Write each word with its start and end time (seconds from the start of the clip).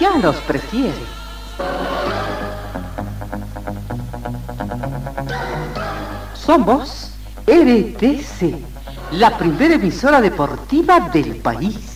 ya 0.00 0.16
los 0.18 0.36
prefiere. 0.36 0.94
Somos 6.34 7.10
RTC, 7.46 8.54
la 9.12 9.36
primera 9.36 9.74
emisora 9.74 10.20
deportiva 10.20 11.00
del 11.00 11.36
país. 11.36 11.95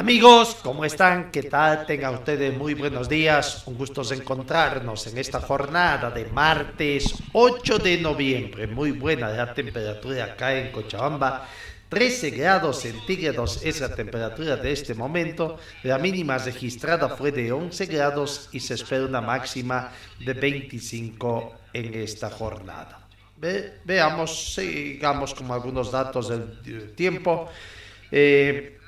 Amigos, 0.00 0.56
¿cómo 0.62 0.86
están? 0.86 1.30
¿Qué 1.30 1.42
tal? 1.42 1.84
Tengan 1.84 2.14
ustedes 2.14 2.56
muy 2.56 2.72
buenos 2.72 3.06
días. 3.06 3.64
Un 3.66 3.74
gusto 3.76 4.00
encontrarnos 4.10 5.06
en 5.08 5.18
esta 5.18 5.42
jornada 5.42 6.10
de 6.10 6.24
martes 6.24 7.16
8 7.34 7.76
de 7.76 7.98
noviembre. 7.98 8.66
Muy 8.66 8.92
buena 8.92 9.28
la 9.28 9.52
temperatura 9.52 10.24
acá 10.24 10.56
en 10.56 10.72
Cochabamba. 10.72 11.46
13 11.90 12.30
grados 12.30 12.80
centígrados 12.80 13.60
es 13.62 13.82
la 13.82 13.94
temperatura 13.94 14.56
de 14.56 14.72
este 14.72 14.94
momento. 14.94 15.58
La 15.82 15.98
mínima 15.98 16.38
registrada 16.38 17.10
fue 17.10 17.30
de 17.30 17.52
11 17.52 17.84
grados 17.84 18.48
y 18.52 18.60
se 18.60 18.72
espera 18.72 19.04
una 19.04 19.20
máxima 19.20 19.92
de 20.18 20.32
25 20.32 21.56
en 21.74 21.92
esta 21.92 22.30
jornada. 22.30 23.06
Ve- 23.36 23.80
veamos, 23.84 24.54
sigamos 24.54 25.34
con 25.34 25.50
algunos 25.50 25.92
datos 25.92 26.30
del 26.30 26.94
tiempo. 26.94 27.50
Eh, 28.10 28.79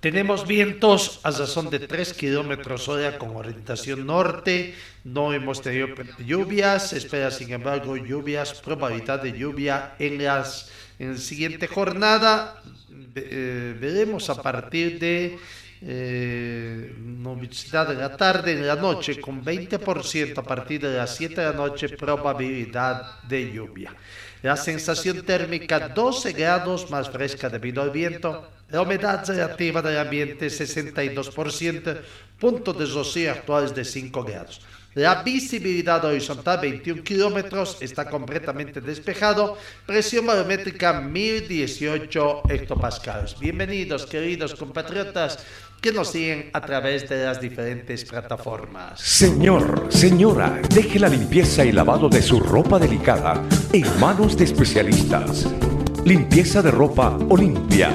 tenemos 0.00 0.46
vientos 0.46 1.20
a 1.24 1.30
razón 1.30 1.70
de 1.70 1.80
3 1.80 2.12
kilómetros 2.14 2.88
hora 2.88 3.18
con 3.18 3.34
orientación 3.34 4.06
norte. 4.06 4.74
No 5.04 5.32
hemos 5.32 5.60
tenido 5.60 5.88
lluvias. 6.18 6.92
Espera, 6.92 7.30
sin 7.30 7.52
embargo, 7.52 7.96
lluvias, 7.96 8.54
probabilidad 8.60 9.22
de 9.22 9.36
lluvia 9.36 9.94
en 9.98 10.22
las 10.22 10.70
en 10.98 11.12
la 11.12 11.18
siguiente 11.18 11.66
jornada. 11.66 12.62
Eh, 13.14 13.76
veremos 13.80 14.30
a 14.30 14.40
partir 14.40 14.98
de 14.98 15.38
eh, 15.80 16.92
de 16.96 17.94
la 17.94 18.16
tarde 18.16 18.52
en 18.52 18.66
la 18.66 18.74
noche 18.74 19.20
con 19.20 19.44
20% 19.44 20.38
a 20.38 20.42
partir 20.42 20.80
de 20.80 20.96
las 20.96 21.14
7 21.16 21.40
de 21.40 21.46
la 21.46 21.52
noche 21.52 21.88
probabilidad 21.90 23.22
de 23.22 23.52
lluvia. 23.52 23.94
La 24.42 24.56
sensación 24.56 25.22
térmica 25.24 25.88
12 25.88 26.32
grados 26.32 26.90
más 26.90 27.10
fresca 27.10 27.48
debido 27.48 27.82
al 27.82 27.90
viento. 27.90 28.57
La 28.70 28.82
humedad 28.82 29.26
relativa 29.26 29.80
del 29.80 29.96
ambiente 29.96 30.48
62%, 30.48 32.00
punto 32.38 32.74
de 32.74 32.84
rocío 32.84 33.32
actuales 33.32 33.74
de 33.74 33.82
5 33.82 34.22
grados. 34.24 34.60
La 34.94 35.22
visibilidad 35.22 36.04
horizontal 36.04 36.58
21 36.60 37.02
kilómetros 37.02 37.78
está 37.80 38.10
completamente 38.10 38.82
despejado. 38.82 39.56
Presión 39.86 40.26
barométrica 40.26 41.00
1018 41.00 42.42
hectopascales. 42.50 43.38
Bienvenidos, 43.38 44.04
queridos 44.04 44.54
compatriotas 44.54 45.38
que 45.80 45.92
nos 45.92 46.10
siguen 46.10 46.50
a 46.52 46.60
través 46.60 47.08
de 47.08 47.24
las 47.24 47.40
diferentes 47.40 48.04
plataformas. 48.04 49.00
Señor, 49.00 49.86
señora, 49.88 50.60
deje 50.68 50.98
la 50.98 51.08
limpieza 51.08 51.64
y 51.64 51.72
lavado 51.72 52.08
de 52.08 52.20
su 52.20 52.40
ropa 52.40 52.78
delicada 52.78 53.42
en 53.72 54.00
manos 54.00 54.36
de 54.36 54.44
especialistas. 54.44 55.46
Limpieza 56.04 56.60
de 56.60 56.70
ropa 56.70 57.16
Olimpia. 57.28 57.94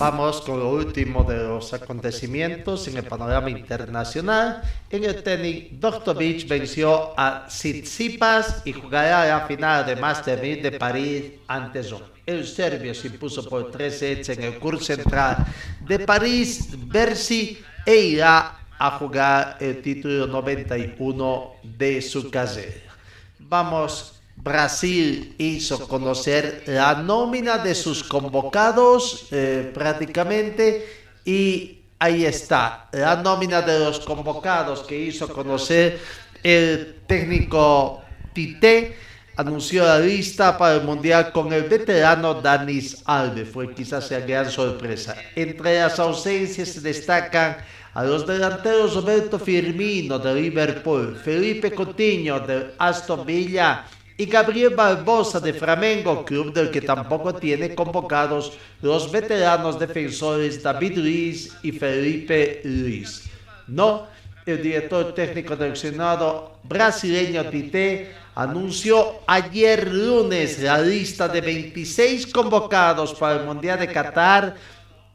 Vamos 0.00 0.40
con 0.40 0.58
lo 0.58 0.70
último 0.70 1.24
de 1.24 1.36
los 1.36 1.74
acontecimientos 1.74 2.88
en 2.88 2.96
el 2.96 3.04
panorama 3.04 3.50
internacional. 3.50 4.62
En 4.88 5.04
el 5.04 5.22
tenis, 5.22 5.78
Djokovic 5.78 6.48
venció 6.48 7.12
a 7.20 7.44
Tsitsipas 7.46 8.62
y 8.64 8.72
jugará 8.72 9.26
la 9.26 9.46
final 9.46 9.84
de 9.84 9.96
Master 9.96 10.40
1000 10.40 10.62
de 10.62 10.72
París 10.72 11.24
ante 11.46 11.82
Zon. 11.82 12.02
El 12.24 12.46
serbio 12.46 12.94
se 12.94 13.08
impuso 13.08 13.46
por 13.46 13.70
3 13.70 13.98
sets 13.98 14.30
en 14.30 14.42
el 14.42 14.58
curso 14.58 14.86
central 14.86 15.44
de 15.86 15.98
París, 15.98 16.70
Bercy, 16.86 17.58
e 17.84 17.96
irá 17.96 18.58
a 18.78 18.90
jugar 18.92 19.58
el 19.60 19.82
título 19.82 20.26
91 20.26 21.56
de 21.62 22.00
su 22.00 22.30
carrera. 22.30 22.96
Vamos 23.38 24.19
Brasil 24.42 25.34
hizo 25.38 25.86
conocer 25.86 26.64
la 26.66 26.94
nómina 26.94 27.58
de 27.58 27.74
sus 27.74 28.02
convocados 28.02 29.28
eh, 29.30 29.70
prácticamente 29.74 30.86
y 31.24 31.78
ahí 31.98 32.24
está 32.24 32.88
la 32.92 33.16
nómina 33.16 33.60
de 33.60 33.78
los 33.78 34.00
convocados 34.00 34.80
que 34.80 34.98
hizo 34.98 35.28
conocer 35.28 36.00
el 36.42 37.00
técnico 37.06 38.02
Tite 38.32 38.96
anunció 39.36 39.84
la 39.84 39.98
lista 39.98 40.56
para 40.56 40.76
el 40.76 40.82
mundial 40.82 41.32
con 41.32 41.52
el 41.52 41.64
veterano 41.64 42.34
Danis 42.34 43.02
Alves. 43.04 43.48
Fue 43.48 43.74
quizás 43.74 44.10
la 44.10 44.20
gran 44.20 44.50
sorpresa. 44.50 45.16
Entre 45.34 45.78
las 45.78 45.98
ausencias 45.98 46.68
se 46.68 46.80
destacan 46.80 47.56
a 47.94 48.04
los 48.04 48.26
delanteros 48.26 48.94
Roberto 48.94 49.38
Firmino 49.38 50.18
de 50.18 50.34
Liverpool 50.34 51.16
Felipe 51.16 51.72
Coutinho 51.72 52.38
de 52.40 52.74
Aston 52.78 53.26
Villa 53.26 53.84
y 54.20 54.26
Gabriel 54.26 54.74
Barbosa 54.74 55.40
de 55.40 55.54
Flamengo, 55.54 56.26
club 56.26 56.52
del 56.52 56.70
que 56.70 56.82
tampoco 56.82 57.36
tiene 57.36 57.74
convocados 57.74 58.52
los 58.82 59.10
veteranos 59.10 59.78
defensores 59.78 60.62
David 60.62 60.98
Luiz 60.98 61.56
y 61.62 61.72
Felipe 61.72 62.60
Luis. 62.64 63.30
No, 63.66 64.08
el 64.44 64.62
director 64.62 65.14
técnico 65.14 65.56
del 65.56 65.74
Senado 65.74 66.58
brasileño 66.64 67.46
Tite 67.46 68.12
anunció 68.34 69.20
ayer 69.26 69.90
lunes 69.90 70.58
la 70.62 70.82
lista 70.82 71.26
de 71.26 71.40
26 71.40 72.26
convocados 72.26 73.14
para 73.14 73.40
el 73.40 73.46
Mundial 73.46 73.78
de 73.78 73.88
Qatar 73.88 74.54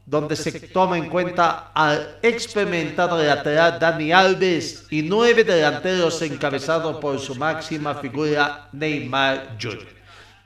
donde 0.06 0.36
se 0.36 0.52
toma 0.68 0.96
en 0.96 1.08
cuenta 1.10 1.72
al 1.74 2.18
experimentado 2.22 3.20
lateral 3.20 3.78
Dani 3.80 4.12
Alves 4.12 4.86
y 4.88 5.02
nueve 5.02 5.42
delanteros 5.42 6.22
encabezados 6.22 6.98
por 6.98 7.18
su 7.18 7.34
máxima 7.34 7.96
figura 7.96 8.68
Neymar 8.72 9.56
Jr. 9.60 9.96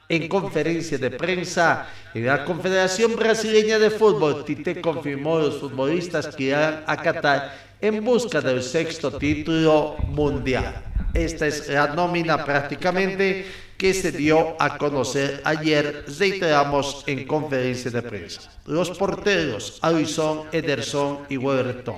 En 0.09 0.29
conferencia 0.29 0.97
de 0.97 1.11
prensa 1.11 1.87
en 2.15 2.27
la 2.27 2.45
Confederación 2.45 3.15
Brasileña 3.15 3.79
de 3.79 3.91
Fútbol, 3.91 4.45
Tite 4.45 4.81
confirmó 4.81 5.39
los 5.39 5.61
futbolistas 5.61 6.35
que 6.35 6.45
irán 6.45 6.83
a 6.87 6.97
Qatar 6.97 7.55
en 7.81 8.03
busca 8.03 8.41
del 8.41 8.63
sexto 8.63 9.13
título 9.13 9.97
mundial. 10.09 10.83
Esta 11.13 11.47
es 11.47 11.69
la 11.69 11.89
nómina 11.89 12.45
prácticamente 12.45 13.47
que 13.81 13.95
se 13.95 14.13
dio 14.13 14.61
a 14.61 14.77
conocer 14.77 15.41
ayer, 15.43 16.05
reiteramos 16.19 17.03
en 17.07 17.27
conferencia 17.27 17.91
de 17.91 18.03
prensa. 18.03 18.43
Los 18.67 18.91
porteros, 18.91 19.79
Alisson, 19.81 20.45
Ederson 20.53 21.25
y 21.31 21.39
Huerto. 21.39 21.97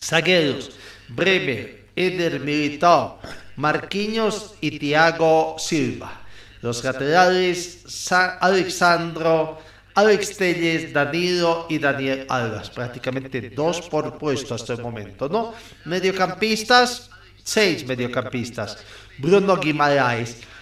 Zagueros, 0.00 0.70
Bremer, 1.08 1.90
Eder 1.96 2.38
Militao, 2.38 3.18
Marquinhos 3.56 4.54
y 4.60 4.78
Thiago 4.78 5.56
Silva. 5.58 6.22
Los 6.62 6.84
laterales, 6.84 7.82
Sa 7.88 8.38
Alexandro, 8.38 9.58
Alex 9.96 10.36
Telles, 10.36 10.92
Danilo 10.92 11.66
y 11.68 11.80
Daniel 11.80 12.24
Alves. 12.28 12.70
Prácticamente 12.70 13.50
dos 13.50 13.82
por 13.82 14.16
puesto 14.16 14.54
hasta 14.54 14.74
el 14.74 14.80
momento, 14.80 15.28
¿no? 15.28 15.54
Mediocampistas, 15.86 17.10
seis 17.42 17.84
mediocampistas. 17.84 18.78
Bruno 19.18 19.56
Guimaraes, 19.56 20.53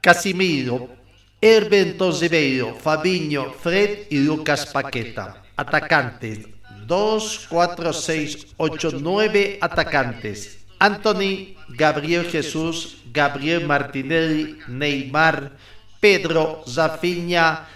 Casimiro, 0.00 0.88
Herbenton 1.40 2.18
Ribeiro, 2.18 2.74
Fabiño, 2.74 3.52
Fred 3.52 4.06
y 4.10 4.18
Lucas 4.18 4.66
Paqueta. 4.66 5.42
Atacantes 5.56 6.46
2, 6.86 7.46
4, 7.48 7.92
6, 7.92 8.46
8, 8.56 8.90
9 9.00 9.58
atacantes. 9.60 10.66
Anthony, 10.78 11.54
Gabriel 11.68 12.24
Jesús, 12.24 12.96
Gabriel 13.12 13.66
Martinelli, 13.66 14.58
Neymar, 14.66 15.52
Pedro, 16.00 16.64
Zafiña, 16.66 17.68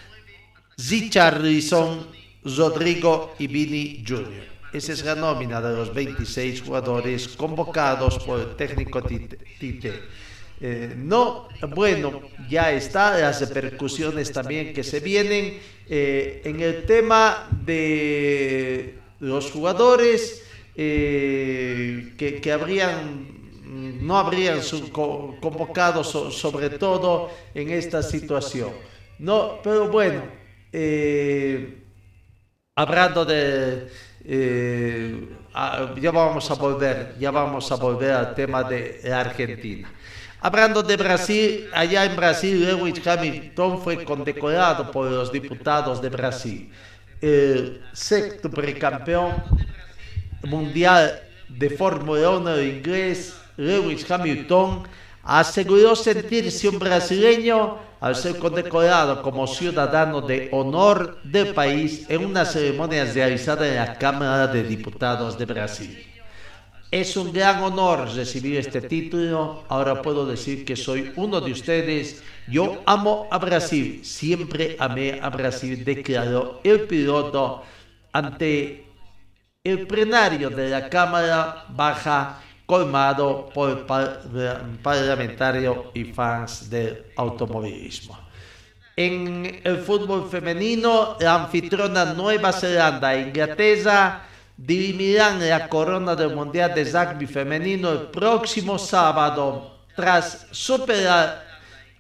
Zicharrison, 0.81 2.09
Rodrigo 2.45 3.35
y 3.39 3.47
Vini 3.47 4.05
Jr. 4.07 4.55
Esa 4.73 4.93
es 4.93 5.05
la 5.05 5.15
nómina 5.15 5.61
de 5.61 5.77
los 5.77 5.95
26 5.95 6.63
jugadores 6.63 7.29
convocados 7.29 8.19
por 8.25 8.41
el 8.41 8.57
técnico 8.57 9.01
Tite. 9.03 10.03
Eh, 10.61 10.95
no, 10.97 11.49
bueno, 11.75 12.23
ya 12.49 12.71
está, 12.73 13.19
las 13.19 13.41
repercusiones 13.41 14.33
también 14.33 14.73
que 14.73 14.85
se 14.85 15.01
vienen 15.01 15.59
eh, 15.89 16.43
en 16.45 16.61
el 16.61 16.85
tema 16.85 17.49
de 17.65 18.99
los 19.21 19.51
jugadores 19.51 20.45
eh, 20.77 22.15
que, 22.17 22.53
habrían 22.53 23.43
no 24.01 24.19
habrían 24.19 24.61
convocado 24.93 26.05
sobre 26.05 26.71
todo 26.71 27.31
en 27.55 27.71
esta 27.71 28.03
situación. 28.03 28.71
No, 29.19 29.59
pero 29.63 29.89
bueno, 29.89 30.23
hablando 32.77 33.25
de 33.25 33.89
ya 36.01 36.11
vamos 36.13 36.51
a 36.51 36.55
volver, 36.55 37.17
ya 37.19 37.31
vamos 37.31 37.73
a 37.73 37.77
volver 37.77 38.13
al 38.13 38.35
tema 38.35 38.63
de 38.63 39.13
Argentina. 39.13 39.93
Hablando 40.45 40.83
de 40.83 40.99
Brasil, 40.99 41.71
allá 41.73 42.05
en 42.05 42.17
Brasil, 42.17 42.67
Lewis 42.67 43.01
Hamilton 43.07 43.81
fue 43.81 44.05
condecorado 44.05 44.91
por 44.91 45.11
los 45.11 45.33
diputados 45.33 46.03
de 46.03 46.11
Brasil. 46.11 46.71
El 47.19 47.81
sexto 47.95 48.51
precampeón 48.51 49.43
mundial 50.43 51.19
de 51.49 51.71
Fórmula 51.71 52.29
1 52.29 52.61
inglés, 52.61 53.35
Lewis 53.57 54.05
Hamilton, 54.11 54.87
aseguró 55.23 55.97
sentirse 55.97 56.69
un 56.69 56.79
brasileño 56.79 57.79
al 57.99 58.15
ser 58.15 58.39
condecorado 58.39 59.23
como 59.23 59.47
ciudadano 59.47 60.21
de 60.21 60.51
honor 60.53 61.23
del 61.25 61.55
país 61.55 62.05
en 62.11 62.23
una 62.23 62.45
ceremonia 62.45 63.07
realizada 63.07 63.67
en 63.67 63.77
la 63.77 63.97
Cámara 63.97 64.47
de 64.49 64.63
Diputados 64.63 65.39
de 65.39 65.47
Brasil. 65.47 66.14
Es 66.95 67.17
un 67.17 67.33
gran 67.33 67.61
honor 67.61 68.09
recibir 68.15 68.57
este 68.57 68.81
título. 68.81 69.65
Ahora 69.69 70.01
puedo 70.01 70.25
decir 70.25 70.65
que 70.65 70.77
soy 70.77 71.13
uno 71.17 71.41
de 71.41 71.51
ustedes. 71.51 72.23
Yo 72.47 72.83
amo 72.87 73.27
a 73.33 73.39
Brasil. 73.39 74.05
Siempre 74.05 74.77
amé 74.79 75.19
a 75.21 75.29
Brasil, 75.29 75.85
declaró 75.85 76.61
el 76.63 76.83
piloto 76.83 77.65
ante 78.13 78.87
el 79.65 79.89
plenario 79.89 80.51
de 80.51 80.69
la 80.69 80.89
Cámara 80.89 81.65
Baja 81.71 82.41
colmado 82.65 83.51
por 83.53 83.87
parlamentario 84.81 85.91
y 85.95 86.05
fans 86.05 86.71
del 86.71 87.07
automovilismo. 87.17 88.17
En 88.95 89.61
el 89.65 89.79
fútbol 89.79 90.29
femenino, 90.31 91.17
la 91.19 91.43
anfitriona 91.43 92.15
Nueva 92.15 92.53
Zelanda 92.53 93.17
e 93.17 93.23
Inglaterra 93.23 94.29
dirimirán 94.57 95.47
la 95.49 95.69
corona 95.69 96.15
del 96.15 96.35
Mundial 96.35 96.75
de 96.75 96.85
Rugby 96.85 97.27
Femenino 97.27 97.91
el 97.91 98.03
próximo 98.09 98.79
sábado, 98.79 99.79
tras 99.97 100.47
superar 100.51 101.45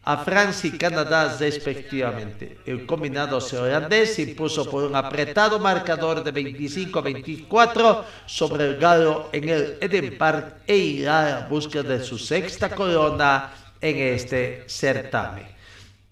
a 0.04 0.18
Francia 0.18 0.70
y 0.72 0.76
Canadá 0.76 1.36
respectivamente. 1.38 2.58
El 2.66 2.84
combinado 2.84 3.40
se 3.40 4.22
impuso 4.22 4.68
por 4.68 4.84
un 4.84 4.94
apretado 4.94 5.58
marcador 5.58 6.22
de 6.22 6.32
25-24 6.32 8.04
sobre 8.26 8.66
el 8.66 8.76
Galo 8.76 9.30
en 9.32 9.48
el 9.48 9.78
Eden 9.80 10.18
Park 10.18 10.56
e 10.66 10.76
irá 10.76 11.38
a 11.38 11.48
busca 11.48 11.82
de 11.82 12.04
su 12.04 12.18
sexta 12.18 12.68
corona 12.70 13.50
en 13.80 13.96
este 14.14 14.64
certamen. 14.68 15.53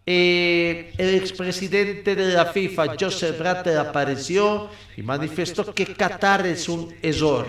Eh, 0.05 0.93
el 0.99 1.15
expresidente 1.15 2.17
de 2.17 2.33
la 2.33 2.47
FIFA, 2.47 2.97
Joseph 2.99 3.39
Blatter, 3.39 3.79
apareció 3.79 4.69
y 4.97 5.03
manifestó 5.03 5.73
que 5.73 5.87
Qatar 5.87 6.47
es 6.47 6.69
un 6.69 6.93
error. 7.03 7.47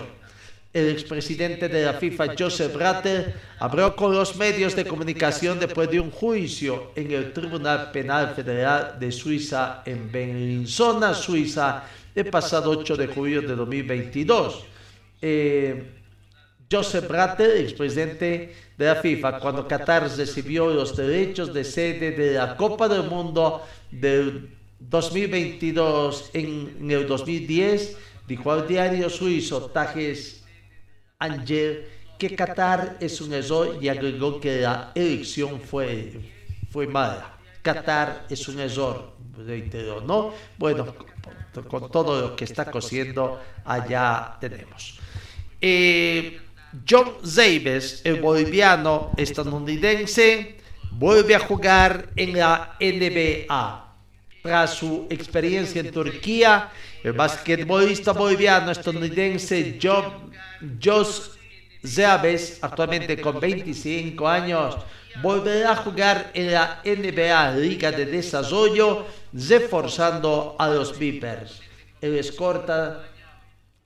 El 0.72 0.88
expresidente 0.88 1.68
de 1.68 1.84
la 1.84 1.94
FIFA, 1.94 2.34
Joseph 2.38 2.74
Blatter, 2.74 3.34
habló 3.58 3.94
con 3.94 4.12
los 4.12 4.36
medios 4.36 4.74
de 4.74 4.84
comunicación 4.84 5.58
después 5.58 5.90
de 5.90 6.00
un 6.00 6.10
juicio 6.10 6.92
en 6.96 7.12
el 7.12 7.32
Tribunal 7.32 7.90
Penal 7.92 8.34
Federal 8.34 8.98
de 8.98 9.10
Suiza 9.12 9.82
en 9.86 10.10
Bellinzona, 10.10 11.14
Suiza, 11.14 11.84
el 12.14 12.26
pasado 12.26 12.70
8 12.70 12.96
de 12.96 13.06
julio 13.08 13.42
de 13.42 13.54
2022. 13.54 14.64
Eh, 15.22 15.90
Joseph 16.70 17.08
Blatter, 17.08 17.58
expresidente 17.58 18.54
de 18.76 18.86
la 18.86 18.96
FIFA 18.96 19.38
cuando 19.38 19.68
Qatar 19.68 20.10
recibió 20.16 20.68
los 20.68 20.96
derechos 20.96 21.52
de 21.54 21.64
sede 21.64 22.10
de 22.12 22.32
la 22.34 22.56
Copa 22.56 22.88
del 22.88 23.04
Mundo 23.04 23.62
del 23.90 24.50
2022 24.80 26.30
en, 26.32 26.90
el 26.90 27.06
2010, 27.06 27.96
dijo 28.26 28.52
al 28.52 28.66
diario 28.66 29.08
suizo 29.08 29.70
Tages 29.70 30.44
Anger 31.18 31.88
que 32.18 32.34
Qatar 32.34 32.96
es 33.00 33.20
un 33.20 33.32
error 33.32 33.78
y 33.80 33.88
agregó 33.88 34.40
que 34.40 34.60
la 34.60 34.92
elección 34.94 35.60
fue, 35.60 36.20
fue 36.70 36.86
mala. 36.86 37.38
Qatar 37.62 38.26
es 38.28 38.46
un 38.48 38.60
error, 38.60 39.14
reiteró, 39.46 40.00
¿no? 40.00 40.34
Bueno, 40.58 40.94
con, 41.68 41.90
todo 41.90 42.20
lo 42.20 42.36
que 42.36 42.44
está 42.44 42.70
cosiendo 42.70 43.40
allá 43.64 44.36
tenemos. 44.40 44.98
Eh, 45.60 46.40
John 46.88 47.14
Zabes, 47.24 48.02
el 48.04 48.20
boliviano 48.20 49.12
estadounidense, 49.16 50.56
vuelve 50.90 51.34
a 51.34 51.40
jugar 51.40 52.10
en 52.16 52.36
la 52.36 52.76
NBA. 52.80 53.80
Tras 54.42 54.74
su 54.74 55.06
experiencia 55.08 55.80
en 55.80 55.90
Turquía, 55.90 56.70
el 57.02 57.12
basquetbolista 57.12 58.12
boliviano 58.12 58.72
estadounidense 58.72 59.78
Josh 59.80 61.20
Zabes, 61.86 62.58
actualmente 62.60 63.20
con 63.20 63.38
25 63.38 64.26
años, 64.26 64.76
volverá 65.22 65.72
a 65.72 65.76
jugar 65.76 66.30
en 66.34 66.52
la 66.52 66.82
NBA 66.84 67.52
Liga 67.52 67.92
de 67.92 68.06
Desarrollo, 68.06 69.06
reforzando 69.32 70.56
a 70.58 70.68
los 70.68 70.98
Vipers. 70.98 71.60
El 72.00 72.18
escorta 72.18 73.04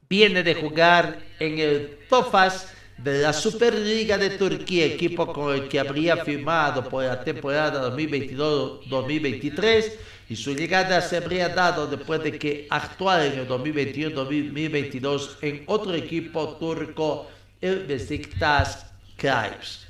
viene 0.08 0.42
de 0.42 0.54
jugar 0.54 1.18
en 1.38 1.58
el 1.58 1.98
Tofas 2.08 2.74
de 2.98 3.22
la 3.22 3.32
Superliga 3.32 4.18
de 4.18 4.30
Turquía, 4.30 4.86
equipo 4.86 5.32
con 5.32 5.54
el 5.54 5.68
que 5.68 5.78
habría 5.78 6.16
firmado 6.24 6.88
por 6.88 7.04
la 7.04 7.22
temporada 7.22 7.94
2022-2023 7.96 9.92
y 10.28 10.36
su 10.36 10.54
llegada 10.54 11.00
se 11.00 11.16
habría 11.16 11.48
dado 11.48 11.86
después 11.86 12.22
de 12.22 12.38
que 12.38 12.66
actuara 12.68 13.24
en 13.26 13.38
el 13.38 13.48
2021-2022 13.48 15.36
en 15.42 15.62
otro 15.66 15.94
equipo 15.94 16.56
turco, 16.56 17.30
el 17.60 17.86
Besiktas 17.86 18.86
Kraips. 19.16 19.86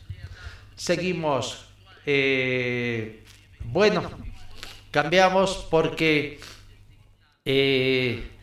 Seguimos. 0.77 1.65
Eh, 2.07 3.25
bueno, 3.65 4.11
cambiamos 4.91 5.67
porque 5.71 6.39
eh, 7.45 8.38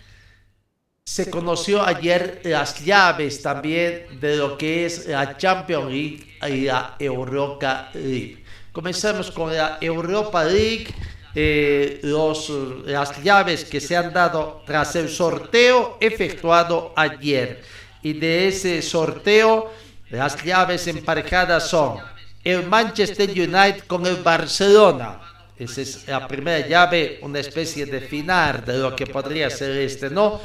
se 1.07 1.29
conoció 1.29 1.85
ayer 1.85 2.41
las 2.43 2.83
llaves 2.83 3.41
también 3.41 4.19
de 4.19 4.35
lo 4.35 4.57
que 4.57 4.85
es 4.85 5.07
la 5.07 5.38
Champions 5.38 5.89
League 5.89 6.27
y 6.50 6.65
la 6.65 6.95
Europa 7.00 7.89
League. 7.93 8.43
Comenzamos 8.74 9.31
con 9.31 9.55
la 9.55 9.77
Europa 9.79 10.43
League, 10.43 10.88
eh, 11.33 12.00
los, 12.03 12.51
las 12.85 13.24
llaves 13.24 13.63
que 13.63 13.79
se 13.79 13.95
han 13.95 14.12
dado 14.12 14.63
tras 14.65 14.95
el 14.97 15.07
sorteo 15.07 15.97
efectuado 16.01 16.91
ayer. 16.97 17.63
Y 18.01 18.13
de 18.13 18.50
ese 18.50 18.81
sorteo, 18.81 19.71
las 20.09 20.43
llaves 20.43 20.88
emparejadas 20.88 21.69
son 21.69 22.00
el 22.43 22.65
Manchester 22.65 23.29
United 23.29 23.85
con 23.88 24.05
el 24.05 24.17
Barcelona. 24.17 25.21
Esa 25.57 25.81
es 25.81 26.07
la 26.07 26.27
primera 26.27 26.67
llave, 26.67 27.19
una 27.21 27.39
especie 27.39 27.85
de 27.85 28.01
final 28.01 28.65
de 28.65 28.77
lo 28.77 28.93
que 28.93 29.07
podría 29.07 29.50
ser 29.50 29.71
este, 29.77 30.09
¿no? 30.09 30.41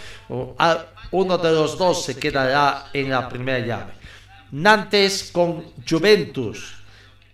Uno 1.10 1.36
de 1.36 1.50
los 1.50 1.76
dos 1.76 2.04
se 2.04 2.16
quedará 2.16 2.90
en 2.92 3.10
la 3.10 3.28
primera 3.28 3.58
llave. 3.58 3.92
Nantes 4.52 5.30
con 5.32 5.64
Juventus. 5.88 6.74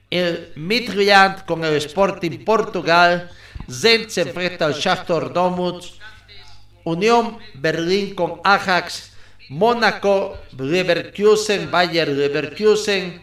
El 0.08 0.52
Midtjylland 0.56 1.44
con 1.44 1.64
el 1.64 1.74
Sporting 1.74 2.44
Portugal. 2.44 3.30
Zenit 3.70 4.08
se 4.08 4.22
enfrenta 4.22 4.64
al 4.64 4.74
Shakhtar 4.74 5.32
Donetsk. 5.32 5.94
Unión 6.84 7.38
Berlín 7.54 8.14
con 8.14 8.40
Ajax. 8.42 9.12
Mónaco, 9.50 10.38
Leverkusen, 10.58 11.70
Bayer 11.70 12.08
Leverkusen. 12.08 13.20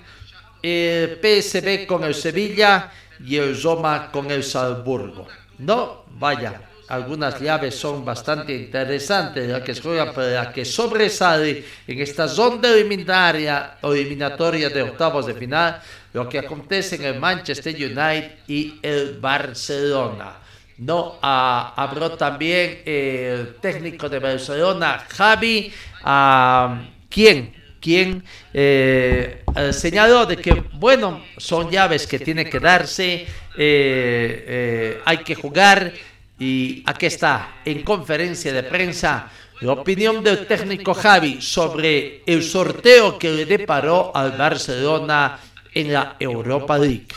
El 0.61 1.19
PSV 1.21 1.87
con 1.87 2.03
el 2.03 2.13
Sevilla 2.13 2.91
y 3.25 3.37
el 3.37 3.61
Roma 3.61 4.09
con 4.11 4.29
el 4.29 4.43
Salzburgo. 4.43 5.27
No, 5.59 6.03
vaya, 6.19 6.61
algunas 6.89 7.39
llaves 7.39 7.75
son 7.75 8.03
bastante 8.03 8.53
interesantes, 8.53 9.49
la 9.49 9.63
que 9.63 9.73
juega, 9.73 10.11
la 10.15 10.51
que 10.51 10.65
sobresale 10.65 11.63
en 11.87 12.01
esta 12.01 12.27
zona 12.27 12.69
eliminatoria, 12.69 13.77
eliminatoria 13.81 14.69
de 14.69 14.81
octavos 14.83 15.25
de 15.25 15.33
final, 15.33 15.81
lo 16.11 16.27
que 16.27 16.39
acontece 16.39 16.95
en 16.97 17.05
el 17.05 17.19
Manchester 17.19 17.73
United 17.75 18.31
y 18.47 18.79
el 18.81 19.17
Barcelona. 19.19 20.39
No, 20.77 21.19
ah, 21.21 21.73
habló 21.77 22.11
también 22.11 22.81
el 22.85 23.55
técnico 23.61 24.09
de 24.09 24.19
Barcelona, 24.19 25.05
Javi, 25.07 25.71
a 26.03 26.81
quien 27.09 27.63
quien 27.83 28.23
eh, 28.53 29.42
eh, 29.55 29.73
señaló 29.73 30.25
de 30.25 30.37
que, 30.37 30.63
bueno, 30.73 31.23
son 31.37 31.69
llaves 31.69 32.07
que 32.07 32.19
tienen 32.19 32.49
que 32.49 32.59
darse, 32.59 33.25
eh, 33.57 35.01
hay 35.05 35.17
que 35.19 35.35
jugar 35.35 35.93
y 36.39 36.83
aquí 36.85 37.05
está, 37.05 37.57
en 37.63 37.83
conferencia 37.83 38.51
de 38.51 38.63
prensa, 38.63 39.29
la 39.61 39.73
opinión 39.73 40.23
del 40.23 40.45
técnico 40.45 40.93
Javi 40.93 41.41
sobre 41.41 42.23
el 42.25 42.43
sorteo 42.43 43.17
que 43.17 43.31
le 43.31 43.45
deparó 43.45 44.11
al 44.13 44.31
Barcelona 44.31 45.39
en 45.73 45.93
la 45.93 46.15
Europa 46.19 46.77
League. 46.77 47.07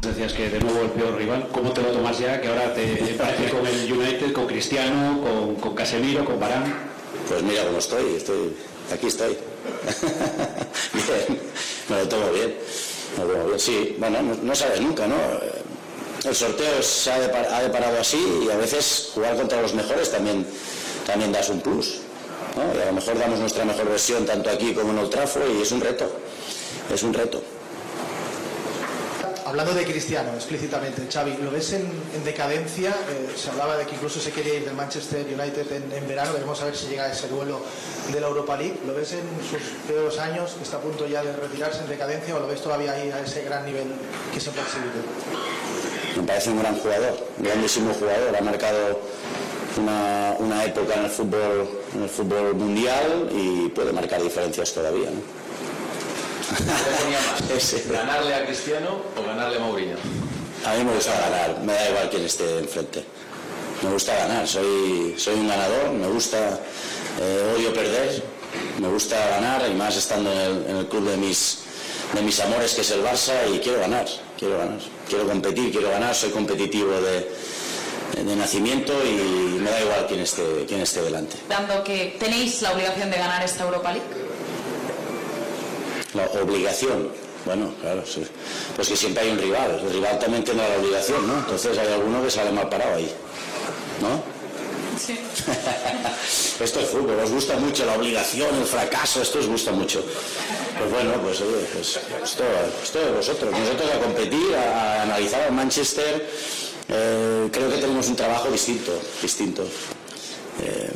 Decías 0.00 0.32
que 0.32 0.48
de 0.48 0.60
nuevo 0.60 0.82
el 0.82 0.90
peor 0.90 1.16
rival, 1.16 1.48
¿cómo 1.52 1.72
te 1.72 1.82
lo 1.82 1.88
tomas 1.88 2.18
ya? 2.18 2.40
Que 2.40 2.48
ahora 2.48 2.72
te, 2.72 2.84
parece 3.18 3.50
con 3.50 3.66
el 3.66 3.92
United, 3.92 4.32
con 4.32 4.46
Cristiano, 4.46 5.20
con, 5.20 5.56
con 5.56 5.74
Casemiro, 5.74 6.24
con 6.24 6.38
Barán. 6.38 6.72
Pues 7.28 7.42
mira 7.42 7.64
cómo 7.64 7.78
estoy, 7.78 8.14
estoy 8.16 8.54
aquí 8.92 9.06
estoy. 9.06 9.36
bien, 10.94 11.37
me 11.88 12.04
lo 12.04 12.32
bien. 12.32 12.56
Bien. 13.16 13.58
Sí, 13.58 13.96
bueno, 13.98 14.22
no, 14.22 14.34
no 14.42 14.54
sabe 14.54 14.80
nunca, 14.80 15.06
¿no? 15.06 15.16
El 16.24 16.34
sorteo 16.34 16.82
se 16.82 17.10
ha, 17.10 17.14
ha, 17.14 17.62
deparado 17.62 17.98
así 18.00 18.42
y 18.46 18.50
a 18.50 18.56
veces 18.56 19.10
jugar 19.14 19.36
contra 19.36 19.62
los 19.62 19.74
mejores 19.74 20.10
también, 20.10 20.46
también 21.06 21.32
das 21.32 21.48
un 21.48 21.60
plus. 21.60 22.00
¿no? 22.56 22.76
Y 22.76 22.82
a 22.82 22.86
lo 22.86 22.92
mejor 22.92 23.18
damos 23.18 23.38
nuestra 23.38 23.64
mejor 23.64 23.88
versión 23.88 24.26
tanto 24.26 24.50
aquí 24.50 24.74
como 24.74 24.92
en 24.92 24.98
el 24.98 25.10
trafo 25.10 25.40
y 25.48 25.62
es 25.62 25.72
un 25.72 25.80
reto. 25.80 26.10
Es 26.92 27.02
un 27.02 27.14
reto 27.14 27.42
hablando 29.48 29.72
de 29.72 29.84
Cristiano 29.84 30.34
explícitamente, 30.34 31.08
Xavi, 31.10 31.38
¿lo 31.42 31.50
ves 31.50 31.72
en, 31.72 31.88
en 32.14 32.24
decadencia? 32.24 32.90
Eh, 32.90 33.32
se 33.34 33.48
hablaba 33.50 33.78
de 33.78 33.86
que 33.86 33.94
incluso 33.94 34.20
se 34.20 34.30
quería 34.30 34.54
ir 34.56 34.64
del 34.66 34.74
Manchester 34.74 35.24
United 35.24 35.66
en, 35.72 36.06
verano, 36.06 36.34
veremos 36.34 36.60
a 36.60 36.66
ver 36.66 36.76
si 36.76 36.88
llega 36.88 37.04
a 37.04 37.12
ese 37.12 37.28
duelo 37.28 37.62
de 38.12 38.20
la 38.20 38.26
Europa 38.26 38.56
League. 38.58 38.78
¿Lo 38.86 38.94
ves 38.94 39.12
en 39.12 39.24
sus 39.48 39.62
peores 39.86 40.18
años, 40.18 40.54
está 40.62 40.76
a 40.76 40.80
punto 40.80 41.06
ya 41.06 41.22
de 41.22 41.34
retirarse 41.34 41.80
en 41.80 41.88
decadencia, 41.88 42.36
o 42.36 42.40
lo 42.40 42.46
ves 42.46 42.60
todavía 42.60 42.92
ahí 42.92 43.10
a 43.10 43.20
ese 43.20 43.42
gran 43.44 43.64
nivel 43.64 43.86
que 44.32 44.38
siempre 44.38 44.62
ha 44.62 44.66
exhibido? 44.66 44.92
Me 46.16 46.22
parece 46.24 46.50
un 46.50 46.58
gran 46.58 46.76
jugador, 46.76 47.26
grandísimo 47.38 47.94
jugador, 47.94 48.36
ha 48.36 48.42
marcado 48.42 49.00
una, 49.80 50.34
una 50.40 50.64
época 50.64 50.94
en 50.94 51.04
el, 51.04 51.10
fútbol, 51.10 51.68
en 51.94 52.02
el 52.02 52.08
fútbol 52.08 52.54
mundial 52.54 53.30
y 53.32 53.68
puede 53.68 53.92
marcar 53.92 54.22
diferencias 54.22 54.74
todavía. 54.74 55.08
¿no? 55.10 55.37
¿Ganarle 57.90 58.34
a 58.34 58.46
Cristiano 58.46 59.02
o 59.16 59.22
ganarle 59.22 59.56
a 59.56 59.60
Mourinho? 59.60 59.96
A 60.64 60.74
mí 60.74 60.84
me 60.84 60.94
gusta 60.94 61.12
ganar, 61.12 61.60
me 61.60 61.72
da 61.72 61.88
igual 61.90 62.10
quién 62.10 62.24
esté 62.24 62.58
enfrente. 62.58 63.04
Me 63.82 63.90
gusta 63.90 64.14
ganar, 64.16 64.46
soy, 64.48 65.14
soy 65.16 65.34
un 65.34 65.48
ganador, 65.48 65.90
me 65.92 66.08
gusta, 66.08 66.58
eh, 67.20 67.54
odio 67.56 67.72
perder, 67.72 68.22
me 68.80 68.88
gusta 68.88 69.16
ganar 69.28 69.68
y 69.70 69.74
más 69.74 69.96
estando 69.96 70.32
en 70.32 70.38
el, 70.38 70.66
en 70.68 70.76
el 70.78 70.88
club 70.88 71.08
de 71.08 71.16
mis, 71.16 71.60
de 72.12 72.22
mis 72.22 72.40
amores 72.40 72.74
que 72.74 72.80
es 72.80 72.90
el 72.90 73.04
Barça 73.04 73.34
y 73.54 73.58
quiero 73.60 73.80
ganar, 73.80 74.06
quiero 74.36 74.58
ganar, 74.58 74.78
quiero 75.08 75.28
competir, 75.28 75.70
quiero 75.70 75.90
ganar, 75.90 76.14
soy 76.14 76.30
competitivo 76.30 76.92
de, 77.00 77.30
de 78.24 78.36
nacimiento 78.36 78.92
y 79.04 79.58
me 79.60 79.70
da 79.70 79.80
igual 79.80 80.06
quién 80.08 80.20
esté, 80.20 80.64
quién 80.66 80.80
esté 80.80 81.02
delante. 81.02 81.36
Dando 81.48 81.84
que 81.84 82.16
tenéis 82.18 82.62
la 82.62 82.72
obligación 82.72 83.10
de 83.10 83.18
ganar 83.18 83.44
esta 83.44 83.64
Europa 83.64 83.92
League 83.92 84.27
la 86.14 86.26
obligación. 86.40 87.08
Bueno, 87.44 87.72
claro, 87.80 88.04
sí. 88.04 88.26
pues 88.76 88.88
que 88.88 88.96
siempre 88.96 89.22
hay 89.22 89.30
un 89.30 89.38
rival, 89.38 89.80
el 89.82 89.90
rival 89.90 90.18
también 90.18 90.44
tiene 90.44 90.68
la 90.68 90.76
obligación, 90.76 91.26
¿no? 91.26 91.38
Entonces 91.38 91.78
hay 91.78 91.92
alguno 91.92 92.22
que 92.22 92.30
sale 92.30 92.50
mal 92.50 92.68
parado 92.68 92.96
ahí, 92.96 93.10
¿no? 94.02 94.22
Sí. 94.98 95.18
esto 96.64 96.80
es 96.80 96.88
fútbol, 96.88 97.18
os 97.20 97.30
gusta 97.30 97.56
mucho 97.56 97.86
la 97.86 97.94
obligación, 97.94 98.54
el 98.56 98.66
fracaso, 98.66 99.22
esto 99.22 99.38
os 99.38 99.46
gusta 99.46 99.70
mucho. 99.72 100.04
Pues 100.78 100.90
bueno, 100.90 101.12
pues 101.22 101.40
oye, 101.40 101.64
pues, 101.72 102.00
esto, 102.22 102.44
esto 102.82 102.98
de 102.98 103.12
vosotros, 103.12 103.50
nosotros 103.50 103.90
a 103.94 103.98
competir, 104.00 104.54
a, 104.54 105.00
a 105.00 105.02
analizar 105.02 105.42
al 105.42 105.52
Manchester, 105.52 106.28
eh, 106.88 107.48
creo 107.52 107.70
que 107.70 107.78
tenemos 107.78 108.08
un 108.08 108.16
trabajo 108.16 108.50
distinto, 108.50 108.92
distinto. 109.22 109.62
Eh, 110.62 110.90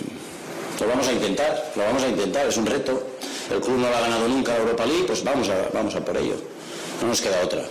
lo 0.81 0.89
vamos 0.89 1.07
a 1.07 1.13
intentar, 1.13 1.73
lo 1.77 1.85
vamos 1.85 2.03
a 2.03 2.09
intentar, 2.09 2.47
es 2.47 2.57
un 2.57 2.67
reto 2.67 3.12
el 3.53 3.61
club 3.61 3.79
no 3.79 3.89
lo 3.89 3.97
ha 3.97 4.01
ganado 4.01 4.29
nunca 4.29 4.53
la 4.53 4.59
Europa 4.59 4.87
League, 4.87 5.05
pues 5.05 5.23
vamos 5.25 5.49
a, 5.49 5.69
vamos 5.73 5.95
a 5.95 6.05
por 6.05 6.17
ello. 6.17 6.37
No 7.01 7.09
nos 7.09 7.21
queda 7.21 7.41
otra. 7.43 7.63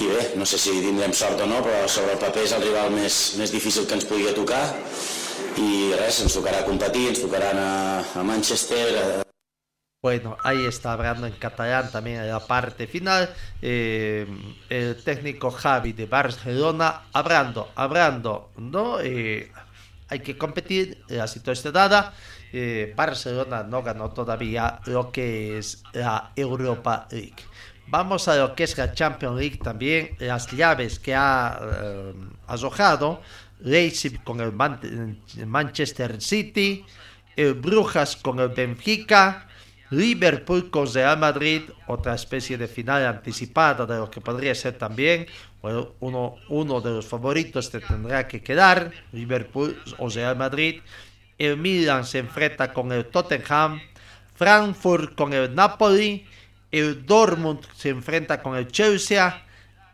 I 0.00 0.06
bé, 0.06 0.32
no 0.36 0.44
sé 0.44 0.58
si 0.58 0.72
tindrem 0.82 1.12
sort 1.14 1.38
o 1.40 1.46
no, 1.46 1.60
però 1.62 1.86
sobre 1.88 2.16
el 2.16 2.18
paper 2.18 2.42
és 2.42 2.52
el 2.56 2.64
rival 2.64 2.90
més, 2.90 3.18
més 3.38 3.52
difícil 3.54 3.86
que 3.86 3.94
ens 3.94 4.06
pugui 4.08 4.26
tocar 4.34 4.64
i 5.62 5.92
res, 5.94 6.18
ens 6.24 6.34
tocarà 6.34 6.64
competir, 6.66 7.06
ens 7.12 7.22
tocarà 7.22 7.52
anar 7.54 8.02
a 8.02 8.24
Manchester, 8.26 8.88
a... 8.98 9.04
Bueno, 10.02 10.36
ahí 10.42 10.66
está 10.66 10.92
hablando 10.92 11.26
en 11.26 11.32
catalán 11.34 11.90
también 11.90 12.20
en 12.20 12.28
la 12.28 12.40
parte 12.40 12.86
final. 12.86 13.32
Eh, 13.62 14.26
el 14.68 15.02
técnico 15.02 15.50
Javi 15.50 15.94
de 15.94 16.04
Barcelona 16.04 17.04
hablando, 17.12 17.70
hablando, 17.74 18.50
¿no? 18.58 19.00
Eh, 19.00 19.50
hay 20.08 20.20
que 20.20 20.36
competir, 20.36 21.02
la 21.08 21.26
situación 21.26 21.72
dada. 21.72 22.12
Eh, 22.56 22.92
Barcelona 22.94 23.64
no 23.64 23.82
ganó 23.82 24.10
todavía 24.10 24.78
lo 24.86 25.10
que 25.10 25.58
es 25.58 25.82
la 25.92 26.30
Europa 26.36 27.08
League. 27.10 27.34
Vamos 27.88 28.28
a 28.28 28.36
lo 28.36 28.54
que 28.54 28.62
es 28.62 28.78
la 28.78 28.92
Champions 28.92 29.36
League 29.36 29.58
también, 29.58 30.16
las 30.20 30.48
llaves 30.52 31.00
que 31.00 31.16
ha 31.16 31.58
eh, 31.82 32.14
Leipzig 33.60 34.22
con 34.22 34.40
el, 34.40 34.52
Man 34.52 34.78
el 35.36 35.46
Manchester 35.46 36.20
City, 36.20 36.84
Brujas 37.56 38.16
con 38.16 38.38
el 38.38 38.50
Benfica, 38.50 39.48
Liverpool 39.90 40.70
con 40.70 40.92
Real 40.92 41.18
Madrid, 41.18 41.62
otra 41.88 42.14
especie 42.14 42.56
de 42.56 42.68
final 42.68 43.04
anticipada 43.04 43.84
de 43.84 43.96
lo 43.98 44.08
que 44.08 44.20
podría 44.20 44.54
ser 44.54 44.78
también 44.78 45.26
uno 46.00 46.80
de 46.80 46.90
los 46.90 47.06
favoritos 47.06 47.70
te 47.70 47.80
tendrá 47.80 48.28
que 48.28 48.42
quedar, 48.42 48.92
Liverpool 49.12 49.76
o 49.98 50.08
Real 50.08 50.36
Madrid. 50.36 50.80
El 51.38 51.56
Milan 51.56 52.04
se 52.04 52.18
enfrenta 52.18 52.72
con 52.72 52.92
el 52.92 53.06
Tottenham, 53.06 53.80
Frankfurt 54.34 55.14
con 55.14 55.32
el 55.32 55.54
Napoli, 55.54 56.26
el 56.70 57.06
Dortmund 57.06 57.60
se 57.76 57.90
enfrenta 57.90 58.42
con 58.42 58.56
el 58.56 58.68
Chelsea, 58.68 59.44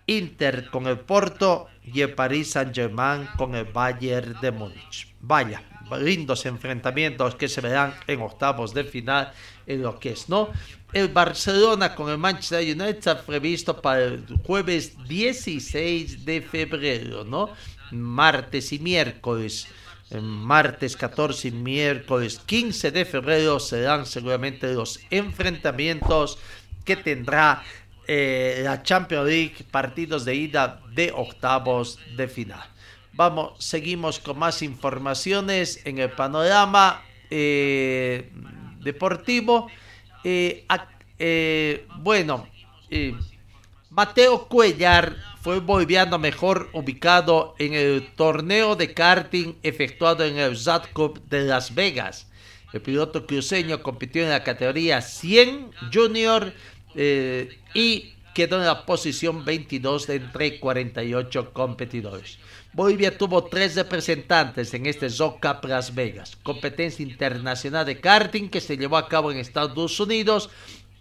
Inter 0.07 0.71
con 0.71 0.87
el 0.87 0.99
Porto 0.99 1.69
y 1.85 2.01
el 2.01 2.15
Paris 2.15 2.53
Saint-Germain 2.53 3.29
con 3.37 3.55
el 3.55 3.65
Bayern 3.65 4.41
de 4.41 4.51
Múnich. 4.51 5.15
Vaya, 5.21 5.63
lindos 5.99 6.47
enfrentamientos 6.47 7.35
que 7.35 7.49
se 7.49 7.61
verán 7.61 7.95
en 8.07 8.21
octavos 8.21 8.73
de 8.75 8.85
final 8.85 9.33
en 9.67 9.83
lo 9.83 9.99
que 9.99 10.13
es, 10.13 10.29
¿no? 10.29 10.51
El 10.93 11.09
Barcelona 11.09 11.95
con 11.95 12.11
el 12.11 12.19
Manchester 12.19 12.63
United 12.63 12.99
está 12.99 13.23
previsto 13.23 13.81
para 13.81 14.05
el 14.05 14.25
jueves 14.45 14.97
16 15.07 16.25
de 16.25 16.41
febrero, 16.43 17.25
¿no? 17.25 17.51
Martes 17.93 18.73
y 18.73 18.79
miércoles 18.79 19.69
martes 20.19 20.97
14 20.97 21.49
y 21.49 21.51
miércoles 21.53 22.41
15 22.45 22.91
de 22.91 23.05
febrero 23.05 23.61
serán 23.61 24.07
seguramente 24.07 24.73
los 24.75 25.01
enfrentamientos 25.11 26.39
que 26.85 26.97
tendrá 26.97 27.63
eh, 28.09 28.63
la 28.65 28.83
Champions 28.83 29.29
League, 29.29 29.65
partidos 29.71 30.25
de 30.25 30.35
ida 30.35 30.81
de 30.93 31.13
octavos 31.15 31.99
de 32.17 32.27
final. 32.27 32.63
Vamos, 33.13 33.63
seguimos 33.65 34.19
con 34.19 34.39
más 34.39 34.63
informaciones 34.63 35.81
en 35.85 35.99
el 35.99 36.11
panorama 36.11 37.03
eh, 37.31 38.33
deportivo. 38.81 39.69
Eh, 40.25 40.67
bueno, 41.99 42.49
Mateo 43.91 44.49
Cuellar 44.49 45.30
fue 45.41 45.61
boliviano 45.61 46.19
mejor 46.19 46.69
ubicado 46.73 47.55
en 47.59 47.75
el 47.75 48.09
torneo 48.15 48.77
de 48.77 48.93
karting 48.93 49.55
efectuado 49.63 50.25
en 50.25 50.37
el 50.37 50.57
ZAT 50.57 50.93
Cup 50.93 51.23
de 51.29 51.43
Las 51.45 51.75
Vegas. 51.75 52.27
El 52.73 52.83
piloto 52.83 53.27
cruceño 53.27 53.83
compitió 53.83 54.23
en 54.23 54.31
la 54.31 54.45
categoría 54.45 55.01
100 55.01 55.71
Junior 55.93 56.53
eh, 56.95 57.59
y 57.75 58.13
quedó 58.35 58.59
en 58.59 58.67
la 58.67 58.85
posición 58.85 59.45
22 59.45 60.07
de 60.07 60.15
entre 60.17 60.61
48 60.61 61.53
competidores. 61.53 62.39
Bolivia 62.73 63.19
tuvo 63.19 63.45
tres 63.45 63.75
representantes 63.75 64.73
en 64.75 64.87
este 64.87 65.09
Cup 65.09 65.67
Las 65.67 65.95
Vegas, 65.95 66.37
competencia 66.43 67.03
internacional 67.05 67.85
de 67.85 67.99
karting 67.99 68.49
que 68.49 68.61
se 68.61 68.77
llevó 68.77 68.97
a 68.97 69.09
cabo 69.09 69.33
en 69.33 69.39
Estados 69.39 69.99
Unidos 69.99 70.51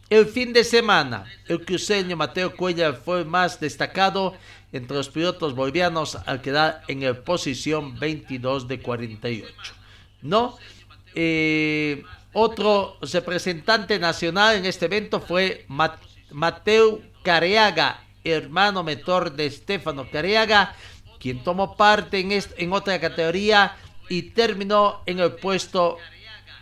El 0.09 0.25
fin 0.25 0.53
de 0.53 0.63
semana, 0.63 1.25
el 1.47 1.63
cruceño 1.63 2.17
Mateo 2.17 2.55
Cuellar 2.55 2.95
fue 2.95 3.23
más 3.25 3.59
destacado 3.59 4.33
entre 4.71 4.97
los 4.97 5.09
pilotos 5.09 5.53
bolivianos 5.53 6.17
al 6.25 6.41
quedar 6.41 6.81
en 6.87 7.03
la 7.03 7.13
posición 7.13 7.99
22 7.99 8.67
de 8.67 8.81
48. 8.81 9.73
¿No? 10.23 10.57
Eh, 11.13 12.03
otro 12.33 12.97
representante 13.01 13.99
nacional 13.99 14.55
en 14.55 14.65
este 14.65 14.85
evento 14.85 15.21
fue 15.21 15.67
Mateo 16.31 17.01
Careaga, 17.23 18.03
hermano 18.23 18.83
mentor 18.83 19.33
de 19.33 19.45
Estefano 19.45 20.09
Careaga, 20.11 20.75
quien 21.19 21.43
tomó 21.43 21.77
parte 21.77 22.19
en, 22.19 22.31
en 22.31 22.73
otra 22.73 22.99
categoría 22.99 23.75
y 24.09 24.23
terminó 24.23 25.03
en 25.05 25.19
el 25.19 25.33
puesto 25.33 25.97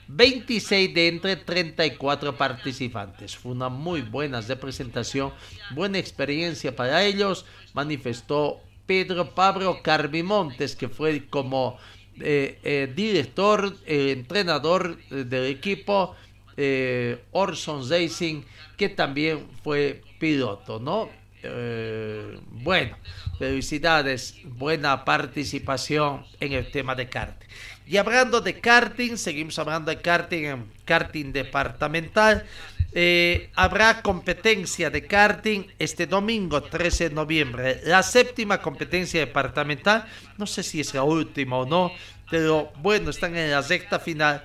26 0.08 0.94
de 0.94 1.08
entre 1.08 1.36
34 1.36 2.38
participantes. 2.38 3.36
Fue 3.36 3.52
una 3.52 3.70
muy 3.70 4.02
buena 4.02 4.42
representación, 4.42 5.34
buena 5.72 5.98
experiencia 5.98 6.76
para 6.76 7.04
ellos, 7.04 7.46
manifestó 7.74 8.62
Pedro 8.86 9.36
Pablo 9.36 9.82
Carbimontes, 9.84 10.76
que 10.76 10.88
fue 10.88 11.28
como 11.30 11.78
eh, 12.20 12.58
eh, 12.64 12.92
director, 12.96 13.76
eh, 13.86 14.12
entrenador 14.12 14.98
del 15.10 15.46
equipo 15.46 16.16
Orson 17.32 17.88
Racing, 17.88 18.42
que 18.76 18.90
también 18.90 19.46
fue 19.64 20.02
piloto, 20.20 20.80
¿no? 20.80 21.10
bueno, 22.64 22.98
felicidades, 23.38 24.36
buena 24.44 25.06
participación 25.06 26.26
en 26.40 26.54
el 26.54 26.72
tema 26.72 26.96
de 26.96 27.08
karting. 27.08 27.48
Y 27.88 27.96
hablando 27.96 28.42
de 28.42 28.60
karting, 28.60 29.16
seguimos 29.16 29.58
hablando 29.60 29.90
de 29.92 30.02
karting 30.02 30.66
karting 30.84 31.32
departamental. 31.32 32.46
Eh, 32.92 33.50
habrá 33.56 34.02
competencia 34.02 34.90
de 34.90 35.06
karting 35.08 35.68
este 35.80 36.06
domingo 36.06 36.64
13 36.64 37.10
de 37.10 37.16
noviembre. 37.16 37.82
La 37.86 38.04
séptima 38.04 38.62
competencia 38.62 39.22
departamental, 39.22 40.06
no 40.38 40.46
sé 40.46 40.64
si 40.64 40.82
es 40.82 40.94
la 40.94 41.04
última 41.04 41.58
o 41.60 41.66
no, 41.66 41.92
pero 42.30 42.72
bueno, 42.82 43.10
están 43.10 43.38
en 43.38 43.52
la 43.52 43.62
recta 43.62 44.00
final 44.00 44.44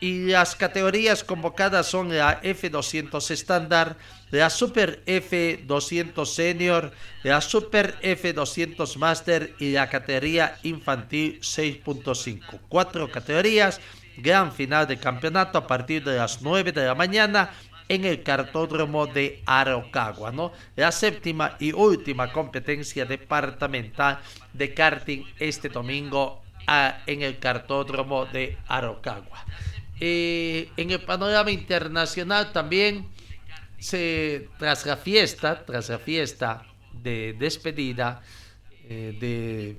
y 0.00 0.26
las 0.26 0.54
categorías 0.54 1.24
convocadas 1.24 1.86
son 1.86 2.16
la 2.16 2.40
F200 2.42 3.30
estándar, 3.30 3.96
la 4.30 4.50
Super 4.50 5.02
F200 5.06 6.26
Senior, 6.26 6.92
la 7.22 7.40
Super 7.40 7.98
F200 8.02 8.96
Master 8.96 9.54
y 9.58 9.72
la 9.72 9.88
categoría 9.88 10.58
infantil 10.62 11.40
6.5. 11.40 12.60
Cuatro 12.68 13.10
categorías, 13.10 13.80
gran 14.16 14.52
final 14.52 14.86
de 14.86 14.98
campeonato 14.98 15.58
a 15.58 15.66
partir 15.66 16.04
de 16.04 16.16
las 16.16 16.42
9 16.42 16.72
de 16.72 16.86
la 16.86 16.94
mañana 16.94 17.50
en 17.88 18.04
el 18.04 18.22
cartódromo 18.22 19.06
de 19.06 19.42
Arocagua, 19.46 20.32
¿no? 20.32 20.52
La 20.74 20.90
séptima 20.90 21.56
y 21.60 21.72
última 21.72 22.32
competencia 22.32 23.04
departamental 23.04 24.18
de 24.52 24.74
karting 24.74 25.24
este 25.38 25.68
domingo 25.68 26.42
ah, 26.66 26.98
en 27.06 27.22
el 27.22 27.38
cartódromo 27.38 28.26
de 28.26 28.58
Arocagua. 28.66 29.44
Eh, 30.00 30.68
en 30.76 30.90
el 30.90 31.00
panorama 31.00 31.50
internacional 31.50 32.52
también, 32.52 33.06
se, 33.86 34.48
tras 34.58 34.84
la 34.84 34.96
fiesta, 34.96 35.64
tras 35.64 35.88
la 35.90 35.98
fiesta 35.98 36.66
de 36.92 37.36
despedida 37.38 38.20
eh, 38.88 39.16
de 39.20 39.78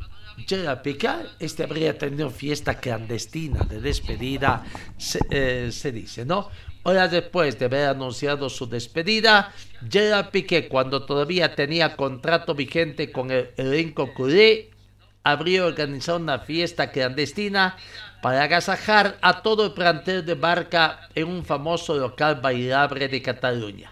Piqué, 0.81 1.09
este 1.39 1.63
habría 1.63 1.97
tenido 1.97 2.29
fiesta 2.29 2.75
clandestina 2.79 3.65
de 3.65 3.81
despedida, 3.81 4.63
se, 4.97 5.19
eh, 5.29 5.91
dice, 5.91 6.25
¿no? 6.25 6.49
Horas 6.83 7.11
después 7.11 7.59
de 7.59 7.65
haber 7.65 7.89
anunciado 7.89 8.49
su 8.49 8.67
despedida, 8.67 9.51
Gerard 9.89 10.29
Piqué, 10.29 10.69
cuando 10.69 11.05
todavía 11.05 11.53
tenía 11.53 11.97
contrato 11.97 12.55
vigente 12.55 13.11
con 13.11 13.29
el 13.31 13.49
elenco 13.57 14.13
Curé, 14.13 14.69
habría 15.23 15.65
organizado 15.65 16.19
una 16.19 16.39
fiesta 16.39 16.91
clandestina 16.91 17.75
para 18.21 18.43
agasajar 18.43 19.17
a 19.21 19.41
todo 19.41 19.65
el 19.65 19.73
plantel 19.73 20.25
de 20.25 20.35
Barca 20.35 21.09
en 21.13 21.27
un 21.27 21.43
famoso 21.43 21.97
local 21.97 22.39
bailable 22.41 23.09
de 23.09 23.21
Cataluña. 23.21 23.91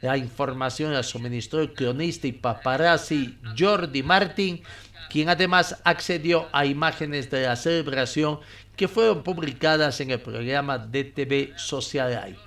La 0.00 0.16
información 0.16 0.92
la 0.92 1.02
suministró 1.02 1.60
el 1.60 1.74
cronista 1.74 2.26
y 2.26 2.32
paparazzi 2.32 3.36
Jordi 3.58 4.02
Martin, 4.02 4.62
quien 5.10 5.28
además 5.28 5.76
accedió 5.84 6.48
a 6.52 6.64
imágenes 6.64 7.30
de 7.30 7.42
la 7.42 7.56
celebración 7.56 8.38
que 8.76 8.86
fueron 8.86 9.24
publicadas 9.24 10.00
en 10.00 10.12
el 10.12 10.20
programa 10.20 10.78
de 10.78 11.04
TV 11.04 11.52
Socialite. 11.56 12.38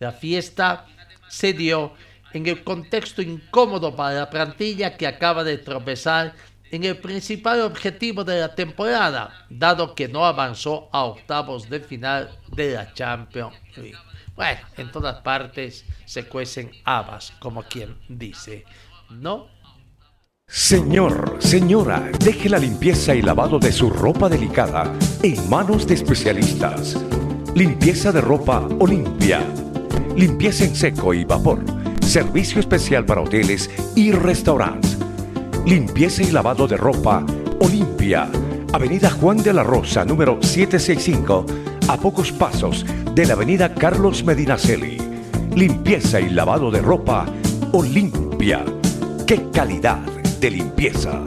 La 0.00 0.10
fiesta 0.10 0.86
se 1.28 1.52
dio 1.52 1.92
en 2.32 2.46
el 2.46 2.64
contexto 2.64 3.22
incómodo 3.22 3.94
para 3.94 4.18
la 4.18 4.30
plantilla 4.30 4.96
que 4.96 5.06
acaba 5.06 5.44
de 5.44 5.58
tropezar 5.58 6.34
en 6.70 6.84
el 6.84 6.98
principal 6.98 7.60
objetivo 7.62 8.24
de 8.24 8.40
la 8.40 8.54
temporada, 8.54 9.46
dado 9.48 9.94
que 9.94 10.08
no 10.08 10.26
avanzó 10.26 10.88
a 10.92 11.04
octavos 11.04 11.70
de 11.70 11.80
final 11.80 12.30
de 12.54 12.74
la 12.74 12.92
Champions 12.92 13.54
League. 13.76 14.07
Bueno, 14.38 14.60
en 14.76 14.90
todas 14.90 15.20
partes 15.20 15.84
se 16.06 16.26
cuecen 16.26 16.70
habas, 16.84 17.32
como 17.40 17.64
quien 17.64 17.98
dice, 18.08 18.64
¿no? 19.10 19.48
Señor, 20.46 21.36
señora, 21.40 22.10
deje 22.18 22.48
la 22.48 22.58
limpieza 22.58 23.14
y 23.14 23.20
lavado 23.20 23.58
de 23.58 23.72
su 23.72 23.90
ropa 23.90 24.30
delicada 24.30 24.94
en 25.22 25.50
manos 25.50 25.86
de 25.86 25.94
especialistas. 25.94 26.96
Limpieza 27.54 28.12
de 28.12 28.22
ropa 28.22 28.66
Olimpia. 28.78 29.44
Limpieza 30.16 30.64
en 30.64 30.74
seco 30.74 31.12
y 31.12 31.24
vapor. 31.24 31.62
Servicio 32.00 32.60
especial 32.60 33.04
para 33.04 33.20
hoteles 33.20 33.68
y 33.94 34.12
restaurantes 34.12 34.98
limpieza 35.68 36.22
y 36.22 36.30
lavado 36.30 36.66
de 36.66 36.78
ropa 36.78 37.26
Olimpia. 37.60 38.30
Avenida 38.72 39.10
Juan 39.10 39.36
de 39.36 39.52
la 39.52 39.62
Rosa, 39.62 40.02
número 40.02 40.38
765, 40.40 41.44
a 41.88 41.96
pocos 41.96 42.32
pasos 42.32 42.84
de 43.14 43.24
la 43.24 43.32
Avenida 43.32 43.74
Carlos 43.74 44.22
Medinaceli. 44.22 44.98
Limpieza 45.54 46.20
y 46.20 46.28
lavado 46.28 46.70
de 46.70 46.82
ropa 46.82 47.26
Olimpia. 47.72 48.62
¡Qué 49.26 49.50
calidad 49.50 49.98
de 50.38 50.50
limpieza! 50.50 51.22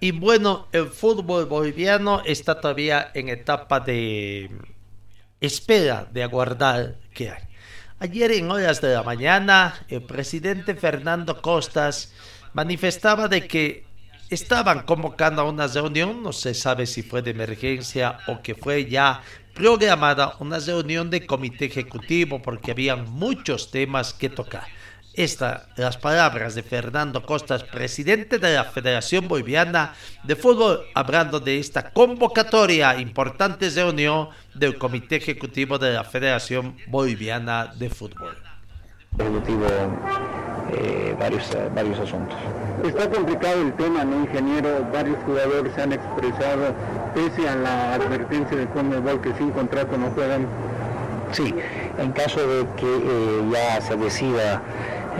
Y 0.00 0.10
bueno, 0.10 0.66
el 0.72 0.88
fútbol 0.88 1.46
boliviano 1.46 2.22
está 2.24 2.60
todavía 2.60 3.10
en 3.14 3.28
etapa 3.28 3.80
de 3.80 4.50
espera, 5.40 6.08
de 6.10 6.24
aguardar 6.24 6.96
que 7.14 7.30
hay. 7.30 7.42
Ayer 8.00 8.32
en 8.32 8.50
horas 8.50 8.80
de 8.80 8.94
la 8.94 9.02
mañana, 9.04 9.74
el 9.88 10.02
presidente 10.02 10.74
Fernando 10.74 11.40
Costas 11.40 12.12
manifestaba 12.52 13.28
de 13.28 13.46
que 13.46 13.87
estaban 14.30 14.82
convocando 14.82 15.42
a 15.42 15.48
una 15.48 15.66
reunión, 15.66 16.22
no 16.22 16.32
se 16.32 16.54
sabe 16.54 16.86
si 16.86 17.02
fue 17.02 17.22
de 17.22 17.30
emergencia 17.30 18.18
o 18.26 18.42
que 18.42 18.54
fue 18.54 18.88
ya 18.88 19.22
programada 19.54 20.36
una 20.38 20.58
reunión 20.58 21.10
de 21.10 21.26
comité 21.26 21.66
ejecutivo 21.66 22.40
porque 22.40 22.70
habían 22.70 23.10
muchos 23.10 23.70
temas 23.70 24.12
que 24.12 24.28
tocar. 24.28 24.66
Estas 25.14 25.66
las 25.76 25.96
palabras 25.96 26.54
de 26.54 26.62
Fernando 26.62 27.24
Costas, 27.26 27.64
presidente 27.64 28.38
de 28.38 28.54
la 28.54 28.64
Federación 28.64 29.26
Boliviana 29.26 29.94
de 30.22 30.36
Fútbol, 30.36 30.86
hablando 30.94 31.40
de 31.40 31.58
esta 31.58 31.90
convocatoria 31.90 33.00
importante 33.00 33.68
reunión 33.68 34.28
del 34.54 34.78
Comité 34.78 35.16
Ejecutivo 35.16 35.76
de 35.76 35.94
la 35.94 36.04
Federación 36.04 36.76
Boliviana 36.86 37.72
de 37.74 37.90
Fútbol. 37.90 38.47
Ejecutivo 39.18 39.66
eh, 40.72 41.16
varios, 41.18 41.56
varios 41.74 41.98
asuntos. 41.98 42.36
Está 42.84 43.08
complicado 43.10 43.62
el 43.62 43.72
tema, 43.72 44.04
¿no, 44.04 44.20
ingeniero? 44.20 44.86
Varios 44.92 45.16
jugadores 45.24 45.72
se 45.74 45.82
han 45.82 45.92
expresado, 45.92 46.74
pese 47.14 47.48
a 47.48 47.56
la 47.56 47.94
advertencia 47.94 48.56
de 48.56 48.66
Conmebol 48.68 49.20
que 49.20 49.34
sin 49.34 49.50
contrato 49.50 49.96
no 49.98 50.10
juegan. 50.10 50.46
Sí, 51.32 51.54
en 51.98 52.12
caso 52.12 52.40
de 52.40 52.66
que 52.76 52.86
eh, 52.86 53.50
ya 53.52 53.80
se 53.80 53.96
decida 53.96 54.62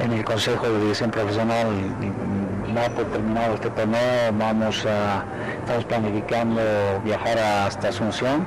en 0.02 0.12
el 0.12 0.24
Consejo 0.24 0.68
de 0.68 0.80
Dirección 0.80 1.10
Profesional 1.10 1.66
no 2.72 2.80
ha 2.80 2.88
terminado 2.88 3.54
este 3.54 3.70
torneo, 3.70 4.32
vamos 4.38 4.84
a, 4.86 5.24
estamos 5.60 5.84
planificando 5.86 6.60
viajar 7.04 7.38
hasta 7.38 7.88
Asunción 7.88 8.46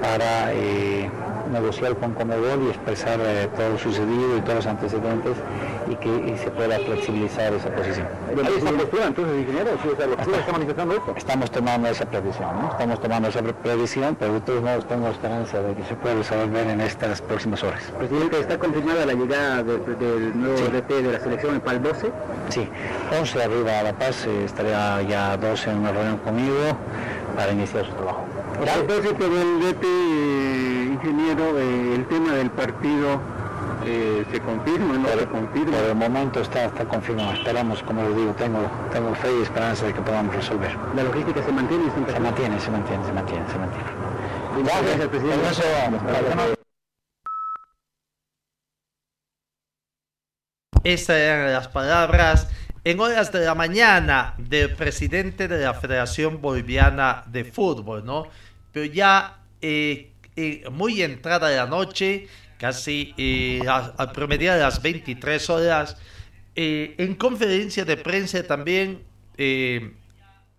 para 0.00 0.52
eh, 0.52 1.10
negociar 1.48 1.96
con 1.96 2.14
Comebol 2.14 2.62
y 2.66 2.68
expresar 2.68 3.18
eh, 3.20 3.48
todo 3.56 3.70
lo 3.70 3.78
sucedido 3.78 4.36
y 4.36 4.40
todos 4.40 4.56
los 4.56 4.66
antecedentes 4.66 5.36
y 5.90 5.96
que 5.96 6.38
se 6.38 6.50
pueda 6.50 6.78
flexibilizar 6.78 7.52
esa 7.52 7.70
posición. 7.70 8.06
¿Hay 8.28 8.56
esa 8.56 8.72
postura 8.72 9.06
entonces, 9.06 9.40
ingeniero? 9.40 9.70
¿Sí, 9.82 9.88
está 9.88 10.52
manifestando 10.52 10.94
esto? 10.94 11.14
Estamos 11.16 11.50
tomando 11.50 11.88
esa 11.88 12.04
previsión, 12.04 12.60
¿no? 12.60 12.70
Estamos 12.70 13.00
tomando 13.00 13.28
esa 13.28 13.42
previsión, 13.42 14.16
pero 14.18 14.34
de 14.34 14.40
todos 14.40 14.62
modos 14.62 14.86
tengo 14.86 15.08
esperanza 15.08 15.60
de 15.60 15.74
que 15.74 15.84
se 15.84 15.94
pueda 15.94 16.16
resolver 16.16 16.66
en 16.66 16.80
estas 16.80 17.22
próximas 17.22 17.62
horas. 17.62 17.82
Presidente, 17.98 18.40
¿está 18.40 18.58
confirmada 18.58 19.06
la 19.06 19.14
llegada 19.14 19.62
del 19.62 20.38
nuevo 20.38 20.58
DP 20.58 20.88
de 20.88 21.12
la 21.12 21.20
selección 21.20 21.60
para 21.60 21.76
el 21.78 21.82
12? 21.82 22.10
Sí, 22.50 22.68
11 23.18 23.42
arriba 23.42 23.80
a 23.80 23.82
La 23.82 23.92
Paz, 23.92 24.26
eh, 24.26 24.44
estaría 24.44 25.02
ya 25.02 25.36
12 25.36 25.70
en 25.70 25.78
una 25.78 25.92
reunión 25.92 26.18
conmigo 26.18 26.76
para 27.36 27.52
iniciar 27.52 27.86
su 27.86 27.92
trabajo. 27.92 28.24
DP 28.58 29.82
ingeniero, 30.98 31.58
eh, 31.58 31.94
el 31.94 32.06
tema 32.06 32.34
del 32.34 32.50
partido 32.50 33.20
eh, 33.84 34.24
se 34.30 34.40
confirma, 34.40 34.98
no 34.98 35.08
se 35.08 35.26
confirma. 35.26 35.76
Por 35.76 35.86
el 35.86 35.94
momento 35.94 36.40
está, 36.40 36.66
está 36.66 36.84
confirmado. 36.84 37.32
Esperamos, 37.32 37.82
como 37.82 38.02
les 38.02 38.16
digo, 38.16 38.32
tengo, 38.32 38.60
tengo 38.92 39.14
fe 39.14 39.28
y 39.38 39.42
esperanza 39.42 39.86
de 39.86 39.94
que 39.94 40.00
podamos 40.00 40.34
resolver. 40.34 40.76
¿La 40.94 41.04
logística 41.04 41.42
se 41.42 41.52
mantiene? 41.52 41.84
Se 41.84 42.20
mantiene, 42.20 42.60
se 42.60 42.70
mantiene, 42.70 43.04
se 43.04 43.12
mantiene, 43.12 43.44
se 43.48 43.58
mantiene. 43.58 44.08
Gracias, 44.64 45.08
presidente. 45.08 45.48
Eso 45.50 45.62
vamos. 45.84 46.58
Esas 50.84 51.16
eran 51.16 51.52
las 51.52 51.68
palabras 51.68 52.48
en 52.84 53.00
horas 53.00 53.32
de 53.32 53.44
la 53.44 53.54
mañana 53.54 54.34
del 54.38 54.74
presidente 54.74 55.48
de 55.48 55.64
la 55.64 55.74
Federación 55.74 56.40
Boliviana 56.40 57.24
de 57.26 57.44
Fútbol, 57.44 58.04
¿no? 58.04 58.26
Pero 58.72 58.86
ya 58.86 59.38
eh, 59.60 60.07
muy 60.70 61.02
entrada 61.02 61.48
de 61.48 61.56
la 61.56 61.66
noche, 61.66 62.26
casi 62.58 63.14
eh, 63.16 63.60
a- 63.68 63.94
al 63.96 64.12
promediar 64.12 64.58
las 64.58 64.80
23 64.82 65.50
horas, 65.50 65.96
eh, 66.56 66.94
en 66.98 67.14
conferencia 67.14 67.84
de 67.84 67.96
prensa 67.96 68.42
también 68.46 69.04
eh, 69.36 69.92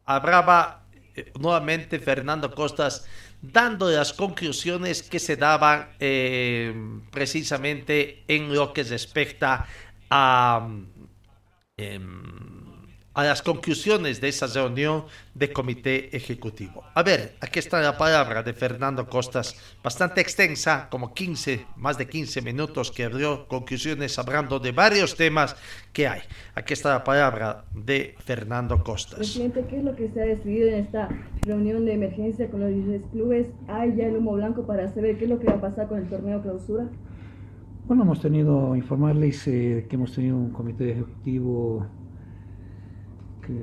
hablaba 0.06 0.86
eh, 1.16 1.32
nuevamente 1.40 2.00
Fernando 2.00 2.52
Costas 2.54 3.06
dando 3.42 3.90
las 3.90 4.14
conclusiones 4.14 5.02
que 5.04 5.20
se 5.20 5.36
daban 5.38 5.88
precisamente 7.12 8.24
en 8.28 8.54
lo 8.54 8.74
que 8.74 8.84
respecta 8.84 9.66
a, 10.10 10.68
em, 11.78 12.59
a 13.20 13.24
las 13.26 13.42
conclusiones 13.42 14.22
de 14.22 14.30
esa 14.30 14.48
reunión 14.48 15.04
de 15.36 15.52
comité 15.52 16.16
ejecutivo. 16.16 16.84
A 16.96 17.04
ver, 17.04 17.36
aquí 17.42 17.60
está 17.60 17.82
la 17.82 17.98
palabra 17.98 18.44
de 18.44 18.54
Fernando 18.54 19.08
Costas, 19.10 19.58
bastante 19.84 20.22
extensa, 20.22 20.88
como 20.90 21.14
15, 21.14 21.66
más 21.76 21.98
de 21.98 22.08
15 22.08 22.42
minutos 22.42 22.92
que 22.92 23.04
abrió 23.04 23.46
conclusiones 23.50 24.18
hablando 24.18 24.60
de 24.60 24.72
varios 24.72 25.18
temas 25.18 25.58
que 25.92 26.08
hay. 26.08 26.22
Aquí 26.56 26.72
está 26.72 26.92
la 26.92 27.04
palabra 27.04 27.66
de 27.74 28.16
Fernando 28.20 28.82
Costas. 28.86 29.16
Presidente, 29.16 29.66
¿qué 29.70 29.80
es 29.80 29.84
lo 29.84 29.98
que 29.98 30.08
se 30.08 30.22
ha 30.22 30.26
decidido 30.26 30.70
en 30.70 30.76
esta 30.76 31.10
reunión 31.42 31.84
de 31.86 31.96
emergencia 31.96 32.50
con 32.50 32.62
los 32.62 32.70
16 32.70 33.02
clubes? 33.12 33.48
¿Hay 33.68 33.98
ya 33.98 34.06
el 34.06 34.16
humo 34.16 34.32
blanco 34.32 34.66
para 34.66 34.88
saber 34.94 35.18
qué 35.18 35.26
es 35.26 35.30
lo 35.30 35.40
que 35.40 35.48
va 35.48 35.56
a 35.56 35.62
pasar 35.62 35.90
con 35.90 36.00
el 36.00 36.08
torneo 36.08 36.42
clausura? 36.42 36.88
Bueno, 37.86 38.04
hemos 38.04 38.22
tenido, 38.22 38.78
informarles 38.78 39.46
eh, 39.48 39.88
que 39.90 39.96
hemos 39.98 40.14
tenido 40.14 40.38
un 40.38 40.52
comité 40.52 40.92
ejecutivo 40.92 41.86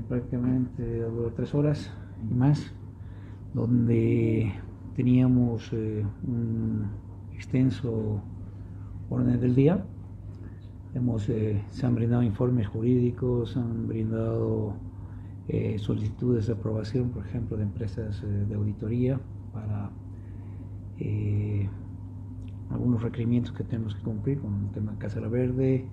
prácticamente 0.08 1.02
duró 1.02 1.32
tres 1.32 1.54
horas 1.54 1.92
y 2.30 2.34
más, 2.34 2.72
donde 3.54 4.52
teníamos 4.94 5.70
eh, 5.72 6.04
un 6.26 6.86
extenso 7.32 8.20
orden 9.10 9.40
del 9.40 9.54
día. 9.54 9.84
Hemos, 10.94 11.28
eh, 11.28 11.62
se 11.70 11.86
han 11.86 11.94
brindado 11.94 12.22
informes 12.22 12.66
jurídicos, 12.66 13.52
se 13.52 13.58
han 13.58 13.86
brindado 13.86 14.74
eh, 15.48 15.78
solicitudes 15.78 16.46
de 16.46 16.54
aprobación, 16.54 17.10
por 17.10 17.26
ejemplo, 17.26 17.56
de 17.56 17.64
empresas 17.64 18.22
de 18.22 18.54
auditoría 18.54 19.20
para 19.52 19.90
algunos 22.70 23.02
requerimientos 23.02 23.52
que 23.52 23.62
tenemos 23.62 23.94
que 23.94 24.02
cumplir 24.02 24.40
con 24.40 24.64
el 24.64 24.70
tema 24.70 24.98
Casa 24.98 25.20
Verde, 25.20 25.84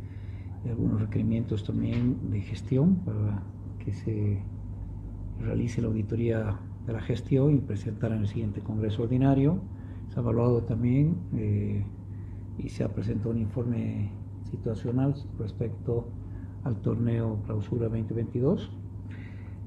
y 0.65 0.69
algunos 0.69 1.01
requerimientos 1.01 1.63
también 1.63 2.32
de 2.32 2.41
gestión 2.41 2.95
para 3.06 3.43
que 3.84 3.93
se 3.93 4.39
realice 5.39 5.82
la 5.82 5.88
auditoría 5.88 6.60
de 6.86 6.93
la 6.93 7.02
gestión 7.02 7.56
y 7.56 7.60
presentar 7.60 8.12
en 8.12 8.19
el 8.19 8.28
siguiente 8.28 8.62
Congreso 8.62 9.04
Ordinario. 9.04 9.60
Se 10.10 10.19
ha 10.19 10.22
evaluado 10.22 10.63
también 10.63 11.15
eh, 11.36 11.86
y 12.58 12.69
se 12.69 12.84
ha 12.84 12.89
presentado 12.89 13.32
un 13.32 13.39
informe 13.39 14.12
situacional 14.50 15.15
respecto 15.39 16.08
al 16.63 16.78
torneo 16.82 17.39
Clausura 17.46 17.89
2022. 17.89 18.72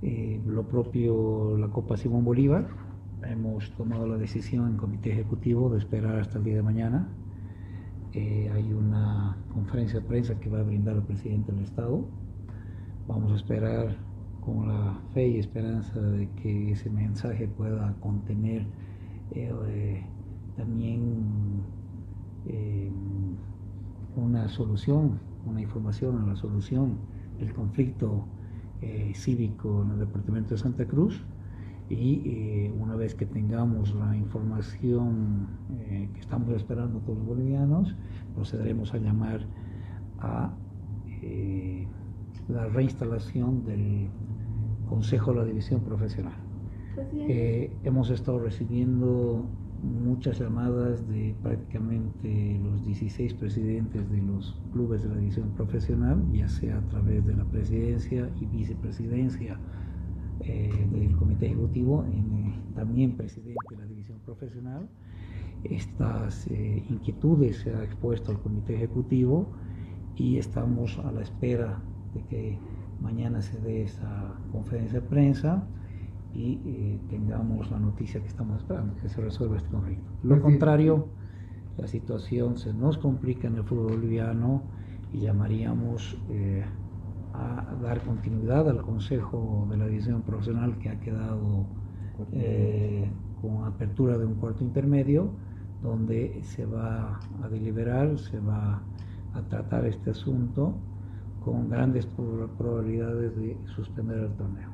Eh, 0.02 0.40
lo 0.46 0.68
propio 0.68 1.57
la 1.59 1.68
Copa 1.68 1.96
Simón 1.96 2.24
Bolívar, 2.24 2.68
hemos 3.24 3.70
tomado 3.72 4.07
la 4.07 4.16
decisión 4.16 4.68
en 4.68 4.76
comité 4.76 5.11
ejecutivo 5.12 5.70
de 5.70 5.79
esperar 5.79 6.18
hasta 6.18 6.38
el 6.38 6.44
día 6.44 6.57
de 6.57 6.62
mañana. 6.62 7.09
Eh, 8.12 8.50
hay 8.55 8.72
una 8.72 9.37
conferencia 9.52 10.00
de 10.00 10.07
prensa 10.07 10.38
que 10.38 10.48
va 10.48 10.61
a 10.61 10.62
brindar 10.62 10.96
el 10.96 11.02
presidente 11.02 11.52
del 11.52 11.64
Estado. 11.64 12.05
Vamos 13.09 13.33
a 13.33 13.37
esperar 13.37 13.96
con 14.46 14.68
la 14.68 14.96
fe 15.12 15.26
y 15.26 15.38
esperanza 15.38 16.00
de 16.00 16.28
que 16.40 16.70
ese 16.70 16.88
mensaje 16.88 17.48
pueda 17.48 17.96
contener 17.98 18.64
eh, 19.32 20.04
también 20.56 21.62
eh, 22.46 22.88
una 24.14 24.48
solución, 24.48 25.18
una 25.44 25.61
información 25.61 26.22
a 26.22 26.26
la 26.28 26.37
solución 26.37 26.96
del 27.40 27.52
conflicto 27.52 28.24
eh, 28.82 29.12
cívico 29.16 29.82
en 29.82 29.90
el 29.90 29.98
departamento 29.98 30.50
de 30.50 30.59
Santa 30.59 30.87
Cruz. 30.87 31.24
Y 31.88 32.68
una 32.80 32.96
vez 32.96 33.14
que 33.14 33.26
tengamos 33.26 33.94
la 33.94 34.16
información 34.16 35.46
que 35.78 36.18
estamos 36.18 36.52
esperando 36.54 36.98
todos 36.98 37.18
los 37.18 37.26
bolivianos, 37.28 37.94
procederemos 38.35 38.92
a 38.92 38.98
llamar 38.98 39.46
a 40.18 40.52
la 42.48 42.66
reinstalación 42.66 43.64
del 43.64 44.09
Consejo 44.88 45.33
de 45.33 45.38
la 45.38 45.44
División 45.44 45.81
Profesional. 45.81 46.37
Eh, 47.29 47.70
hemos 47.85 48.11
estado 48.11 48.38
recibiendo 48.38 49.44
muchas 49.83 50.38
llamadas 50.38 51.07
de 51.09 51.35
prácticamente 51.42 52.59
los 52.62 52.85
16 52.85 53.35
presidentes 53.35 54.11
de 54.11 54.22
los 54.22 54.57
clubes 54.72 55.03
de 55.03 55.11
la 55.11 55.16
división 55.16 55.51
profesional, 55.51 56.22
ya 56.33 56.49
sea 56.49 56.79
a 56.79 56.88
través 56.88 57.25
de 57.27 57.35
la 57.35 57.44
presidencia 57.44 58.31
y 58.40 58.46
vicepresidencia 58.46 59.59
eh, 60.40 60.88
del 60.92 61.16
comité 61.16 61.46
ejecutivo, 61.46 62.05
en, 62.05 62.46
eh, 62.46 62.55
también 62.75 63.16
presidente 63.16 63.57
de 63.70 63.77
la 63.77 63.87
división 63.87 64.18
profesional. 64.20 64.88
Estas 65.64 66.46
eh, 66.49 66.85
inquietudes 66.88 67.59
se 67.59 67.75
ha 67.75 67.83
expuesto 67.83 68.33
al 68.33 68.40
comité 68.40 68.75
ejecutivo 68.75 69.46
y 70.14 70.37
estamos 70.37 70.99
a 70.99 71.11
la 71.11 71.22
espera 71.22 71.81
de 72.14 72.22
que 72.25 72.59
mañana 73.00 73.42
se 73.42 73.59
dé 73.61 73.82
esa 73.82 74.35
conferencia 74.52 75.00
de 75.00 75.06
prensa 75.06 75.66
y 76.35 76.61
eh, 76.64 77.00
tengamos 77.09 77.70
la 77.70 77.78
noticia 77.78 78.20
que 78.20 78.28
estamos 78.28 78.59
esperando, 78.59 78.94
que 79.00 79.09
se 79.09 79.20
resuelva 79.20 79.56
este 79.56 79.70
conflicto. 79.70 80.04
Lo 80.22 80.40
contrario, 80.40 81.09
la 81.78 81.87
situación 81.87 82.59
se 82.59 82.72
nos 82.72 82.98
complica 82.98 83.48
en 83.48 83.56
el 83.56 83.64
fútbol 83.64 83.92
boliviano 83.92 84.62
y 85.12 85.20
llamaríamos 85.20 86.18
eh, 86.30 86.64
a 87.32 87.74
dar 87.82 88.02
continuidad 88.02 88.68
al 88.68 88.82
Consejo 88.82 89.66
de 89.70 89.76
la 89.76 89.87
División 89.87 90.22
Profesional 90.22 90.78
que 90.78 90.88
ha 90.88 91.00
quedado 91.00 91.66
eh, 92.32 93.11
con 93.40 93.64
apertura 93.64 94.16
de 94.16 94.24
un 94.24 94.35
cuarto 94.35 94.64
intermedio, 94.64 95.30
donde 95.82 96.40
se 96.42 96.64
va 96.64 97.20
a 97.42 97.48
deliberar, 97.48 98.18
se 98.18 98.40
va 98.40 98.82
a 99.35 99.42
tratar 99.42 99.85
este 99.87 100.11
asunto 100.11 100.74
con 101.46 101.70
grandes 101.70 102.04
prob- 102.16 102.50
probabilidades 102.59 103.37
de 103.37 103.56
suspender 103.76 104.18
el 104.18 104.35
torneo. 104.37 104.68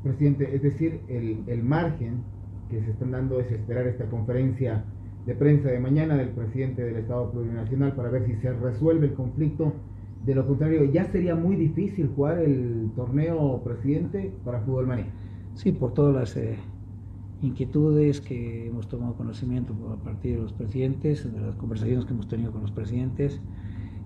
Presidente, 0.00 0.54
es 0.54 0.62
decir, 0.62 1.00
el, 1.08 1.42
el 1.48 1.64
margen 1.64 2.22
que 2.70 2.80
se 2.84 2.92
están 2.92 3.10
dando 3.10 3.40
es 3.40 3.50
esperar 3.50 3.88
esta 3.88 4.08
conferencia 4.08 4.84
de 5.26 5.34
prensa 5.34 5.70
de 5.70 5.80
mañana 5.80 6.16
del 6.16 6.28
presidente 6.28 6.84
del 6.84 6.98
Estado 6.98 7.32
Plurinacional 7.32 7.96
para 7.96 8.10
ver 8.10 8.26
si 8.26 8.36
se 8.36 8.52
resuelve 8.52 9.08
el 9.08 9.14
conflicto. 9.14 9.72
De 10.20 10.36
lo 10.36 10.46
contrario, 10.46 10.84
ya 10.84 11.04
sería 11.10 11.34
muy 11.34 11.56
difícil 11.56 12.06
jugar 12.14 12.38
el 12.38 12.92
torneo 12.94 13.60
presidente 13.64 14.38
para 14.44 14.60
Fútbol 14.60 14.86
Manía. 14.86 15.12
Sí, 15.54 15.72
por 15.72 15.94
todas 15.94 16.14
las 16.14 16.36
eh, 16.36 16.56
inquietudes 17.40 18.20
que 18.20 18.68
hemos 18.68 18.88
tomado 18.88 19.16
conocimiento 19.16 19.74
a 19.92 19.96
partir 20.02 20.36
de 20.36 20.42
los 20.42 20.52
presidentes, 20.52 21.24
de 21.24 21.40
las 21.40 21.56
conversaciones 21.56 22.04
que 22.04 22.12
hemos 22.12 22.28
tenido 22.28 22.52
con 22.52 22.62
los 22.62 22.70
presidentes, 22.70 23.40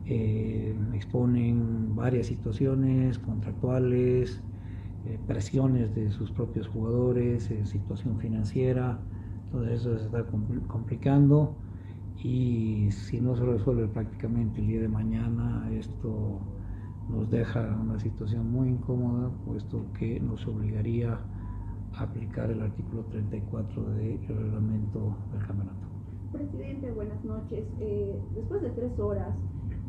eh, 0.09 0.77
exponen 0.95 1.95
varias 1.97 2.27
situaciones 2.29 3.19
contractuales, 3.19 4.45
eh, 5.05 5.19
presiones 5.27 5.95
de 5.95 6.11
sus 6.11 6.33
propios 6.33 6.69
jugadores, 6.69 7.51
eh, 7.51 7.67
situación 7.67 8.19
financiera, 8.19 9.09
todo 9.51 9.67
eso 9.69 9.97
se 9.99 10.05
está 10.07 10.27
compl- 10.29 10.67
complicando 10.67 11.63
y 12.17 12.91
si 12.93 13.21
no 13.21 13.37
se 13.37 13.45
resuelve 13.45 13.89
prácticamente 13.89 14.61
el 14.61 14.67
día 14.69 14.81
de 14.81 14.89
mañana, 14.89 15.71
esto 15.73 16.51
nos 17.07 17.31
deja 17.31 17.61
una 17.81 17.99
situación 18.01 18.51
muy 18.51 18.69
incómoda, 18.71 19.39
puesto 19.45 19.93
que 19.93 20.21
nos 20.21 20.47
obligaría 20.49 21.29
a 21.93 22.03
aplicar 22.05 22.51
el 22.51 22.63
artículo 22.63 23.07
34 23.07 23.91
del 23.91 24.21
reglamento 24.27 25.27
del 25.31 25.45
campeonato. 25.47 25.89
Presidente, 26.31 26.91
buenas 26.93 27.23
noches. 27.25 27.69
Eh, 27.79 28.23
después 28.31 28.63
de 28.63 28.71
tres 28.71 28.99
horas, 28.99 29.37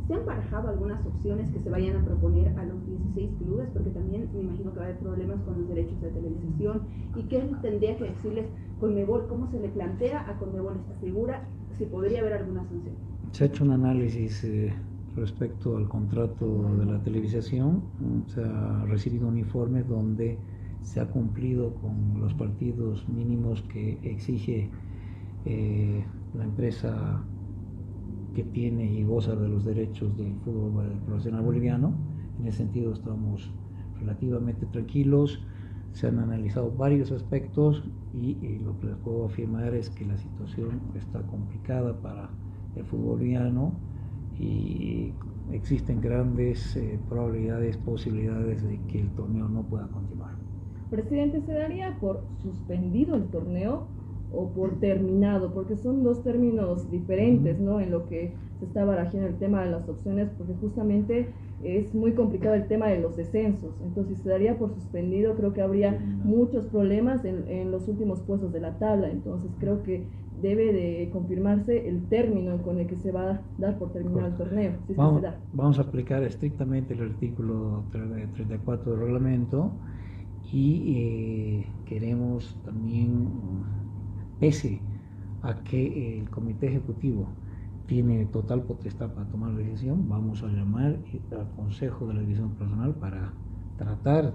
¿se 0.10 0.16
han 0.16 0.26
barajado 0.26 0.70
algunas 0.70 1.06
opciones 1.06 1.52
que 1.52 1.60
se 1.60 1.70
vayan 1.70 1.98
a 1.98 2.04
proponer 2.04 2.48
a 2.58 2.66
los 2.66 2.84
16 2.88 3.30
clubes? 3.38 3.70
Porque 3.72 3.92
también 3.92 4.28
me 4.34 4.40
imagino 4.42 4.74
que 4.74 4.80
va 4.80 4.86
a 4.86 4.88
haber 4.88 5.00
problemas 5.00 5.40
con 5.42 5.60
los 5.60 5.70
derechos 5.70 6.02
de 6.02 6.10
televisación. 6.10 6.82
¿Y 7.16 7.24
qué 7.26 7.48
tendría 7.62 7.96
que 7.96 8.06
decirles 8.06 8.48
Conmebol? 8.80 9.28
¿Cómo 9.28 9.46
se 9.52 9.60
le 9.60 9.70
plantea 9.70 10.28
a 10.28 10.36
Conmebol 10.40 10.78
esta 10.78 11.00
figura? 11.00 11.48
Si 11.78 11.86
podría 11.86 12.22
haber 12.22 12.34
alguna 12.34 12.66
sanción. 12.68 12.96
Se 13.34 13.44
ha 13.44 13.48
hecho 13.48 13.64
un 13.64 13.70
análisis 13.70 14.44
eh, 14.46 14.74
respecto 15.16 15.78
al 15.78 15.88
contrato 15.88 16.76
de 16.80 16.86
la 16.88 17.00
televisación. 17.04 17.84
Se 18.26 18.44
ha 18.44 18.86
recibido 18.86 19.28
un 19.28 19.38
informe 19.38 19.84
donde 19.84 20.40
se 20.82 21.02
ha 21.02 21.06
cumplido 21.06 21.76
con 21.76 22.20
los 22.20 22.34
partidos 22.34 23.08
mínimos 23.10 23.62
que 23.72 24.00
exige 24.02 24.72
eh, 25.46 26.04
la 26.34 26.46
empresa 26.46 27.24
que 28.34 28.44
tiene 28.44 28.86
y 28.86 29.04
goza 29.04 29.36
de 29.36 29.48
los 29.48 29.66
derechos 29.66 30.16
del 30.18 30.36
fútbol 30.44 31.00
profesional 31.06 31.44
boliviano. 31.44 31.94
En 32.40 32.48
ese 32.48 32.60
sentido 32.60 32.94
estamos 32.94 33.52
relativamente 34.00 34.66
tranquilos. 34.68 35.42
Se 35.94 36.08
han 36.08 36.20
analizado 36.20 36.72
varios 36.72 37.12
aspectos 37.12 37.84
y, 38.14 38.60
lo 38.60 38.80
que 38.80 38.88
les 38.88 38.98
puedo 38.98 39.26
afirmar 39.26 39.74
es 39.74 39.90
que 39.90 40.06
la 40.06 40.18
situación 40.18 40.82
está 40.96 41.22
complicada 41.24 42.00
para 42.02 42.30
el 42.76 42.86
fútbol 42.86 43.18
boliviano 43.18 43.74
y 44.40 45.12
existen 45.52 46.00
grandes 46.00 46.76
eh, 46.76 47.00
probabilidades, 47.10 47.78
posibilidades 47.78 48.64
de 48.64 48.80
que 48.88 49.02
el 49.02 49.10
torneo 49.10 49.50
no 49.50 49.64
pueda 49.64 49.88
continuar. 49.88 50.36
Presidente, 50.90 51.42
¿se 51.42 51.54
daría 51.54 51.98
por 52.00 52.24
suspendido 52.42 53.16
el 53.16 53.26
torneo 53.26 53.88
o 54.34 54.50
por 54.50 54.80
terminado? 54.80 55.54
Porque 55.54 55.76
son 55.76 56.04
dos 56.04 56.24
términos 56.24 56.90
diferentes, 56.92 57.60
¿no? 57.60 57.80
En 57.80 57.92
lo 57.92 58.08
que 58.08 58.34
se 58.60 58.66
está 58.66 58.86
barajando 58.86 59.28
el 59.28 59.38
tema 59.38 59.64
de 59.64 59.72
las 59.72 59.88
opciones, 59.88 60.30
porque 60.38 60.54
justamente 60.56 61.30
es 61.64 61.94
muy 61.94 62.14
complicado 62.14 62.56
el 62.56 62.68
tema 62.68 62.88
de 62.88 63.00
los 63.00 63.18
descensos. 63.18 63.76
Entonces, 63.84 64.18
si 64.18 64.24
se 64.24 64.30
daría 64.30 64.58
por 64.58 64.74
suspendido, 64.74 65.36
creo 65.36 65.54
que 65.54 65.62
habría 65.62 66.00
muchos 66.24 66.66
problemas 66.68 67.26
en, 67.26 67.48
en 67.48 67.72
los 67.72 67.88
últimos 67.88 68.22
puestos 68.22 68.54
de 68.54 68.62
la 68.62 68.78
tabla. 68.78 69.10
Entonces, 69.10 69.52
creo 69.60 69.84
que 69.84 70.06
debe 70.42 70.74
de 70.74 71.10
confirmarse 71.12 71.88
el 71.88 72.08
término 72.08 72.62
con 72.62 72.80
el 72.80 72.88
que 72.88 72.96
se 72.96 73.12
va 73.12 73.32
a 73.32 73.42
dar 73.58 73.78
por 73.78 73.92
terminado 73.92 74.28
el 74.28 74.36
torneo. 74.36 74.74
vamos, 74.96 75.24
vamos, 75.54 75.80
a 75.80 75.82
aplicar 75.82 76.24
estrictamente 76.24 76.94
el 76.94 77.02
artículo 77.02 77.84
34 77.92 78.92
del 78.92 79.00
reglamento 79.02 79.72
y 80.52 80.96
eh, 80.96 81.66
queremos 81.86 82.58
también, 82.64 83.28
pese 84.40 84.82
a 85.42 85.56
que 85.64 86.20
el 86.20 86.30
comité 86.30 86.68
ejecutivo 86.68 87.28
tiene 87.88 88.26
total 88.26 88.64
potestad 88.64 89.12
para 89.14 89.28
tomar 89.30 89.52
la 89.52 89.60
decisión, 89.60 90.08
vamos 90.08 90.44
a 90.44 90.48
llamar 90.48 91.00
al 91.32 91.50
Consejo 91.56 92.08
de 92.08 92.14
la 92.14 92.20
División 92.22 92.52
Personal 92.52 92.94
para 92.96 93.34
tratar 93.78 94.34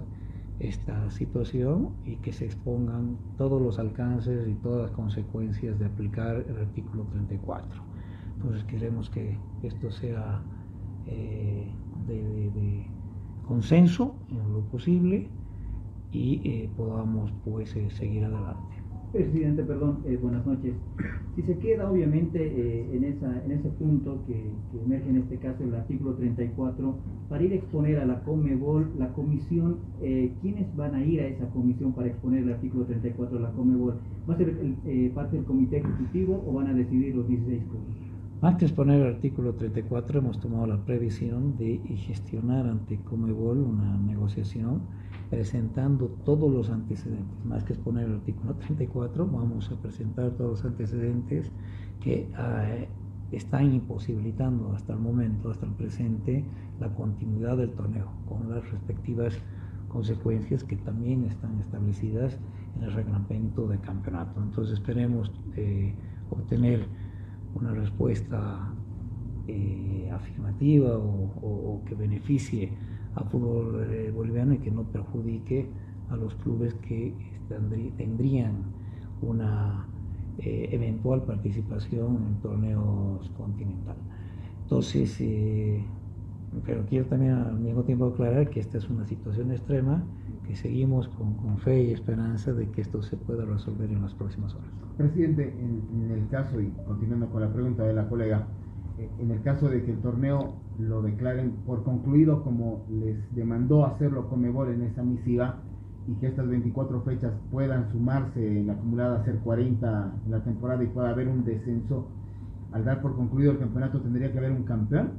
esta 0.59 1.09
situación 1.11 1.89
y 2.05 2.17
que 2.17 2.31
se 2.31 2.45
expongan 2.45 3.17
todos 3.37 3.61
los 3.61 3.77
alcances 3.79 4.47
y 4.47 4.53
todas 4.55 4.83
las 4.83 4.91
consecuencias 4.91 5.77
de 5.79 5.85
aplicar 5.85 6.45
el 6.47 6.57
artículo 6.57 7.03
34. 7.11 7.81
Entonces 8.35 8.63
queremos 8.65 9.09
que 9.09 9.37
esto 9.63 9.91
sea 9.91 10.41
eh, 11.07 11.71
de, 12.07 12.85
consenso 13.47 14.15
en 14.29 14.53
lo 14.53 14.61
posible 14.61 15.29
y 16.11 16.41
eh, 16.43 16.69
podamos 16.75 17.31
pues 17.43 17.75
eh, 17.75 17.89
seguir 17.91 18.25
adelante. 18.25 18.64
Presidente, 19.15 19.63
perdón, 19.63 19.99
eh, 20.05 20.19
buenas 20.21 20.45
noches. 20.45 20.73
Si 21.37 21.41
se 21.43 21.57
queda 21.59 21.89
obviamente 21.89 22.93
en, 22.93 23.05
esa, 23.05 23.45
en 23.45 23.51
ese 23.51 23.69
punto 23.69 24.21
que, 24.27 24.51
emerge 24.83 25.09
en 25.09 25.15
este 25.15 25.37
caso 25.37 25.63
el 25.63 25.73
artículo 25.73 26.15
34, 26.15 26.97
para 27.29 27.41
ir 27.41 27.53
a 27.53 27.55
exponer 27.55 27.99
a 27.99 28.05
la 28.05 28.21
Comebol, 28.25 28.91
la 28.99 29.13
comisión, 29.13 29.77
¿quiénes 30.41 30.75
van 30.75 30.95
a 30.95 31.05
ir 31.05 31.21
a 31.21 31.27
esa 31.27 31.47
comisión 31.51 31.93
para 31.93 32.09
exponer 32.09 32.43
el 32.43 32.51
artículo 32.51 32.83
34 32.83 33.37
de 33.37 33.43
la 33.43 33.51
Comebol? 33.51 33.95
¿Va 34.29 34.33
a 34.33 34.37
ser 34.37 34.53
parte 35.13 35.37
del 35.37 35.45
comité 35.45 35.77
ejecutivo 35.77 36.43
o 36.45 36.51
van 36.51 36.67
a 36.67 36.73
decidir 36.73 37.15
los 37.15 37.25
16 37.25 37.63
clubes? 37.63 38.14
Antes 38.45 38.59
de 38.59 38.65
exponer 38.67 39.01
el 39.01 39.15
artículo 39.15 39.55
34 39.55 40.19
hemos 40.19 40.39
tomado 40.39 40.67
la 40.67 40.77
previsión 40.77 41.57
de 41.57 41.79
gestionar 41.97 42.67
ante 42.67 42.99
Comebol 42.99 43.57
una 43.57 43.97
negociación 43.97 44.83
presentando 45.31 46.09
todos 46.23 46.53
los 46.53 46.69
antecedentes. 46.69 47.43
Más 47.43 47.63
que 47.63 47.73
exponer 47.73 48.05
el 48.05 48.17
artículo 48.17 48.53
34, 48.53 49.25
vamos 49.25 49.71
a 49.71 49.81
presentar 49.81 50.29
todos 50.33 50.51
los 50.51 50.65
antecedentes 50.65 51.51
que 51.99 52.29
eh, 52.37 52.87
están 53.31 53.73
imposibilitando 53.73 54.73
hasta 54.73 54.93
el 54.93 54.99
momento, 54.99 55.49
hasta 55.49 55.65
el 55.65 55.71
presente, 55.71 56.45
la 56.79 56.93
continuidad 56.93 57.57
del 57.57 57.71
torneo, 57.71 58.11
con 58.29 58.51
las 58.51 58.69
respectivas 58.69 59.35
consecuencias 59.87 60.63
que 60.63 60.75
también 60.75 61.23
están 61.23 61.59
establecidas 61.61 62.37
en 62.77 62.83
el 62.83 62.93
reglamento 62.93 63.67
de 63.67 63.79
campeonato. 63.79 64.39
Entonces 64.39 64.75
esperemos 64.75 65.31
eh, 65.55 65.95
obtener 66.29 66.85
una 67.55 67.73
respuesta 67.73 68.73
eh, 69.47 70.09
afirmativa 70.11 70.97
o 70.97 71.81
que 71.85 71.95
beneficie 71.95 72.71
a 73.15 73.23
fútbol 73.23 73.87
eh, 73.91 74.11
boliviano 74.11 74.53
y 74.53 74.59
que 74.59 74.71
no 74.71 74.83
perjudique 74.83 75.65
a 76.09 76.15
los 76.15 76.35
clubes 76.35 76.73
que 76.75 77.13
tendrían 77.97 78.63
una 79.21 79.87
eh, 80.37 80.69
eventual 80.71 81.23
participación 81.23 82.17
en 82.27 82.41
torneos 82.41 83.29
continental. 83.37 83.95
Entonces, 84.63 85.15
eh, 85.21 85.83
pero 86.65 86.85
quiero 86.85 87.05
también 87.05 87.33
al 87.33 87.59
mismo 87.59 87.83
tiempo 87.83 88.05
aclarar 88.07 88.49
que 88.49 88.59
esta 88.59 88.77
es 88.77 88.89
una 88.89 89.05
situación 89.05 89.51
extrema, 89.51 90.03
que 90.47 90.55
seguimos 90.55 91.07
con, 91.09 91.57
fe 91.59 91.83
y 91.83 91.91
esperanza 91.91 92.53
de 92.53 92.69
que 92.69 92.81
esto 92.81 93.01
se 93.01 93.17
pueda 93.17 93.45
resolver 93.45 93.89
en 93.89 94.01
las 94.01 94.13
próximas 94.13 94.53
horas. 94.53 94.69
Presidente, 94.97 95.53
en 95.59 96.11
el 96.11 96.27
caso, 96.29 96.61
y 96.61 96.69
continuando 96.85 97.27
con 97.29 97.41
la 97.41 97.51
pregunta 97.51 97.83
de 97.83 97.93
la 97.93 98.07
colega, 98.07 98.47
en 98.97 99.31
el 99.31 99.41
caso 99.41 99.69
de 99.69 99.83
que 99.83 99.91
el 99.91 99.99
torneo 99.99 100.55
lo 100.79 101.01
declaren 101.01 101.51
por 101.65 101.83
concluido 101.83 102.43
como 102.43 102.85
les 102.89 103.17
demandó 103.35 103.85
hacerlo 103.85 104.29
Comebol 104.29 104.69
en 104.69 104.83
esa 104.83 105.03
misiva 105.03 105.57
y 106.07 106.13
que 106.15 106.27
estas 106.27 106.47
24 106.47 107.01
fechas 107.01 107.33
puedan 107.51 107.91
sumarse 107.91 108.59
en 108.59 108.67
la 108.67 108.73
acumulada 108.73 109.19
a 109.19 109.25
ser 109.25 109.39
40 109.39 110.13
en 110.25 110.31
la 110.31 110.43
temporada 110.43 110.83
y 110.83 110.87
pueda 110.87 111.09
haber 111.09 111.27
un 111.27 111.43
descenso, 111.43 112.07
al 112.71 112.85
dar 112.85 113.01
por 113.01 113.15
concluido 113.15 113.51
el 113.51 113.59
campeonato 113.59 113.99
tendría 114.01 114.31
que 114.31 114.37
haber 114.37 114.51
un 114.51 114.63
campeón? 114.63 115.11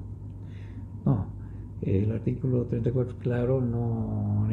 El 1.86 2.10
artículo 2.10 2.64
34 2.64 3.16
claro, 3.20 3.60
no, 3.60 4.48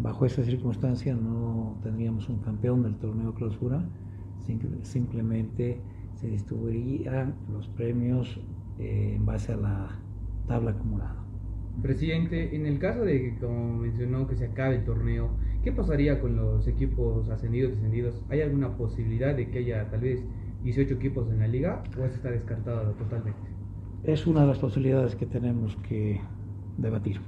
bajo 0.00 0.26
esta 0.26 0.44
circunstancia 0.44 1.14
no 1.14 1.78
tendríamos 1.82 2.28
un 2.28 2.40
campeón 2.40 2.82
del 2.82 2.96
torneo 2.96 3.32
clausura, 3.32 3.82
simplemente 4.82 5.80
se 6.16 6.28
distribuirían 6.28 7.36
los 7.50 7.68
premios 7.68 8.38
eh, 8.78 9.14
en 9.16 9.24
base 9.24 9.54
a 9.54 9.56
la 9.56 9.98
tabla 10.46 10.72
acumulada. 10.72 11.24
Presidente, 11.80 12.54
en 12.54 12.66
el 12.66 12.78
caso 12.78 13.00
de 13.00 13.18
que, 13.18 13.38
como 13.38 13.78
mencionó, 13.78 14.26
que 14.26 14.36
se 14.36 14.44
acabe 14.44 14.76
el 14.76 14.84
torneo, 14.84 15.30
¿qué 15.62 15.72
pasaría 15.72 16.20
con 16.20 16.36
los 16.36 16.68
equipos 16.68 17.30
ascendidos 17.30 17.72
y 17.72 17.74
descendidos? 17.76 18.22
¿Hay 18.28 18.42
alguna 18.42 18.76
posibilidad 18.76 19.34
de 19.34 19.48
que 19.48 19.60
haya 19.60 19.88
tal 19.90 20.00
vez 20.00 20.22
18 20.64 20.96
equipos 20.96 21.30
en 21.30 21.38
la 21.38 21.48
liga 21.48 21.82
o 21.98 22.04
eso 22.04 22.16
está 22.16 22.30
descartado 22.30 22.92
totalmente? 22.92 23.40
Es 24.02 24.26
una 24.26 24.42
de 24.42 24.48
las 24.48 24.58
posibilidades 24.58 25.16
que 25.16 25.24
tenemos 25.24 25.76
que 25.76 26.20
debatir. 26.78 27.20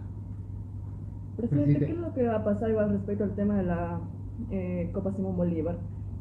Presidente, 1.37 1.79
¿qué 1.81 1.93
es 1.93 1.99
lo 1.99 2.15
que 2.15 2.23
va 2.25 2.37
a 2.37 2.45
pasar 2.45 2.71
igual 2.71 2.91
respecto 2.91 3.25
al 3.25 3.35
tema 3.35 3.57
de 3.59 3.65
la 3.65 4.01
eh, 4.51 4.91
Copa 4.93 5.13
Simón 5.13 5.37
Bolívar? 5.37 5.77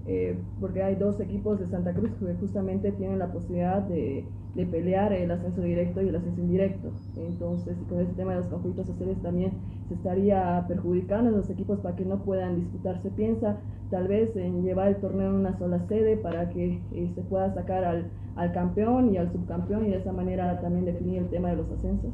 Eh, 0.07 0.37
porque 0.59 0.83
hay 0.83 0.95
dos 0.95 1.19
equipos 1.19 1.59
de 1.59 1.67
Santa 1.67 1.91
Cruz 1.91 2.11
que 2.19 2.35
justamente 2.35 2.91
tienen 2.91 3.17
la 3.17 3.31
posibilidad 3.31 3.81
de, 3.81 4.23
de, 4.53 4.65
pelear 4.67 5.11
el 5.13 5.31
ascenso 5.31 5.61
directo 5.61 6.01
y 6.03 6.09
el 6.09 6.15
ascenso 6.15 6.41
indirecto. 6.41 6.91
Entonces, 7.17 7.75
con 7.89 8.01
este 8.01 8.13
tema 8.13 8.33
de 8.33 8.39
los 8.39 8.47
conflictos 8.47 8.85
sociales 8.85 9.17
también 9.23 9.53
se 9.87 9.95
estaría 9.95 10.63
perjudicando 10.67 11.29
a 11.29 11.31
los 11.31 11.49
equipos 11.49 11.79
para 11.79 11.95
que 11.95 12.05
no 12.05 12.19
puedan 12.19 12.55
disputar. 12.55 13.01
Se 13.01 13.09
piensa 13.09 13.57
tal 13.89 14.07
vez 14.07 14.35
en 14.35 14.63
llevar 14.63 14.89
el 14.89 14.97
torneo 14.97 15.29
en 15.29 15.37
una 15.37 15.57
sola 15.57 15.79
sede 15.87 16.17
para 16.17 16.49
que 16.49 16.79
eh, 16.91 17.11
se 17.15 17.21
pueda 17.21 17.51
sacar 17.55 17.83
al, 17.83 18.05
al 18.35 18.51
campeón 18.51 19.11
y 19.11 19.17
al 19.17 19.31
subcampeón 19.31 19.87
y 19.87 19.89
de 19.89 19.97
esa 19.97 20.11
manera 20.11 20.61
también 20.61 20.85
definir 20.85 21.23
el 21.23 21.29
tema 21.29 21.49
de 21.49 21.55
los 21.55 21.71
ascensos. 21.71 22.11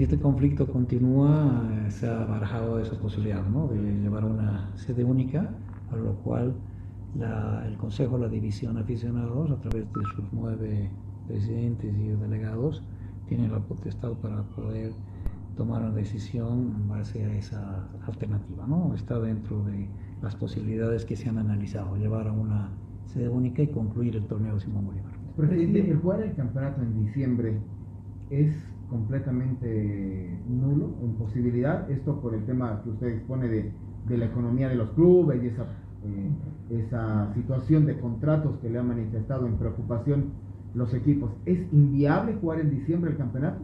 Si 0.00 0.04
este 0.04 0.18
conflicto 0.18 0.66
continúa, 0.66 1.62
eh, 1.74 1.90
se 1.90 2.08
ha 2.08 2.24
barajado 2.24 2.80
esa 2.80 2.98
posibilidad 2.98 3.44
¿no? 3.46 3.68
de 3.68 3.76
llevar 4.00 4.24
una 4.24 4.74
sede 4.74 5.04
única, 5.04 5.50
a 5.90 5.96
lo 5.96 6.14
cual 6.22 6.54
el 7.66 7.76
Consejo 7.76 8.16
la 8.16 8.30
División 8.30 8.78
Aficionados, 8.78 9.50
a 9.50 9.60
través 9.60 9.84
de 9.84 10.00
sus 10.16 10.24
nueve 10.32 10.90
presidentes 11.28 11.94
y 11.94 12.08
delegados, 12.12 12.82
tiene 13.28 13.46
la 13.48 13.58
potestad 13.58 14.12
para 14.12 14.42
poder 14.42 14.94
tomar 15.58 15.82
una 15.82 15.92
decisión 15.92 16.74
en 16.80 16.88
base 16.88 17.22
a 17.22 17.34
esa 17.34 17.86
alternativa. 18.06 18.66
¿no? 18.66 18.94
Está 18.94 19.18
dentro 19.18 19.62
de 19.64 19.86
las 20.22 20.34
posibilidades 20.34 21.04
que 21.04 21.14
se 21.14 21.28
han 21.28 21.36
analizado, 21.36 21.98
llevar 21.98 22.26
a 22.26 22.32
una 22.32 22.70
sede 23.04 23.28
única 23.28 23.60
y 23.60 23.66
concluir 23.66 24.16
el 24.16 24.24
torneo 24.24 24.58
Simón 24.58 24.86
Bolívar. 24.86 25.12
Presidente, 25.36 25.90
el 25.90 25.98
jugar 25.98 26.22
el 26.22 26.34
campeonato 26.34 26.80
en 26.80 27.04
diciembre 27.04 27.58
es 28.30 28.54
completamente 28.90 30.38
nulo, 30.48 30.96
en 31.02 31.14
posibilidad, 31.14 31.90
esto 31.90 32.20
por 32.20 32.34
el 32.34 32.44
tema 32.44 32.82
que 32.82 32.90
usted 32.90 33.06
expone 33.08 33.48
de, 33.48 33.72
de 34.08 34.18
la 34.18 34.26
economía 34.26 34.68
de 34.68 34.74
los 34.74 34.90
clubes 34.90 35.42
y 35.42 35.46
esa, 35.46 35.62
eh, 36.04 36.30
esa 36.70 37.32
situación 37.34 37.86
de 37.86 37.98
contratos 37.98 38.58
que 38.58 38.68
le 38.68 38.78
han 38.78 38.88
manifestado 38.88 39.46
en 39.46 39.56
preocupación 39.56 40.32
los 40.74 40.92
equipos. 40.94 41.30
¿Es 41.46 41.60
inviable 41.72 42.34
jugar 42.40 42.60
en 42.60 42.70
diciembre 42.70 43.12
el 43.12 43.16
campeonato? 43.16 43.60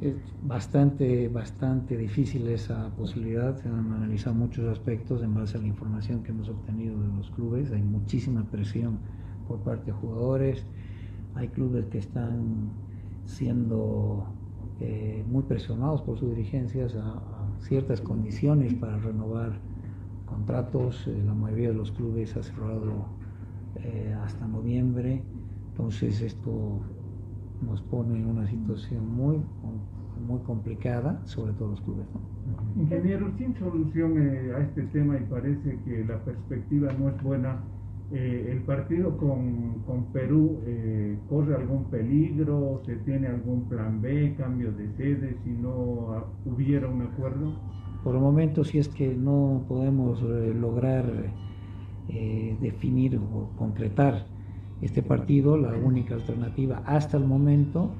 Es 0.00 0.16
bastante, 0.42 1.28
bastante 1.28 1.96
difícil 1.96 2.48
esa 2.48 2.90
posibilidad. 2.96 3.56
Se 3.56 3.68
han 3.68 3.92
analizado 3.92 4.34
muchos 4.34 4.66
aspectos 4.68 5.22
en 5.22 5.32
base 5.32 5.58
a 5.58 5.60
la 5.60 5.68
información 5.68 6.22
que 6.22 6.32
hemos 6.32 6.48
obtenido 6.48 7.00
de 7.00 7.08
los 7.16 7.30
clubes. 7.30 7.70
Hay 7.70 7.82
muchísima 7.82 8.42
presión 8.44 8.98
por 9.46 9.60
parte 9.60 9.86
de 9.86 9.92
jugadores. 9.92 10.66
Hay 11.34 11.48
clubes 11.48 11.86
que 11.86 11.98
están 11.98 12.70
siendo 13.26 14.26
eh, 14.80 15.24
muy 15.28 15.42
presionados 15.42 16.02
por 16.02 16.18
sus 16.18 16.30
dirigencias 16.30 16.94
a, 16.96 17.12
a, 17.12 17.60
ciertas 17.60 18.00
condiciones 18.00 18.74
para 18.74 18.98
renovar 18.98 19.60
contratos. 20.26 21.06
Eh, 21.06 21.22
la 21.24 21.34
mayoría 21.34 21.68
de 21.68 21.74
los 21.74 21.92
clubes 21.92 22.36
ha 22.36 22.42
cerrado 22.42 23.06
eh, 23.76 24.14
hasta 24.24 24.46
noviembre. 24.46 25.22
Entonces 25.70 26.20
esto 26.20 26.80
nos 27.66 27.80
pone 27.82 28.18
en 28.18 28.26
una 28.26 28.46
situación 28.46 29.14
muy, 29.14 29.40
muy 30.26 30.40
complicada, 30.40 31.20
sobre 31.24 31.52
todo 31.52 31.70
los 31.70 31.80
clubes. 31.80 32.06
¿no? 32.12 32.82
Ingeniero, 32.82 33.30
sin 33.38 33.54
solución 33.56 34.18
eh, 34.18 34.52
a 34.56 34.60
este 34.60 34.82
tema 34.84 35.16
y 35.16 35.22
parece 35.24 35.78
que 35.84 36.04
la 36.04 36.18
perspectiva 36.24 36.92
no 36.98 37.08
es 37.08 37.22
buena, 37.22 37.60
eh, 38.12 38.48
¿el 38.50 38.62
partido 38.62 39.16
con, 39.16 39.82
con 39.86 40.12
Perú 40.12 40.60
eh, 40.66 41.18
corre 41.28 41.54
algún 41.54 41.84
peligro? 41.84 42.82
¿Se 42.84 42.96
tiene 42.96 43.28
algún 43.28 43.68
plan 43.68 44.00
B, 44.00 44.34
cambio 44.36 44.72
de 44.72 44.88
sede 44.96 45.36
si 45.44 45.50
no 45.50 46.24
hubiera 46.44 46.88
un 46.88 47.02
acuerdo? 47.02 47.54
Por 48.04 48.14
el 48.14 48.20
momento, 48.20 48.64
si 48.64 48.78
es 48.78 48.88
que 48.88 49.14
no 49.14 49.64
podemos 49.68 50.22
eh, 50.22 50.54
lograr 50.54 51.04
definir 52.60 53.16
o 53.16 53.48
concretar 53.56 54.26
este 54.82 55.02
partido, 55.02 55.56
la 55.56 55.72
única 55.72 56.14
alternativa 56.14 56.82
hasta 56.84 57.16
el 57.16 57.24
momento 57.24 57.92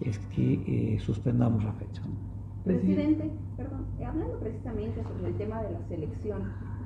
es 0.00 0.18
que 0.34 0.94
eh, 0.94 0.98
suspendamos 0.98 1.62
la 1.62 1.72
fecha. 1.74 2.02
Presidente, 2.64 3.30
perdón, 3.56 3.86
eh, 4.00 4.04
hablando 4.04 4.38
precisamente 4.38 5.02
sobre 5.02 5.28
el 5.28 5.34
tema 5.36 5.62
de 5.62 5.72
la 5.72 5.82
selección, 5.88 6.42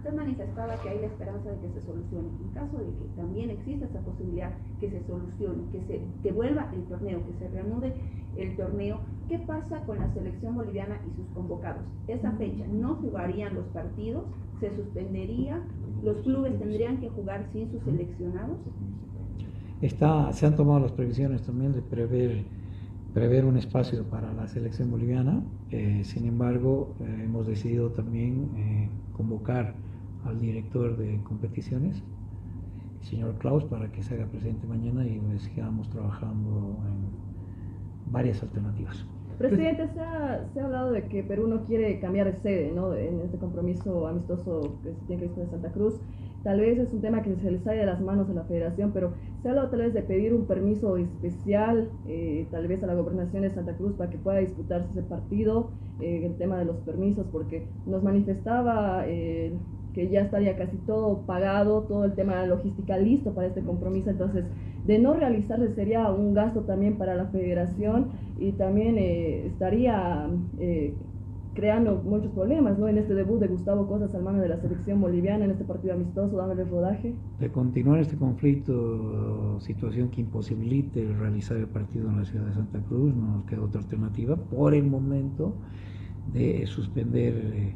usted 0.07 0.17
manifestaba 0.17 0.77
que 0.77 0.89
hay 0.89 1.01
la 1.01 1.07
esperanza 1.07 1.51
de 1.51 1.59
que 1.59 1.69
se 1.75 1.87
solucione. 1.87 2.29
En 2.41 2.49
caso 2.55 2.79
de 2.79 2.85
que 2.85 3.05
también 3.17 3.51
exista 3.51 3.87
esa 3.87 4.01
posibilidad 4.01 4.53
que 4.81 4.91
se 4.91 5.03
solucione, 5.05 5.65
que 5.73 5.81
se 5.83 6.01
devuelva 6.23 6.71
el 6.73 6.83
torneo, 6.85 7.21
que 7.27 7.33
se 7.39 7.49
reanude 7.49 7.93
el 8.37 8.57
torneo, 8.57 9.01
¿qué 9.29 9.39
pasa 9.41 9.81
con 9.81 9.99
la 9.99 10.13
selección 10.15 10.55
boliviana 10.55 11.01
y 11.07 11.17
sus 11.17 11.27
convocados? 11.35 11.83
Esa 12.07 12.31
fecha 12.33 12.65
no 12.69 12.97
jugarían 12.97 13.55
los 13.55 13.67
partidos, 13.67 14.25
se 14.61 14.75
suspendería, 14.77 15.61
los 16.05 16.19
clubes 16.19 16.57
tendrían 16.59 16.99
que 16.99 17.09
jugar 17.11 17.45
sin 17.53 17.71
sus 17.73 17.83
seleccionados. 17.83 18.59
Está, 19.83 20.33
se 20.33 20.47
han 20.47 20.55
tomado 20.55 20.81
las 20.81 20.93
previsiones 20.93 21.43
también 21.43 21.73
de 21.73 21.83
prever, 21.83 22.45
prever 23.13 23.45
un 23.45 23.57
espacio 23.57 24.05
para 24.05 24.33
la 24.33 24.47
selección 24.47 24.91
boliviana. 24.91 25.43
Eh, 25.71 26.03
sin 26.05 26.27
embargo, 26.27 26.95
eh, 27.01 27.23
hemos 27.25 27.47
decidido 27.47 27.91
también 27.91 28.51
eh, 28.57 28.89
convocar 29.17 29.75
al 30.27 30.41
director 30.41 30.97
de 30.97 31.23
competiciones, 31.23 32.03
el 33.01 33.07
señor 33.07 33.35
Klaus, 33.39 33.65
para 33.65 33.91
que 33.91 34.03
se 34.03 34.15
haga 34.15 34.27
presente 34.27 34.67
mañana 34.67 35.07
y 35.07 35.19
pues, 35.19 35.43
sigamos 35.43 35.89
trabajando 35.91 36.77
en 36.87 38.13
varias 38.13 38.43
alternativas. 38.43 39.07
Presidente, 39.39 39.87
se 39.89 40.01
ha, 40.01 40.65
hablado 40.65 40.93
de 40.93 41.03
que 41.09 41.23
Perú 41.23 41.47
no 41.47 41.63
quiere 41.65 42.01
cambiar 42.01 42.33
de 42.33 42.41
sede 42.41 42.73
¿no? 42.75 42.95
en 42.95 43.21
este 43.21 43.37
compromiso 43.37 44.07
amistoso 44.07 44.79
que 44.83 44.95
se 44.95 45.01
tiene 45.07 45.23
que 45.23 45.29
disputar 45.29 45.45
en 45.45 45.51
Santa 45.51 45.73
Cruz. 45.73 46.01
Tal 46.43 46.61
vez 46.61 46.79
es 46.79 46.93
un 46.93 47.01
tema 47.01 47.23
que 47.23 47.35
se 47.37 47.51
les 47.51 47.63
sale 47.63 47.81
de 47.81 47.87
las 47.87 48.01
manos 48.01 48.31
a 48.31 48.33
la 48.33 48.45
federación, 48.45 48.93
pero 48.93 49.13
se 49.43 49.49
ha 49.49 49.51
hablado 49.51 49.69
tal 49.69 49.81
vez 49.81 49.93
de 49.93 50.03
pedir 50.03 50.33
un 50.33 50.47
permiso 50.47 50.97
especial, 50.97 51.91
eh, 52.07 52.47
tal 52.51 52.67
vez 52.67 52.83
a 52.83 52.87
la 52.87 52.95
gobernación 52.95 53.43
de 53.43 53.51
Santa 53.51 53.77
Cruz 53.77 53.95
para 53.95 54.09
que 54.09 54.17
pueda 54.17 54.39
disputarse 54.39 54.89
ese 54.91 55.03
partido, 55.03 55.71
eh, 56.01 56.25
el 56.25 56.37
tema 56.37 56.59
de 56.59 56.65
los 56.65 56.77
permisos, 56.79 57.27
porque 57.33 57.67
nos 57.85 58.03
manifestaba 58.03 59.07
eh, 59.07 59.53
que 59.97 60.09
ya 60.11 60.21
estaría 60.21 60.57
casi 60.59 60.77
todo 60.77 61.23
pagado, 61.23 61.85
todo 61.85 62.05
el 62.05 62.13
tema 62.13 62.35
de 62.35 62.41
la 62.43 62.55
logística 62.55 62.99
listo 62.99 63.33
para 63.33 63.47
este 63.47 63.63
compromiso, 63.63 64.11
entonces 64.11 64.45
de 64.87 64.99
no 64.99 65.15
realizarse 65.15 65.75
sería 65.75 66.11
un 66.11 66.35
gasto 66.35 66.61
también 66.61 66.99
para 66.99 67.15
la 67.15 67.25
federación 67.29 68.09
y 68.39 68.53
también 68.53 68.99
estaría 68.99 70.29
creando 71.57 72.03
muchos 72.05 72.31
problemas, 72.33 72.79
¿no? 72.79 72.87
En 72.87 72.99
este 72.99 73.15
debut 73.15 73.41
de 73.41 73.49
Gustavo 73.49 73.89
Cosas 73.89 74.15
al 74.15 74.23
mano 74.23 74.41
de 74.41 74.49
la 74.49 74.59
selección 74.59 75.01
boliviana, 75.01 75.47
en 75.47 75.53
este 75.53 75.65
partido 75.65 75.95
amistoso, 75.95 76.37
dándole 76.37 76.65
rodaje. 76.65 77.15
De 77.41 77.51
continuar 77.51 77.99
este 77.99 78.17
conflicto, 78.17 79.59
situación 79.61 80.11
que 80.11 80.21
imposibilite 80.21 81.11
realizar 81.19 81.57
el 81.57 81.67
partido 81.67 82.11
en 82.11 82.19
la 82.19 82.25
ciudad 82.27 82.45
de 82.45 82.53
Santa 82.53 82.79
Cruz, 82.81 83.15
no 83.17 83.39
nos 83.39 83.47
queda 83.47 83.63
otra 83.63 83.81
alternativa 83.81 84.37
por 84.37 84.75
el 84.75 84.85
momento 84.85 85.55
de 86.33 86.67
suspender 86.67 87.35
eh, 87.55 87.75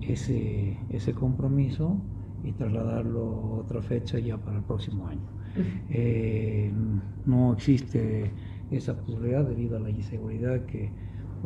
ese, 0.00 0.86
ese 0.88 1.14
compromiso 1.14 2.08
y 2.42 2.52
trasladarlo 2.54 3.20
a 3.22 3.60
otra 3.60 3.82
fecha 3.82 4.18
ya 4.18 4.38
para 4.42 4.58
el 4.58 4.64
próximo 4.64 5.06
año. 5.08 5.32
Eh, 5.88 6.70
no 7.24 7.52
existe 7.54 8.36
esa 8.70 9.00
posibilidad 9.00 9.44
debido 9.44 9.76
a 9.76 9.80
la 9.80 9.90
inseguridad 9.90 10.66
que 10.66 10.96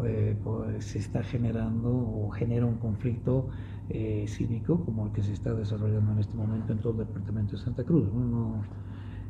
eh, 0.04 0.38
pues, 0.42 0.84
se 0.86 0.98
está 0.98 1.22
generando 1.22 1.90
o 1.90 2.30
genera 2.30 2.66
un 2.66 2.78
conflicto 2.78 3.48
eh, 3.88 4.26
cívico 4.28 4.84
como 4.84 5.06
el 5.06 5.12
que 5.12 5.22
se 5.22 5.32
está 5.32 5.54
desarrollando 5.54 6.12
en 6.12 6.18
este 6.20 6.36
momento 6.36 6.72
en 6.72 6.80
todo 6.80 6.92
el 6.92 6.98
departamento 7.08 7.56
de 7.56 7.62
Santa 7.62 7.84
Cruz. 7.84 8.12
No, 8.12 8.24
no 8.24 8.70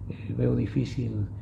eh, 0.07 0.35
veo 0.37 0.57
difícil 0.57 1.33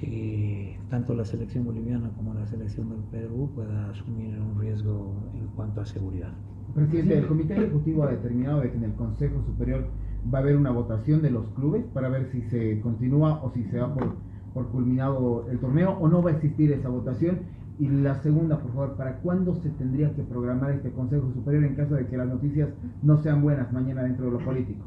que 0.00 0.78
tanto 0.90 1.14
la 1.14 1.24
selección 1.24 1.64
boliviana 1.64 2.10
como 2.16 2.34
la 2.34 2.46
selección 2.46 2.88
del 2.90 3.00
Perú 3.10 3.50
pueda 3.54 3.90
asumir 3.90 4.38
un 4.40 4.60
riesgo 4.60 5.14
en 5.34 5.46
cuanto 5.48 5.80
a 5.80 5.86
seguridad. 5.86 6.32
Presidente, 6.74 7.18
el 7.18 7.26
Comité 7.26 7.54
Ejecutivo 7.54 8.04
ha 8.04 8.10
determinado 8.10 8.60
de 8.60 8.70
que 8.70 8.76
en 8.76 8.84
el 8.84 8.92
Consejo 8.92 9.42
Superior 9.46 9.86
va 10.32 10.38
a 10.38 10.42
haber 10.42 10.56
una 10.56 10.70
votación 10.70 11.22
de 11.22 11.30
los 11.30 11.46
clubes 11.48 11.84
para 11.92 12.08
ver 12.08 12.30
si 12.30 12.42
se 12.42 12.80
continúa 12.80 13.42
o 13.42 13.50
si 13.52 13.64
se 13.64 13.78
va 13.78 13.92
por, 13.94 14.16
por 14.54 14.68
culminado 14.68 15.46
el 15.50 15.58
torneo 15.58 15.92
o 15.98 16.08
no 16.08 16.22
va 16.22 16.30
a 16.30 16.34
existir 16.34 16.70
esa 16.72 16.88
votación 16.88 17.38
y 17.78 17.88
la 17.88 18.20
segunda, 18.22 18.58
por 18.58 18.72
favor, 18.72 18.96
¿para 18.96 19.18
cuándo 19.18 19.54
se 19.54 19.70
tendría 19.70 20.12
que 20.14 20.22
programar 20.22 20.72
este 20.72 20.90
Consejo 20.90 21.30
Superior 21.32 21.64
en 21.64 21.76
caso 21.76 21.94
de 21.94 22.06
que 22.06 22.16
las 22.16 22.26
noticias 22.26 22.70
no 23.02 23.18
sean 23.18 23.40
buenas 23.40 23.72
mañana 23.72 24.02
dentro 24.02 24.26
de 24.26 24.32
lo 24.32 24.38
político? 24.38 24.84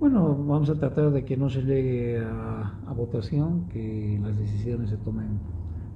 Bueno, 0.00 0.36
vamos 0.36 0.70
a 0.70 0.76
tratar 0.78 1.10
de 1.10 1.24
que 1.24 1.36
no 1.36 1.50
se 1.50 1.62
llegue 1.62 2.20
a, 2.20 2.92
votación, 2.96 3.68
que 3.68 4.16
las 4.22 4.38
decisiones 4.38 4.90
se 4.90 4.96
tomen 4.96 5.40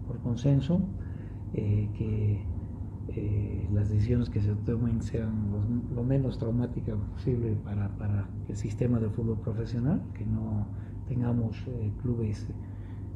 por 0.09 0.19
consenso, 0.19 0.81
eh, 1.55 1.89
que 1.97 2.45
eh, 3.09 3.69
las 3.73 3.91
decisiones 3.91 4.29
que 4.29 4.41
se 4.41 4.55
tomen 4.57 5.03
sean 5.03 5.53
lo, 5.53 5.95
lo 5.95 6.03
menos 6.03 6.37
traumáticas 6.37 6.97
posible 7.13 7.57
para, 7.65 7.97
para, 7.97 8.29
el 8.49 8.57
sistema 8.57 8.99
del 8.99 9.11
fútbol 9.11 9.39
profesional, 9.39 10.03
que 10.15 10.27
no 10.27 10.67
tengamos 11.07 11.57
eh, 11.69 11.93
clubes 12.03 12.49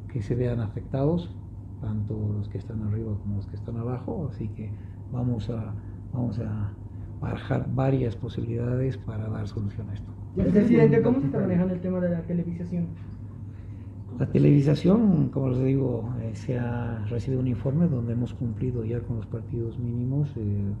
que 0.07 0.21
se 0.21 0.35
vean 0.35 0.61
afectados 0.61 1.35
tanto 1.81 2.13
los 2.37 2.47
que 2.47 2.59
están 2.59 2.81
arriba 2.83 3.13
como 3.19 3.35
los 3.35 3.47
que 3.47 3.57
están 3.57 3.75
abajo, 3.75 4.29
así 4.31 4.47
que 4.49 4.71
vamos 5.11 5.49
a, 5.49 5.73
vamos 6.13 6.39
a 6.39 6.71
barajar 7.19 7.67
varias 7.73 8.15
posibilidades 8.15 8.97
para 8.97 9.27
dar 9.29 9.47
solución 9.49 9.89
a 9.89 9.93
esto. 9.93 10.16
Presidente, 10.37 11.01
¿cómo 11.01 11.19
se 11.19 11.25
está 11.25 11.39
manejando 11.39 11.73
el 11.73 11.81
tema 11.81 11.99
de 11.99 12.09
la 12.09 12.21
televisación? 12.21 12.85
La 14.19 14.25
televisación, 14.27 15.29
como 15.29 15.49
les 15.49 15.63
digo, 15.63 16.09
eh, 16.21 16.31
se 16.33 16.57
ha 16.57 17.05
recibido 17.05 17.41
un 17.41 17.47
informe 17.47 17.87
donde 17.87 18.13
hemos 18.13 18.33
cumplido 18.33 18.83
ya 18.83 18.99
con 19.01 19.17
los 19.17 19.25
partidos 19.27 19.77
mínimos, 19.79 20.31
eh, 20.37 20.73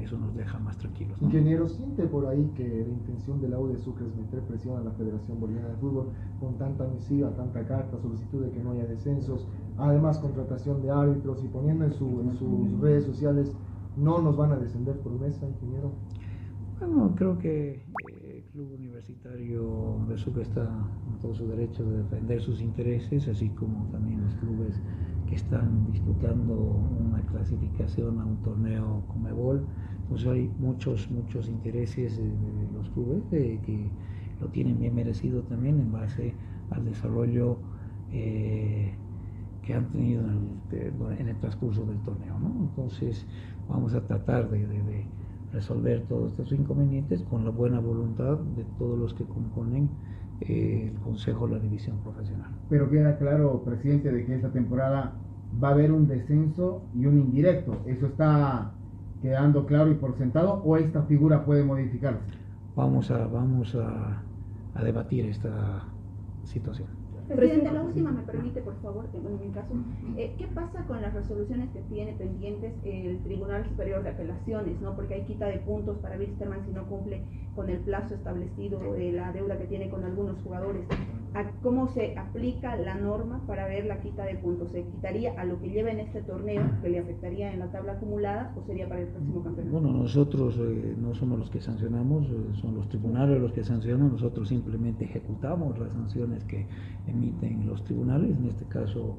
eso 0.00 0.16
nos 0.18 0.34
deja 0.36 0.58
más 0.60 0.78
tranquilos. 0.78 1.20
¿no? 1.20 1.28
Ingeniero, 1.28 1.68
¿siente 1.68 2.04
por 2.04 2.26
ahí 2.26 2.52
que 2.56 2.62
la 2.62 2.92
intención 2.92 3.40
de 3.40 3.48
la 3.48 3.58
U 3.58 3.68
de 3.68 3.78
Sucre 3.78 4.06
es 4.06 4.14
meter 4.16 4.40
presión 4.42 4.78
a 4.78 4.84
la 4.84 4.92
Federación 4.92 5.40
Boliviana 5.40 5.68
de 5.68 5.76
Fútbol 5.76 6.08
con 6.38 6.56
tanta 6.56 6.86
misiva, 6.86 7.30
tanta 7.30 7.64
carta, 7.66 7.98
solicitud 8.00 8.44
de 8.44 8.50
que 8.50 8.62
no 8.62 8.72
haya 8.72 8.86
descensos, 8.86 9.46
además 9.76 10.18
contratación 10.18 10.82
de 10.82 10.90
árbitros 10.90 11.42
y 11.42 11.48
poniendo 11.48 11.84
en, 11.84 11.92
su, 11.92 12.20
en 12.20 12.36
sus 12.36 12.80
redes 12.80 13.04
sociales 13.04 13.52
no 13.96 14.20
nos 14.20 14.36
van 14.36 14.52
a 14.52 14.56
descender 14.56 14.96
por 14.98 15.12
mesa, 15.20 15.46
ingeniero? 15.48 15.90
Bueno, 16.80 17.12
creo 17.16 17.38
que 17.38 17.82
Club 18.54 18.72
Universitario 18.72 19.98
de 20.08 20.16
Sucre 20.16 20.42
está 20.42 20.62
en 20.62 21.18
todo 21.18 21.34
su 21.34 21.44
derecho 21.48 21.84
de 21.90 22.04
defender 22.04 22.40
sus 22.40 22.60
intereses, 22.60 23.26
así 23.26 23.48
como 23.48 23.84
también 23.90 24.22
los 24.22 24.32
clubes 24.36 24.80
que 25.28 25.34
están 25.34 25.90
disputando 25.90 26.54
una 26.54 27.20
clasificación 27.22 28.20
a 28.20 28.24
un 28.24 28.36
torneo 28.42 29.02
Comebol. 29.08 29.66
Pues 30.08 30.24
hay 30.26 30.48
muchos, 30.60 31.10
muchos 31.10 31.48
intereses 31.48 32.16
de, 32.16 32.30
los 32.72 32.88
clubes 32.90 33.24
que 33.32 33.90
lo 34.40 34.46
tienen 34.50 34.78
bien 34.78 34.94
merecido 34.94 35.42
también 35.42 35.80
en 35.80 35.90
base 35.90 36.32
al 36.70 36.84
desarrollo 36.84 37.58
eh, 38.12 38.94
que 39.62 39.74
han 39.74 39.90
tenido 39.90 40.22
en 40.30 41.26
el, 41.26 41.36
transcurso 41.40 41.84
del 41.86 41.98
torneo. 42.02 42.38
¿no? 42.38 42.54
Entonces 42.68 43.26
vamos 43.68 43.94
a 43.94 44.06
tratar 44.06 44.48
de, 44.48 44.64
resolver 45.54 46.02
todos 46.08 46.32
estos 46.32 46.52
inconvenientes 46.52 47.22
con 47.22 47.44
la 47.44 47.50
buena 47.50 47.80
voluntad 47.80 48.38
de 48.38 48.64
todos 48.78 48.98
los 48.98 49.14
que 49.14 49.24
componen 49.24 49.88
eh, 50.40 50.90
el 50.92 51.00
Consejo 51.00 51.46
de 51.46 51.54
la 51.54 51.60
División 51.60 51.98
Profesional. 51.98 52.50
Pero 52.68 52.90
queda 52.90 53.16
claro, 53.16 53.62
presidente, 53.64 54.10
de 54.10 54.26
que 54.26 54.34
esta 54.34 54.50
temporada 54.50 55.14
va 55.62 55.68
a 55.68 55.70
haber 55.72 55.92
un 55.92 56.08
descenso 56.08 56.82
y 56.94 57.06
un 57.06 57.18
indirecto. 57.18 57.80
¿Eso 57.86 58.06
está 58.06 58.72
quedando 59.22 59.64
claro 59.64 59.90
y 59.90 59.94
por 59.94 60.18
sentado 60.18 60.54
o 60.64 60.76
esta 60.76 61.02
figura 61.04 61.44
puede 61.44 61.64
modificarse? 61.64 62.20
Vamos 62.74 63.10
a, 63.12 63.26
vamos 63.28 63.74
a, 63.76 64.22
a 64.74 64.82
debatir 64.82 65.26
esta 65.26 65.84
situación. 66.42 67.03
Presidente, 67.28 67.72
la 67.72 67.82
última 67.82 68.10
me 68.10 68.22
permite, 68.22 68.60
por 68.60 68.80
favor, 68.82 69.06
en 69.14 69.40
mi 69.40 69.52
caso, 69.52 69.74
eh, 70.16 70.34
¿qué 70.36 70.46
pasa 70.48 70.84
con 70.86 71.00
las 71.00 71.14
resoluciones 71.14 71.70
que 71.70 71.80
tiene 71.82 72.12
pendientes 72.12 72.74
el 72.84 73.22
Tribunal 73.22 73.66
Superior 73.66 74.02
de 74.02 74.10
Apelaciones? 74.10 74.80
¿no? 74.80 74.94
Porque 74.94 75.14
hay 75.14 75.22
quita 75.22 75.46
de 75.46 75.58
puntos 75.58 75.98
para 75.98 76.18
Wisterman 76.18 76.64
si 76.66 76.72
no 76.72 76.86
cumple 76.86 77.22
con 77.56 77.70
el 77.70 77.78
plazo 77.78 78.14
establecido 78.14 78.78
de 78.92 79.12
la 79.12 79.32
deuda 79.32 79.56
que 79.58 79.64
tiene 79.64 79.88
con 79.88 80.04
algunos 80.04 80.36
jugadores. 80.42 80.86
¿Cómo 81.62 81.88
se 81.88 82.16
aplica 82.16 82.76
la 82.76 82.94
norma 82.94 83.44
para 83.46 83.66
ver 83.66 83.86
la 83.86 84.00
quita 84.00 84.24
de 84.24 84.36
puntos? 84.36 84.70
¿Se 84.70 84.84
quitaría 84.84 85.32
a 85.40 85.44
lo 85.44 85.60
que 85.60 85.68
lleva 85.68 85.90
en 85.90 85.98
este 85.98 86.22
torneo, 86.22 86.62
que 86.80 86.88
le 86.88 87.00
afectaría 87.00 87.52
en 87.52 87.58
la 87.58 87.72
tabla 87.72 87.92
acumulada, 87.92 88.54
o 88.56 88.62
sería 88.62 88.88
para 88.88 89.00
el 89.00 89.08
próximo 89.08 89.42
campeonato? 89.42 89.80
Bueno, 89.80 89.98
nosotros 89.98 90.56
eh, 90.60 90.94
no 90.96 91.12
somos 91.14 91.38
los 91.40 91.50
que 91.50 91.60
sancionamos, 91.60 92.28
eh, 92.28 92.34
son 92.60 92.76
los 92.76 92.88
tribunales 92.88 93.40
los 93.40 93.52
que 93.52 93.64
sancionan, 93.64 94.12
nosotros 94.12 94.48
simplemente 94.48 95.06
ejecutamos 95.06 95.76
las 95.78 95.92
sanciones 95.92 96.44
que 96.44 96.66
emiten 97.08 97.66
los 97.66 97.82
tribunales, 97.82 98.36
en 98.36 98.46
este 98.46 98.64
caso 98.66 99.16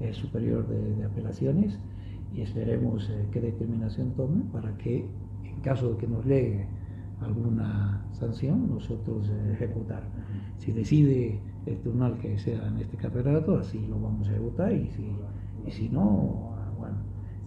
el 0.00 0.14
Superior 0.14 0.66
de, 0.66 0.96
de 0.96 1.04
Apelaciones, 1.04 1.78
y 2.34 2.40
esperemos 2.40 3.08
eh, 3.08 3.28
qué 3.30 3.40
determinación 3.40 4.12
tome 4.12 4.42
para 4.52 4.76
que, 4.78 5.06
en 5.44 5.60
caso 5.60 5.92
de 5.92 5.98
que 5.98 6.08
nos 6.08 6.24
llegue 6.24 6.66
alguna 7.20 8.04
sanción, 8.12 8.68
nosotros 8.68 9.28
eh, 9.28 9.52
ejecutar. 9.52 10.02
Si 10.58 10.72
decide 10.72 11.40
el 11.66 11.78
tribunal 11.78 12.18
que 12.18 12.38
sea 12.38 12.66
en 12.66 12.78
este 12.78 12.96
campeonato, 12.96 13.58
así 13.58 13.84
lo 13.88 14.00
vamos 14.00 14.28
a 14.28 14.32
ejecutar 14.32 14.72
y 14.72 14.88
si, 14.90 15.16
y 15.66 15.70
si 15.70 15.88
no, 15.88 16.54
bueno, 16.78 16.96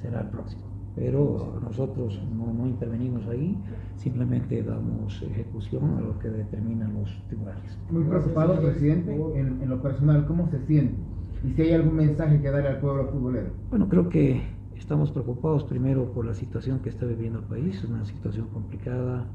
será 0.01 0.21
el 0.21 0.29
próximo. 0.29 0.63
Pero 0.95 1.59
nosotros 1.61 2.21
no, 2.33 2.53
no 2.53 2.67
intervenimos 2.67 3.27
ahí, 3.27 3.57
simplemente 3.97 4.63
damos 4.63 5.21
ejecución 5.21 5.97
a 5.97 6.01
lo 6.01 6.17
que 6.19 6.29
determinan 6.29 6.93
los 6.93 7.21
tribunales. 7.27 7.77
Muy 7.91 8.03
preocupado, 8.05 8.61
presidente, 8.61 9.13
en, 9.13 9.61
en 9.61 9.69
lo 9.69 9.81
personal, 9.81 10.25
¿cómo 10.25 10.47
se 10.49 10.65
siente? 10.65 10.95
Y 11.43 11.51
si 11.51 11.61
hay 11.63 11.73
algún 11.73 11.95
mensaje 11.95 12.41
que 12.41 12.49
darle 12.49 12.69
al 12.69 12.79
pueblo 12.79 13.07
futbolero. 13.07 13.49
Bueno, 13.69 13.89
creo 13.89 14.07
que 14.07 14.41
estamos 14.77 15.11
preocupados 15.11 15.65
primero 15.65 16.11
por 16.13 16.25
la 16.25 16.33
situación 16.33 16.79
que 16.79 16.89
está 16.89 17.05
viviendo 17.05 17.39
el 17.39 17.45
país, 17.45 17.83
una 17.83 18.05
situación 18.05 18.47
complicada, 18.53 19.27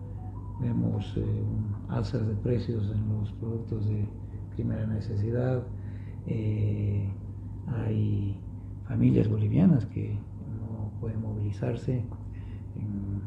vemos 0.61 1.15
eh, 1.17 1.25
alzas 1.89 2.27
de 2.27 2.35
precios 2.37 2.91
en 2.95 3.09
los 3.09 3.33
productos 3.33 3.87
de 3.87 4.07
primera 4.61 4.87
necesidad, 4.87 5.63
eh, 6.27 7.09
hay 7.67 8.39
familias 8.87 9.27
bolivianas 9.29 9.87
que 9.87 10.19
no 10.61 10.91
pueden 11.01 11.23
movilizarse 11.23 12.05
en, 12.77 13.23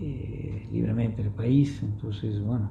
eh, 0.00 0.68
libremente 0.72 1.22
el 1.22 1.30
país, 1.30 1.80
entonces 1.82 2.42
bueno, 2.42 2.70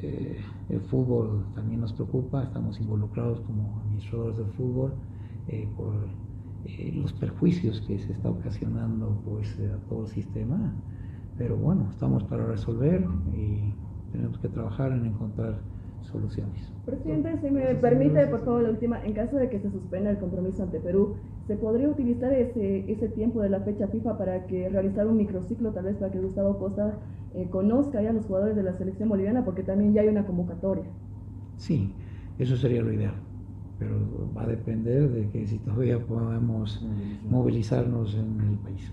eh, 0.00 0.38
el 0.70 0.80
fútbol 0.80 1.44
también 1.54 1.82
nos 1.82 1.92
preocupa, 1.92 2.42
estamos 2.42 2.80
involucrados 2.80 3.40
como 3.40 3.80
administradores 3.82 4.38
del 4.38 4.50
fútbol 4.52 4.94
por 5.76 5.94
los 6.94 7.12
perjuicios 7.14 7.80
que 7.82 7.98
se 7.98 8.12
está 8.12 8.28
ocasionando 8.28 9.18
pues, 9.24 9.58
a 9.60 9.78
todo 9.88 10.02
el 10.02 10.08
sistema. 10.08 10.74
Pero 11.38 11.56
bueno, 11.56 11.88
estamos 11.90 12.22
para 12.24 12.44
resolver 12.46 13.06
y 13.34 13.72
tenemos 14.12 14.38
que 14.38 14.48
trabajar 14.48 14.92
en 14.92 15.06
encontrar 15.06 15.62
soluciones. 16.02 16.72
Presidente, 16.86 17.38
si 17.42 17.50
me 17.50 17.74
permite, 17.74 18.26
por 18.28 18.44
favor, 18.44 18.62
la 18.62 18.70
última, 18.70 19.04
en 19.04 19.12
caso 19.12 19.36
de 19.36 19.50
que 19.50 19.60
se 19.60 19.70
suspenda 19.70 20.10
el 20.10 20.18
compromiso 20.18 20.62
ante 20.62 20.80
Perú, 20.80 21.16
¿se 21.46 21.56
podría 21.56 21.88
utilizar 21.88 22.32
ese, 22.32 22.90
ese 22.90 23.08
tiempo 23.08 23.42
de 23.42 23.50
la 23.50 23.60
fecha 23.60 23.88
FIFA 23.88 24.16
para 24.16 24.46
que 24.46 24.68
realizar 24.68 25.06
un 25.06 25.18
microciclo, 25.18 25.72
tal 25.72 25.84
vez 25.84 25.96
para 25.96 26.10
que 26.10 26.18
Gustavo 26.18 26.58
Costa 26.58 26.98
eh, 27.34 27.46
conozca 27.50 28.00
ya 28.00 28.10
a 28.10 28.12
los 28.12 28.24
jugadores 28.24 28.56
de 28.56 28.62
la 28.62 28.76
selección 28.76 29.08
boliviana, 29.08 29.44
porque 29.44 29.62
también 29.62 29.92
ya 29.92 30.00
hay 30.00 30.08
una 30.08 30.24
convocatoria? 30.24 30.84
Sí, 31.56 31.92
eso 32.38 32.56
sería 32.56 32.82
lo 32.82 32.92
ideal, 32.92 33.14
pero 33.78 33.96
va 34.36 34.44
a 34.44 34.46
depender 34.46 35.10
de 35.10 35.28
que 35.28 35.46
si 35.46 35.58
todavía 35.58 35.98
podemos 35.98 36.82
movilizarnos 37.28 38.14
en 38.14 38.40
el 38.40 38.58
país. 38.58 38.92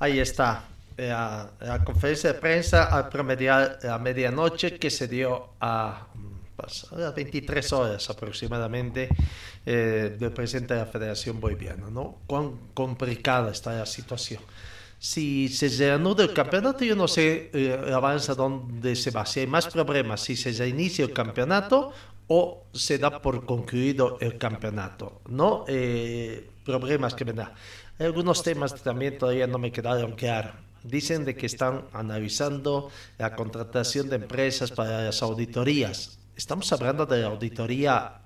Ahí 0.00 0.18
está. 0.18 0.64
La, 0.96 1.50
la, 1.60 1.84
conferencia 1.84 2.32
de 2.32 2.38
prensa 2.38 2.84
al 2.84 3.10
promediar 3.10 3.78
la 3.82 3.98
medianoche 3.98 4.78
que 4.78 4.90
se 4.90 5.06
dio 5.06 5.50
a, 5.60 6.06
pues, 6.56 6.86
a 6.90 6.96
las 6.96 7.14
23 7.14 7.72
horas 7.74 8.08
aproximadamente 8.08 9.08
eh, 9.64 10.16
del 10.18 10.32
presidente 10.32 10.74
de 10.74 10.80
la 10.80 10.86
Federación 10.86 11.40
Boliviana. 11.40 11.90
¿no? 11.90 12.18
Cuán 12.26 12.52
complicada 12.72 13.50
está 13.50 13.72
la 13.72 13.86
situación. 13.86 14.40
Si 14.98 15.48
se 15.48 15.68
reanuda 15.68 16.24
el 16.24 16.32
campeonato, 16.32 16.84
yo 16.84 16.96
no 16.96 17.06
sé 17.06 17.50
eh, 17.52 17.78
el 17.86 17.92
avance 17.92 18.34
dónde 18.34 18.96
se 18.96 19.10
va. 19.10 19.26
Si 19.26 19.40
hay 19.40 19.46
más 19.46 19.66
problemas, 19.66 20.22
si 20.22 20.36
se 20.36 20.52
reinicia 20.52 21.04
el 21.04 21.12
campeonato 21.12 21.92
o 22.28 22.64
se 22.72 22.98
da 22.98 23.20
por 23.20 23.44
concluido 23.44 24.16
el 24.20 24.38
campeonato, 24.38 25.20
¿no? 25.28 25.64
Eh, 25.68 26.48
problemas 26.64 27.14
que 27.14 27.24
me 27.24 27.34
da. 27.34 27.54
Algunos 27.98 28.42
temas 28.42 28.82
también 28.82 29.18
todavía 29.18 29.46
no 29.46 29.58
me 29.58 29.70
quedaron 29.70 30.12
claros. 30.12 30.65
Dicen 30.86 31.24
de 31.24 31.36
que 31.36 31.46
están 31.46 31.84
analizando 31.92 32.90
la 33.18 33.34
contratación 33.34 34.08
de 34.08 34.16
empresas 34.16 34.70
para 34.70 35.02
las 35.02 35.22
auditorías. 35.22 36.18
Estamos 36.36 36.72
hablando 36.72 37.06
de 37.06 37.22
la 37.22 37.28
auditoría 37.28 38.22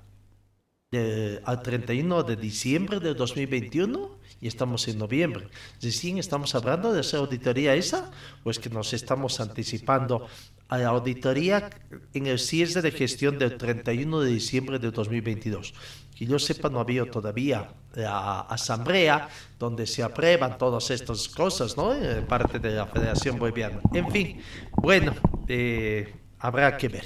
al 1.45 1.63
31 1.63 2.25
de 2.25 2.37
diciembre 2.37 2.99
del 2.99 3.15
2021 3.15 4.19
y 4.41 4.49
estamos 4.49 4.89
en 4.89 4.99
noviembre. 4.99 5.49
Recién 5.81 6.19
estamos 6.19 6.55
hablando 6.55 6.93
de 6.93 7.03
esa 7.03 7.19
auditoría 7.19 7.75
esa, 7.75 8.11
o 8.43 8.51
es 8.51 8.59
que 8.59 8.71
nos 8.71 8.93
estamos 8.93 9.39
anticipando 9.39 10.27
a 10.71 10.79
la 10.79 10.89
auditoría 10.89 11.69
en 12.15 12.27
el 12.27 12.39
cierre 12.39 12.81
de 12.81 12.93
gestión 12.93 13.39
del 13.39 13.59
31 13.59 14.21
de 14.21 14.31
diciembre 14.31 14.79
de 14.79 14.91
2022. 14.93 15.75
Que 16.17 16.27
yo 16.27 16.39
sepa, 16.39 16.71
no 16.71 16.79
había 16.79 17.11
todavía 17.11 17.69
la 17.95 18.43
asamblea 18.43 19.29
donde 19.59 19.85
se 19.87 20.03
aprueban 20.05 20.57
todas 20.59 20.91
estas 20.91 21.29
cosas, 21.29 21.77
¿no? 21.77 21.93
En 21.93 22.25
parte 22.25 22.61
de 22.61 22.71
la 22.71 22.87
Federación 22.87 23.37
Boliviana. 23.39 23.81
En 23.93 24.11
fin, 24.13 24.41
bueno, 24.77 25.13
eh, 25.49 26.15
habrá 26.39 26.77
que 26.77 26.89
ver. 26.89 27.05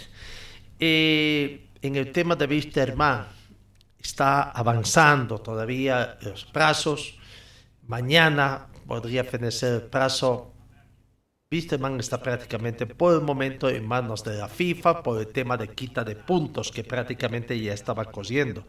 Eh, 0.79 1.71
en 1.81 1.97
el 1.97 2.13
tema 2.13 2.37
de 2.37 2.47
Wisterman, 2.47 3.27
está 3.99 4.51
avanzando 4.51 5.41
todavía 5.41 6.19
los 6.21 6.45
plazos. 6.45 7.17
Mañana 7.87 8.67
podría 8.87 9.25
fenecer 9.25 9.75
el 9.75 9.83
plazo 9.83 10.54
Wisterman 11.55 12.01
está 12.01 12.21
prácticamente 12.21 12.85
por 12.85 13.15
el 13.15 13.21
momento 13.21 13.69
en 13.69 13.87
manos 13.87 14.25
de 14.25 14.39
la 14.39 14.49
FIFA 14.49 15.05
por 15.05 15.21
el 15.21 15.29
tema 15.29 15.57
de 15.57 15.69
quita 15.69 16.03
de 16.03 16.17
puntos 16.17 16.73
que 16.73 16.83
prácticamente 16.83 17.59
ya 17.61 17.73
estaba 17.73 18.07
cosiendo. 18.07 18.65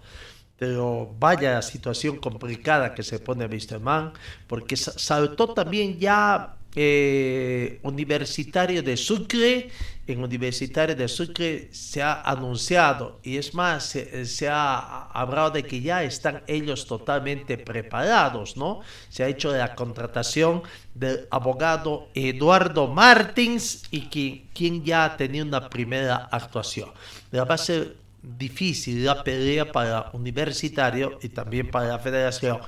Pero 0.55 1.15
vaya 1.19 1.59
situación 1.63 2.17
complicada 2.17 2.93
que 2.93 3.01
se 3.01 3.17
pone 3.17 3.47
Wisterman 3.47 4.13
porque 4.45 4.77
saltó 4.77 5.53
también 5.55 5.97
ya 5.97 6.57
eh, 6.75 7.79
Universitario 7.83 8.83
de 8.83 8.97
Sucre. 8.97 9.69
En 10.07 10.23
Universitario 10.23 10.95
de 10.95 11.07
Sucre 11.07 11.69
se 11.71 12.03
ha 12.03 12.21
anunciado 12.21 13.19
y 13.23 13.37
es 13.37 13.55
más, 13.55 13.85
se, 13.85 14.25
se, 14.25 14.47
ha 14.47 15.07
hablado 15.07 15.49
de 15.49 15.63
que 15.63 15.81
ya 15.81 16.03
están 16.03 16.43
ellos 16.45 16.85
totalmente 16.85 17.57
preparados, 17.57 18.55
¿no? 18.55 18.81
Se 19.09 19.23
ha 19.23 19.27
hecho 19.27 19.51
la 19.51 19.73
contratación 19.73 20.61
del 20.93 21.27
abogado 21.31 22.09
Eduardo 22.13 22.87
Martins 22.87 23.83
y 23.89 24.01
que, 24.01 24.45
quien 24.53 24.83
ya 24.83 25.05
ha 25.05 25.17
tenido 25.17 25.43
una 25.43 25.69
primera 25.69 26.29
actuación. 26.31 26.91
Pero 27.31 27.47
va 27.47 27.55
a 27.55 27.57
ser 27.57 27.95
difícil 28.21 29.05
la 29.05 29.23
pelea 29.23 29.71
para 29.71 30.09
Universitario 30.13 31.17
y 31.21 31.29
también 31.29 31.69
para 31.69 31.87
la 31.87 31.99
Federación 31.99 32.59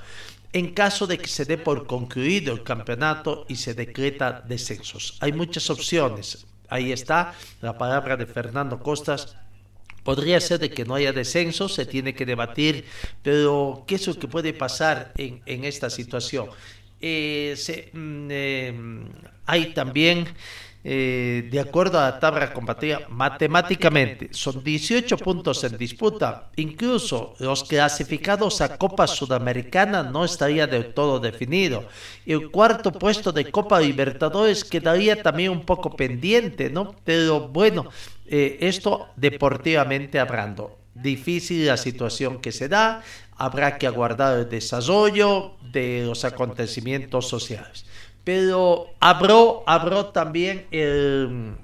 en 0.52 0.72
caso 0.72 1.06
de 1.06 1.18
que 1.18 1.28
se 1.28 1.44
dé 1.44 1.58
por 1.58 1.86
concluido 1.86 2.54
el 2.54 2.62
campeonato 2.62 3.44
y 3.48 3.56
se 3.56 3.74
decreta 3.74 4.42
descensos. 4.46 5.16
Hay 5.20 5.32
muchas 5.32 5.68
opciones. 5.70 6.46
Ahí 6.68 6.92
está 6.92 7.34
la 7.60 7.76
palabra 7.76 8.16
de 8.16 8.26
Fernando 8.26 8.78
Costas. 8.78 9.36
Podría 10.02 10.40
ser 10.40 10.58
de 10.58 10.70
que 10.70 10.84
no 10.84 10.94
haya 10.94 11.12
descenso, 11.12 11.68
se 11.68 11.84
tiene 11.84 12.14
que 12.14 12.24
debatir, 12.24 12.86
pero 13.22 13.84
¿qué 13.86 13.96
es 13.96 14.06
lo 14.06 14.14
que 14.14 14.28
puede 14.28 14.54
pasar 14.54 15.12
en, 15.16 15.64
esta 15.64 15.90
situación? 15.90 16.48
Eh, 17.00 17.54
mm, 17.92 18.28
eh, 18.30 18.74
hay 19.44 19.74
también 19.74 20.28
eh, 20.84 21.48
de 21.50 21.58
acuerdo 21.58 21.98
a 21.98 22.10
la 22.10 22.20
tabla 22.20 22.52
compartida 22.52 23.00
matemáticamente, 23.08 24.28
son 24.30 24.62
18 24.62 25.18
puntos 25.18 25.64
en 25.64 25.76
disputa. 25.76 26.50
Incluso 26.56 27.34
los 27.40 27.64
clasificados 27.64 28.60
a 28.60 28.78
Copa 28.78 29.08
Sudamericana 29.08 30.04
no 30.04 30.24
estaría 30.24 30.68
del 30.68 30.94
todo 30.94 31.18
definido. 31.18 31.88
El 32.24 32.50
cuarto 32.50 32.92
puesto 32.92 33.32
de 33.32 33.50
Copa 33.50 33.80
Libertadores 33.80 34.64
quedaría 34.64 35.20
también 35.20 35.50
un 35.50 35.64
poco 35.64 35.96
pendiente, 35.96 36.70
¿no? 36.70 36.94
Pero 37.04 37.48
bueno, 37.48 37.88
eh, 38.26 38.58
esto 38.60 39.08
deportivamente 39.16 40.20
hablando. 40.20 40.78
Difícil 40.94 41.66
la 41.66 41.76
situación 41.76 42.40
que 42.40 42.52
se 42.52 42.68
da, 42.68 43.02
habrá 43.36 43.78
que 43.78 43.86
aguardar 43.86 44.38
el 44.38 44.48
desarrollo 44.48 45.54
de 45.72 46.04
los 46.06 46.24
acontecimientos 46.24 47.28
sociales 47.28 47.87
pero 48.28 48.92
abrió, 49.00 49.64
también 50.12 50.66
el, 50.70 51.56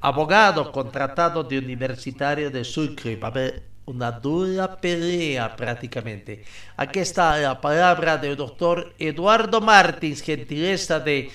abogado 0.00 0.72
contratado 0.72 1.44
de 1.44 1.58
Universitario 1.58 2.50
de 2.50 2.64
Sucre. 2.64 3.16
Va 3.16 3.28
a 3.28 3.30
haber 3.30 3.62
una 3.84 4.12
dura 4.12 4.80
pelea 4.80 5.54
prácticamente. 5.54 6.42
Aquí 6.74 7.00
está 7.00 7.36
la 7.36 7.60
palabra 7.60 8.16
del 8.16 8.34
doctor 8.34 8.94
Eduardo 8.98 9.60
Martins, 9.60 10.22
gentileza 10.22 11.00
de, 11.00 11.30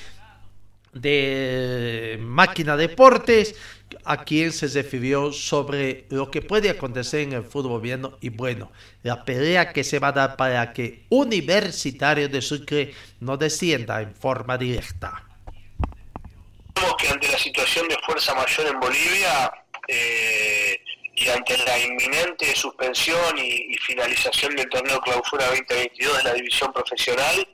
de 0.91 2.17
Máquina 2.23 2.75
Deportes, 2.75 3.55
a 4.03 4.23
quien 4.23 4.51
se 4.51 4.67
refirió 4.67 5.31
sobre 5.31 6.05
lo 6.09 6.29
que 6.29 6.41
puede 6.41 6.69
acontecer 6.69 7.21
en 7.21 7.33
el 7.33 7.43
fútbol 7.43 7.81
viendo 7.81 8.17
y 8.21 8.29
bueno, 8.29 8.71
la 9.03 9.23
pelea 9.23 9.71
que 9.71 9.83
se 9.83 9.99
va 9.99 10.09
a 10.09 10.11
dar 10.11 10.37
para 10.37 10.73
que 10.73 11.05
Universitario 11.09 12.27
de 12.29 12.41
Sucre 12.41 12.93
no 13.19 13.37
descienda 13.37 14.01
en 14.01 14.15
forma 14.15 14.57
directa. 14.57 15.23
ante 17.09 17.31
la 17.31 17.37
situación 17.37 17.87
de 17.87 17.97
fuerza 18.05 18.33
mayor 18.33 18.67
en 18.67 18.79
Bolivia 18.79 19.51
eh, 19.87 20.81
y 21.15 21.29
ante 21.29 21.57
la 21.57 21.79
inminente 21.79 22.55
suspensión 22.55 23.37
y, 23.37 23.73
y 23.73 23.77
finalización 23.77 24.55
del 24.55 24.67
torneo 24.69 24.99
Clausura 25.01 25.45
2022 25.47 26.17
de 26.17 26.23
la 26.23 26.33
división 26.33 26.73
profesional, 26.73 27.47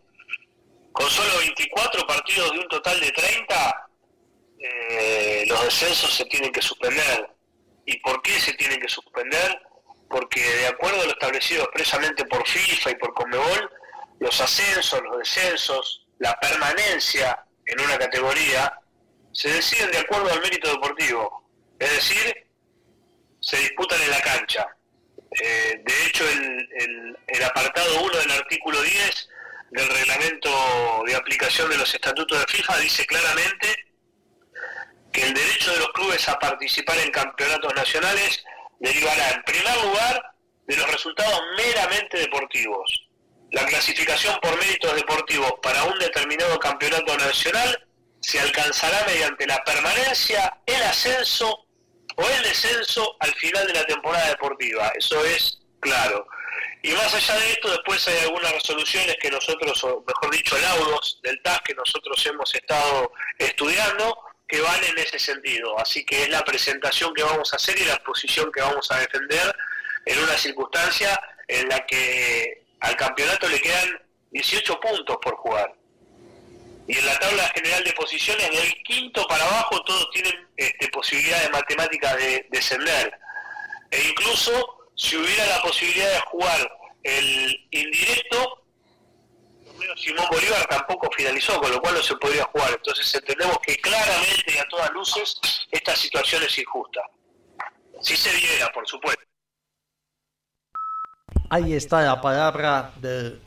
con 0.92 1.10
solo 1.10 1.38
24 1.40 2.08
partidos 2.08 2.52
de 2.54 2.60
un 2.60 2.68
total 2.68 3.00
de 3.00 3.12
30, 3.12 3.91
eh, 4.62 5.44
los 5.48 5.64
descensos 5.64 6.14
se 6.14 6.26
tienen 6.26 6.52
que 6.52 6.62
suspender. 6.62 7.30
¿Y 7.86 7.98
por 8.00 8.22
qué 8.22 8.40
se 8.40 8.54
tienen 8.54 8.80
que 8.80 8.90
suspender? 8.90 9.60
Porque 10.10 10.42
de 10.42 10.68
acuerdo 10.68 11.02
a 11.02 11.06
lo 11.06 11.12
establecido 11.12 11.64
expresamente 11.64 12.26
por 12.26 12.48
FIFA 12.48 12.92
y 12.92 12.96
por 12.96 13.14
Conmebol, 13.14 13.72
los 14.20 14.40
ascensos, 14.40 15.02
los 15.02 15.18
descensos, 15.18 16.06
la 16.20 16.38
permanencia 16.40 17.44
en 17.66 17.82
una 17.82 17.98
categoría 17.98 18.72
se 19.34 19.50
deciden 19.50 19.92
de 19.92 20.00
acuerdo 20.00 20.32
al 20.32 20.42
mérito 20.42 20.70
deportivo. 20.70 21.50
Es 21.80 21.92
decir, 21.92 22.48
se 23.40 23.58
disputan 23.58 24.00
en 24.02 24.12
la 24.12 24.22
cancha. 24.22 24.68
Eh, 25.42 25.82
de 25.84 26.06
hecho, 26.06 26.30
el, 26.30 27.18
el 27.28 27.44
apartado 27.44 28.04
1 28.04 28.18
del 28.18 28.32
artículo 28.32 28.82
10 28.82 29.30
del 29.72 29.88
reglamento 29.88 31.04
de 31.08 31.16
aplicación 31.16 31.70
de 31.70 31.78
los 31.78 31.94
estatutos 31.94 32.38
de 32.38 32.46
FIFA 32.54 32.78
dice 32.80 33.06
claramente 33.06 33.91
que 35.12 35.24
el 35.24 35.34
derecho 35.34 35.72
de 35.72 35.80
los 35.80 35.90
clubes 35.90 36.28
a 36.30 36.40
participar 36.40 36.98
en 37.00 37.12
campeonatos 37.12 37.74
nacionales 37.76 38.44
derivará 38.80 39.32
en 39.32 39.44
primer 39.44 39.82
lugar 39.84 40.36
de 40.68 40.78
los 40.78 40.92
resultados 40.92 41.42
meramente 41.58 42.18
deportivos. 42.18 43.08
La 43.52 43.66
clasificación 43.66 44.40
por 44.42 44.58
méritos 44.58 44.96
deportivos 44.96 45.54
para 45.62 45.84
un 45.84 46.00
determinado 46.00 46.58
campeonato 46.60 47.18
nacional 47.18 47.88
se 48.22 48.40
alcanzará 48.40 49.04
mediante 49.06 49.46
la 49.46 49.62
permanencia, 49.64 50.58
el 50.66 50.82
ascenso 50.84 51.66
o 52.16 52.24
el 52.24 52.44
descenso 52.44 53.16
al 53.20 53.34
final 53.36 53.68
de 53.68 53.74
la 53.74 53.86
temporada 53.86 54.30
deportiva. 54.30 54.92
Eso 54.96 55.24
es 55.26 55.60
claro. 55.80 56.26
Y 56.84 56.92
más 56.92 57.14
allá 57.14 57.36
de 57.36 57.52
esto, 57.52 57.70
después 57.70 58.08
hay 58.08 58.18
algunas 58.20 58.52
resoluciones 58.54 59.16
que 59.22 59.30
nosotros, 59.30 59.84
o 59.84 60.04
mejor 60.08 60.32
dicho, 60.32 60.58
laudos 60.58 61.20
del 61.24 61.42
TAS 61.42 61.62
que 61.66 61.76
nosotros 61.76 62.26
hemos 62.26 62.54
estado 62.56 63.12
estudiando, 63.38 64.18
que 64.52 64.60
van 64.60 64.84
en 64.84 64.98
ese 64.98 65.18
sentido. 65.18 65.80
Así 65.80 66.04
que 66.04 66.24
es 66.24 66.30
la 66.30 66.44
presentación 66.44 67.14
que 67.14 67.24
vamos 67.24 67.54
a 67.54 67.56
hacer 67.56 67.80
y 67.80 67.86
la 67.86 67.98
posición 68.04 68.52
que 68.52 68.60
vamos 68.60 68.92
a 68.92 69.00
defender 69.00 69.56
en 70.06 70.20
una 70.20 70.38
circunstancia 70.38 71.20
en 71.48 71.70
la 71.70 71.86
que 71.86 72.66
al 72.82 72.98
campeonato 72.98 73.48
le 73.48 73.62
quedan 73.62 74.02
18 74.32 74.80
puntos 74.82 75.18
por 75.22 75.36
jugar. 75.38 75.74
Y 76.86 76.98
en 76.98 77.06
la 77.06 77.18
tabla 77.18 77.50
general 77.56 77.84
de 77.86 77.94
posiciones, 77.94 78.50
del 78.52 78.84
quinto 78.84 79.26
para 79.28 79.46
abajo, 79.46 79.82
todos 79.84 80.10
tienen 80.12 80.34
este, 80.58 80.90
posibilidad 80.90 81.42
de 81.44 81.50
matemática 81.50 82.14
de 82.18 82.46
descender. 82.52 83.18
E 83.90 84.04
incluso, 84.10 84.90
si 84.96 85.16
hubiera 85.16 85.46
la 85.46 85.62
posibilidad 85.62 86.12
de 86.12 86.20
jugar 86.22 86.78
el 87.04 87.68
indirecto, 87.72 88.61
Simón 89.98 90.26
Bolívar 90.32 90.68
tampoco 90.68 91.10
finalizó, 91.16 91.60
con 91.60 91.72
lo 91.72 91.82
cual 91.82 91.96
no 91.96 92.02
se 92.02 92.16
podría 92.16 92.44
jugar. 92.46 92.72
Entonces 92.72 93.14
entendemos 93.16 93.58
que 93.60 93.76
claramente 93.78 94.54
y 94.54 94.58
a 94.58 94.68
todas 94.68 94.92
luces 94.92 95.40
esta 95.72 95.96
situación 95.96 96.44
es 96.44 96.58
injusta. 96.58 97.02
Si 98.02 98.16
se 98.16 98.34
diera, 98.34 98.72
por 98.72 98.88
supuesto. 98.88 99.24
Ahí 101.50 101.74
está 101.74 102.02
la 102.02 102.22
palabra 102.22 102.94
del 102.98 103.42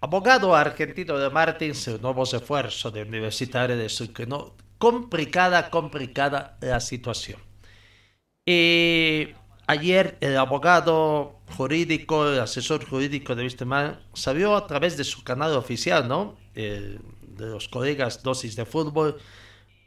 abogado 0.00 0.54
argentino 0.54 1.18
de 1.18 1.30
Martins, 1.30 1.88
nuevo 2.00 2.22
esfuerzo 2.22 2.90
de 2.90 3.02
Universitario 3.02 3.76
de 3.76 3.88
Sucre. 3.88 4.26
¿no? 4.26 4.54
Complicada, 4.78 5.70
complicada 5.70 6.58
la 6.60 6.80
situación. 6.80 7.40
Y 8.44 9.34
ayer 9.66 10.16
el 10.20 10.36
abogado 10.36 11.36
jurídico, 11.56 12.28
el 12.28 12.40
asesor 12.40 12.88
jurídico 12.88 13.34
de 13.34 13.44
Wisterman, 13.44 14.00
salió 14.14 14.56
a 14.56 14.66
través 14.66 14.96
de 14.96 15.04
su 15.04 15.22
canal 15.24 15.56
oficial, 15.56 16.08
¿no? 16.08 16.36
de 16.54 16.98
los 17.36 17.68
colegas 17.68 18.22
dosis 18.22 18.56
de 18.56 18.64
fútbol, 18.64 19.18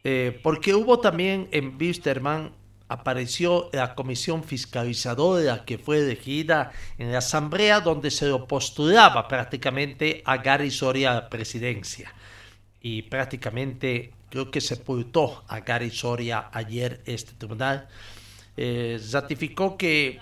eh, 0.03 0.39
porque 0.43 0.73
hubo 0.75 0.99
también 0.99 1.47
en 1.51 1.75
Wisterman, 1.80 2.51
apareció 2.89 3.69
la 3.71 3.93
comisión 3.93 4.43
fiscalizadora 4.43 5.63
que 5.63 5.77
fue 5.77 5.99
elegida 5.99 6.71
en 6.97 7.11
la 7.11 7.19
asamblea 7.19 7.82
donde 7.82 8.09
se 8.09 8.27
lo 8.27 8.47
postulaba 8.47 9.27
prácticamente 9.27 10.23
a 10.25 10.38
Gary 10.38 10.71
Soria 10.71 11.11
a 11.11 11.13
la 11.15 11.30
presidencia. 11.30 12.13
Y 12.82 13.03
prácticamente 13.03 14.13
creo 14.30 14.49
que 14.49 14.59
sepultó 14.59 15.43
a 15.47 15.59
Gary 15.59 15.91
Soria 15.91 16.49
ayer 16.51 17.01
este 17.05 17.34
tribunal. 17.34 17.88
Eh, 18.57 18.99
ratificó 19.11 19.77
que 19.77 20.19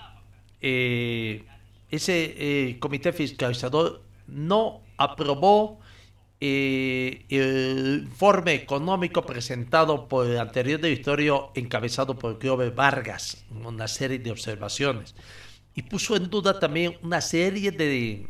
eh, 0.60 1.44
ese 1.90 2.34
eh, 2.36 2.78
comité 2.78 3.12
fiscalizador 3.12 4.02
no 4.26 4.82
aprobó 4.96 5.80
el 6.40 8.06
informe 8.06 8.54
económico 8.54 9.26
presentado 9.26 10.06
por 10.06 10.26
el 10.26 10.38
anterior 10.38 10.80
directorio 10.80 11.50
encabezado 11.56 12.16
por 12.16 12.38
Glover 12.38 12.70
Vargas, 12.70 13.44
una 13.50 13.88
serie 13.88 14.20
de 14.20 14.30
observaciones, 14.30 15.16
y 15.74 15.82
puso 15.82 16.14
en 16.14 16.30
duda 16.30 16.60
también 16.60 16.96
una 17.02 17.20
serie 17.20 17.72
de, 17.72 18.28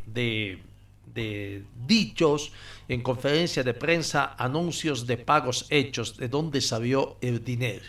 de 1.13 1.63
dichos 1.85 2.51
en 2.87 3.01
conferencia 3.01 3.63
de 3.63 3.75
prensa, 3.75 4.35
anuncios 4.39 5.05
de 5.05 5.17
pagos 5.17 5.67
hechos, 5.69 6.17
de 6.17 6.29
dónde 6.29 6.61
salió 6.61 7.17
el 7.21 7.43
dinero 7.43 7.85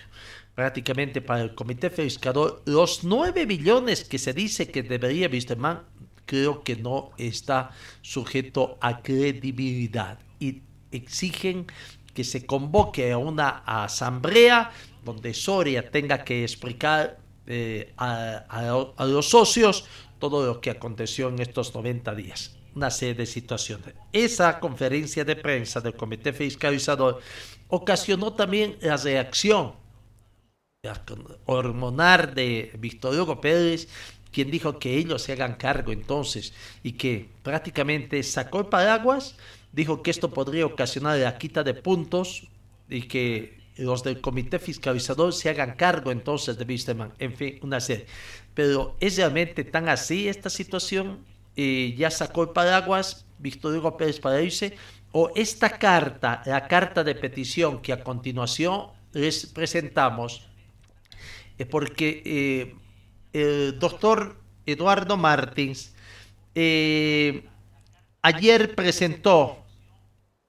prácticamente 0.61 1.23
para 1.23 1.41
el 1.41 1.55
comité 1.55 1.89
fiscador, 1.89 2.61
los 2.67 3.03
9 3.03 3.47
billones 3.47 4.05
que 4.05 4.19
se 4.19 4.35
dice 4.35 4.71
que 4.71 4.83
debería 4.83 5.27
Wisterman, 5.27 5.81
creo 6.27 6.63
que 6.63 6.77
no 6.77 7.13
está 7.17 7.71
sujeto 8.03 8.77
a 8.83 9.01
credibilidad 9.01 10.19
y 10.39 10.61
exigen 10.93 11.67
que 12.13 12.25
se 12.25 12.45
convoque 12.45 13.11
a 13.11 13.17
una 13.17 13.63
asamblea 13.65 14.71
donde 15.03 15.33
Soria 15.33 15.91
tenga 15.91 16.25
que 16.25 16.43
explicar 16.43 17.19
eh, 17.47 17.95
a, 17.97 18.45
a, 18.99 19.07
los 19.07 19.31
socios 19.31 19.87
todo 20.19 20.45
lo 20.45 20.61
que 20.61 20.69
aconteció 20.69 21.31
en 21.31 21.39
estos 21.39 21.75
90 21.75 22.15
días. 22.15 22.59
Una 22.75 22.91
serie 22.91 23.15
de 23.15 23.25
situaciones. 23.25 23.95
Esa 24.13 24.61
conferencia 24.61 25.25
de 25.25 25.37
prensa 25.37 25.81
del 25.81 25.95
comité 25.95 26.35
fiscalizador 26.35 27.23
ocasionó 27.69 28.35
también 28.35 28.77
la 28.83 28.99
reacción 28.99 29.80
hormonal 31.45 32.35
de 32.35 32.73
Víctor 32.79 33.15
Hugo 33.15 33.41
Pérez, 33.41 33.89
quien 34.33 34.51
dijo 34.51 34.79
que 34.79 34.97
ellos 34.97 35.23
se 35.23 35.33
hagan 35.33 35.57
cargo 35.57 35.93
entonces 35.93 36.55
y 36.83 36.93
que 36.93 37.29
prácticamente 37.43 38.23
sacó 38.23 38.61
el 38.61 38.67
paraguas, 38.67 39.37
dijo 39.73 40.03
que 40.03 40.11
esto 40.11 40.31
podría 40.31 40.65
ocasionar 40.65 41.19
la 41.19 41.37
quita 41.37 41.63
de 41.63 41.75
puntos 41.75 42.49
y 42.89 43.03
que 43.03 43.61
los 43.77 44.03
del 44.03 44.23
comité 44.23 44.59
fiscalizador 44.59 45.35
se 45.35 45.51
hagan 45.51 45.75
cargo 45.75 46.13
entonces 46.13 46.57
de 46.57 46.65
Wisterman, 46.65 47.13
en 47.19 47.35
fin, 47.35 47.59
una 47.63 47.81
serie. 47.81 48.07
Pero 48.55 48.97
es 49.01 49.17
realmente 49.17 49.65
tan 49.65 49.89
así 49.89 50.29
esta 50.29 50.49
situación, 50.49 51.25
y 51.57 51.95
ya 51.95 52.11
sacó 52.11 52.43
el 52.43 52.51
paraguas 52.51 53.27
Víctor 53.39 53.77
Hugo 53.77 53.97
Pérez 53.97 54.19
para 54.21 54.41
irse, 54.41 54.77
o 55.13 55.31
esta 55.35 55.79
carta, 55.79 56.43
la 56.47 56.69
carta 56.69 57.05
de 57.05 57.15
petición 57.15 57.81
que 57.81 57.93
a 57.93 58.05
continuación 58.05 58.89
les 59.13 59.47
presentamos, 59.47 60.43
es 60.43 60.50
porque 61.67 62.23
eh, 62.25 62.75
el 63.33 63.79
doctor 63.79 64.37
Eduardo 64.67 65.17
Martins 65.17 65.95
eh, 66.55 67.45
ayer 68.23 68.75
presentó 68.75 69.65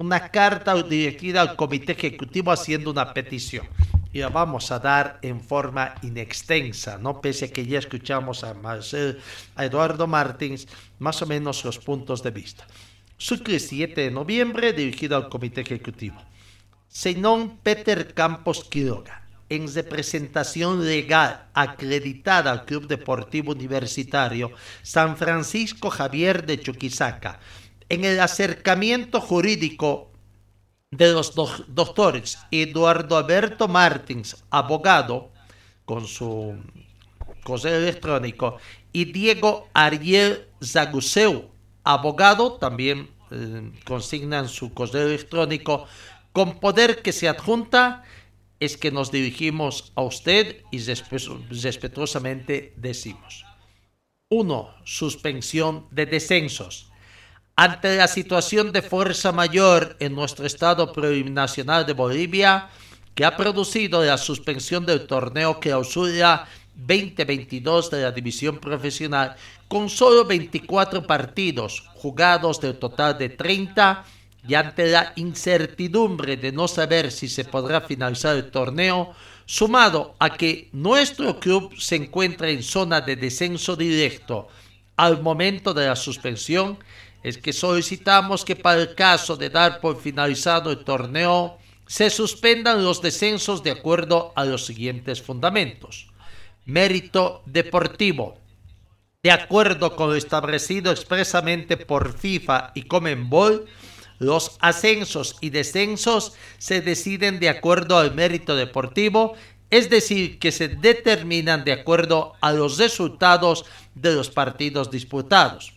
una 0.01 0.31
carta 0.31 0.81
dirigida 0.81 1.41
al 1.41 1.55
comité 1.55 1.93
ejecutivo 1.93 2.51
haciendo 2.51 2.91
una 2.91 3.13
petición. 3.13 3.67
Y 4.13 4.19
la 4.19 4.29
vamos 4.29 4.71
a 4.71 4.79
dar 4.79 5.19
en 5.21 5.39
forma 5.39 5.95
inextensa, 6.01 6.97
¿no? 6.97 7.21
Pese 7.21 7.45
a 7.45 7.53
que 7.53 7.65
ya 7.65 7.79
escuchamos 7.79 8.43
a, 8.43 8.55
Eduardo 9.57 10.05
Martins 10.05 10.67
más 10.99 11.21
o 11.21 11.25
menos 11.25 11.63
los 11.63 11.79
puntos 11.79 12.21
de 12.21 12.31
vista. 12.31 12.67
Sucre 13.17 13.59
7 13.59 14.01
de 14.01 14.11
noviembre, 14.11 14.73
dirigido 14.73 15.15
al 15.15 15.29
comité 15.29 15.61
ejecutivo. 15.61 16.17
Senón 16.89 17.57
Peter 17.63 18.13
Campos 18.13 18.65
Quiroga, 18.65 19.20
en 19.51 19.71
representación 19.73 20.85
legal 20.85 21.47
acreditada 21.53 22.53
al 22.53 22.63
Club 22.63 22.87
Deportivo 22.87 23.51
Universitario 23.51 24.49
San 24.81 25.17
Francisco 25.17 25.89
Javier 25.89 26.45
de 26.45 26.61
Chuquisaca, 26.61 27.41
en 27.89 28.05
el 28.05 28.21
acercamiento 28.21 29.19
jurídico 29.19 30.09
de 30.89 31.11
los 31.11 31.35
doctores 31.67 32.39
Eduardo 32.49 33.17
Alberto 33.17 33.67
Martins, 33.67 34.41
abogado, 34.49 35.33
con 35.83 36.07
su 36.07 36.55
correo 37.43 37.75
electrónico, 37.75 38.55
y 38.93 39.11
Diego 39.11 39.67
Ariel 39.73 40.47
Zaguseu, 40.63 41.49
abogado, 41.83 42.53
también 42.53 43.09
eh, 43.31 43.69
consignan 43.83 44.47
su 44.47 44.73
correo 44.73 45.07
electrónico, 45.07 45.87
con 46.31 46.61
poder 46.61 47.01
que 47.01 47.11
se 47.11 47.27
adjunta, 47.27 48.05
es 48.61 48.77
que 48.77 48.91
nos 48.91 49.11
dirigimos 49.11 49.91
a 49.95 50.03
usted 50.03 50.63
y 50.71 50.77
respetuosamente 50.79 52.73
decimos. 52.77 53.43
1. 54.29 54.69
Suspensión 54.85 55.87
de 55.89 56.05
descensos. 56.05 56.91
Ante 57.55 57.97
la 57.97 58.07
situación 58.07 58.71
de 58.71 58.83
fuerza 58.83 59.31
mayor 59.31 59.97
en 59.99 60.13
nuestro 60.13 60.45
estado 60.45 60.93
plurinacional 60.93 61.87
de 61.87 61.93
Bolivia, 61.93 62.69
que 63.15 63.25
ha 63.25 63.35
producido 63.35 64.05
la 64.05 64.17
suspensión 64.17 64.85
del 64.85 65.07
torneo 65.07 65.59
clausura 65.59 66.47
2022 66.75 67.89
de 67.89 68.03
la 68.03 68.11
división 68.11 68.59
profesional, 68.59 69.35
con 69.67 69.89
solo 69.89 70.23
24 70.23 71.07
partidos 71.07 71.83
jugados 71.95 72.61
del 72.61 72.77
total 72.77 73.17
de 73.17 73.29
30, 73.29 74.05
y 74.47 74.55
ante 74.55 74.87
la 74.87 75.13
incertidumbre 75.15 76.37
de 76.37 76.51
no 76.51 76.67
saber 76.67 77.11
si 77.11 77.27
se 77.27 77.45
podrá 77.45 77.81
finalizar 77.81 78.35
el 78.35 78.49
torneo, 78.49 79.13
sumado 79.45 80.15
a 80.19 80.35
que 80.35 80.69
nuestro 80.71 81.39
club 81.39 81.73
se 81.77 81.95
encuentra 81.95 82.49
en 82.49 82.63
zona 82.63 83.01
de 83.01 83.15
descenso 83.15 83.75
directo 83.75 84.47
al 84.97 85.21
momento 85.21 85.73
de 85.73 85.87
la 85.87 85.95
suspensión, 85.95 86.77
es 87.23 87.37
que 87.37 87.53
solicitamos 87.53 88.43
que 88.45 88.55
para 88.55 88.81
el 88.81 88.95
caso 88.95 89.37
de 89.37 89.49
dar 89.49 89.79
por 89.79 90.01
finalizado 90.01 90.71
el 90.71 90.83
torneo, 90.83 91.57
se 91.85 92.09
suspendan 92.09 92.83
los 92.83 93.01
descensos 93.01 93.63
de 93.63 93.71
acuerdo 93.71 94.31
a 94.35 94.45
los 94.45 94.65
siguientes 94.65 95.21
fundamentos. 95.21 96.07
Mérito 96.65 97.43
deportivo. 97.45 98.39
De 99.23 99.31
acuerdo 99.31 99.95
con 99.95 100.09
lo 100.09 100.15
establecido 100.15 100.91
expresamente 100.91 101.77
por 101.77 102.17
FIFA 102.17 102.71
y 102.73 102.83
Comenbol, 102.83 103.67
los 104.21 104.57
ascensos 104.59 105.35
y 105.41 105.49
descensos 105.49 106.33
se 106.59 106.81
deciden 106.81 107.39
de 107.39 107.49
acuerdo 107.49 107.97
al 107.97 108.13
mérito 108.13 108.55
deportivo, 108.55 109.33
es 109.71 109.89
decir, 109.89 110.37
que 110.37 110.51
se 110.51 110.67
determinan 110.67 111.63
de 111.63 111.73
acuerdo 111.73 112.33
a 112.39 112.51
los 112.51 112.77
resultados 112.77 113.65
de 113.95 114.13
los 114.13 114.29
partidos 114.29 114.91
disputados. 114.91 115.73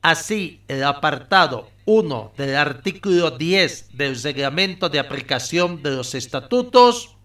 Así, 0.00 0.62
el 0.68 0.84
apartado 0.84 1.68
1 1.84 2.32
del 2.38 2.56
artículo 2.56 3.32
10 3.32 3.96
del 3.96 4.20
reglamento 4.22 4.88
de 4.88 4.98
aplicación 4.98 5.82
de 5.82 5.90
los 5.90 6.14
estatutos 6.14 7.16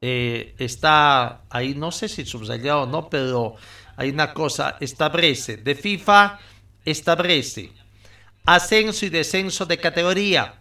eh, 0.00 0.54
está 0.58 1.42
ahí, 1.50 1.74
no 1.74 1.92
sé 1.92 2.08
si 2.08 2.24
subrayado 2.24 2.82
o 2.82 2.86
no, 2.86 3.10
pero 3.10 3.56
hay 3.96 4.08
una 4.08 4.32
cosa, 4.32 4.78
establece, 4.80 5.58
de 5.58 5.74
FIFA 5.74 6.40
establece 6.84 7.81
ascenso 8.44 9.06
y 9.06 9.08
descenso 9.08 9.66
de 9.66 9.78
categoría, 9.78 10.60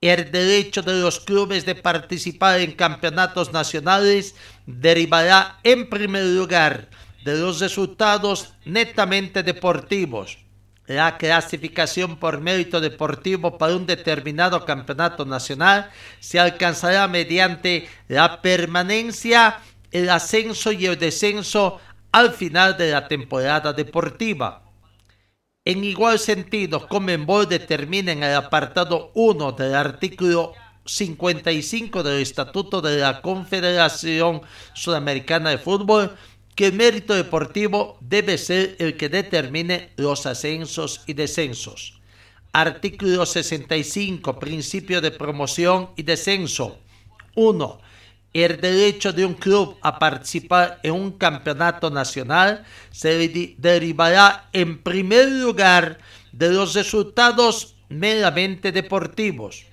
el 0.00 0.30
derecho 0.30 0.80
de 0.82 0.98
los 1.00 1.20
clubes 1.20 1.66
de 1.66 1.74
participar 1.74 2.60
en 2.60 2.72
campeonatos 2.72 3.52
nacionales 3.52 4.34
derivará 4.66 5.58
en 5.62 5.90
primer 5.90 6.24
lugar 6.24 6.88
de 7.24 7.38
los 7.38 7.60
resultados 7.60 8.54
netamente 8.64 9.42
deportivos. 9.42 10.38
La 10.86 11.18
clasificación 11.18 12.16
por 12.16 12.40
mérito 12.40 12.80
deportivo 12.80 13.58
para 13.58 13.76
un 13.76 13.86
determinado 13.86 14.64
campeonato 14.64 15.24
nacional 15.24 15.90
se 16.18 16.40
alcanzará 16.40 17.06
mediante 17.06 17.88
la 18.08 18.40
permanencia, 18.40 19.58
el 19.92 20.08
ascenso 20.08 20.72
y 20.72 20.86
el 20.86 20.98
descenso 20.98 21.78
al 22.10 22.32
final 22.32 22.76
de 22.76 22.90
la 22.90 23.06
temporada 23.06 23.72
deportiva. 23.72 24.69
En 25.66 25.84
igual 25.84 26.18
sentido, 26.18 26.88
Comenbol 26.88 27.46
determina 27.46 28.12
en 28.12 28.22
el 28.22 28.34
apartado 28.34 29.10
1 29.14 29.52
del 29.52 29.74
artículo 29.74 30.54
55 30.86 32.02
del 32.02 32.22
Estatuto 32.22 32.80
de 32.80 32.96
la 32.96 33.20
Confederación 33.20 34.40
Sudamericana 34.72 35.50
de 35.50 35.58
Fútbol 35.58 36.16
que 36.54 36.68
el 36.68 36.72
mérito 36.72 37.14
deportivo 37.14 37.98
debe 38.00 38.38
ser 38.38 38.76
el 38.78 38.96
que 38.96 39.10
determine 39.10 39.92
los 39.96 40.24
ascensos 40.24 41.02
y 41.06 41.12
descensos. 41.12 42.00
Artículo 42.54 43.26
65, 43.26 44.38
principio 44.38 45.02
de 45.02 45.10
promoción 45.10 45.90
y 45.94 46.04
descenso. 46.04 46.78
1 47.34 47.80
el 48.32 48.60
derecho 48.60 49.12
de 49.12 49.24
un 49.24 49.34
club 49.34 49.76
a 49.82 49.98
participar 49.98 50.78
en 50.82 50.92
un 50.92 51.12
campeonato 51.12 51.90
nacional 51.90 52.64
se 52.92 53.56
derivará 53.58 54.48
en 54.52 54.78
primer 54.82 55.28
lugar 55.28 55.98
de 56.32 56.50
los 56.52 56.74
resultados 56.74 57.74
meramente 57.88 58.70
deportivos. 58.70 59.66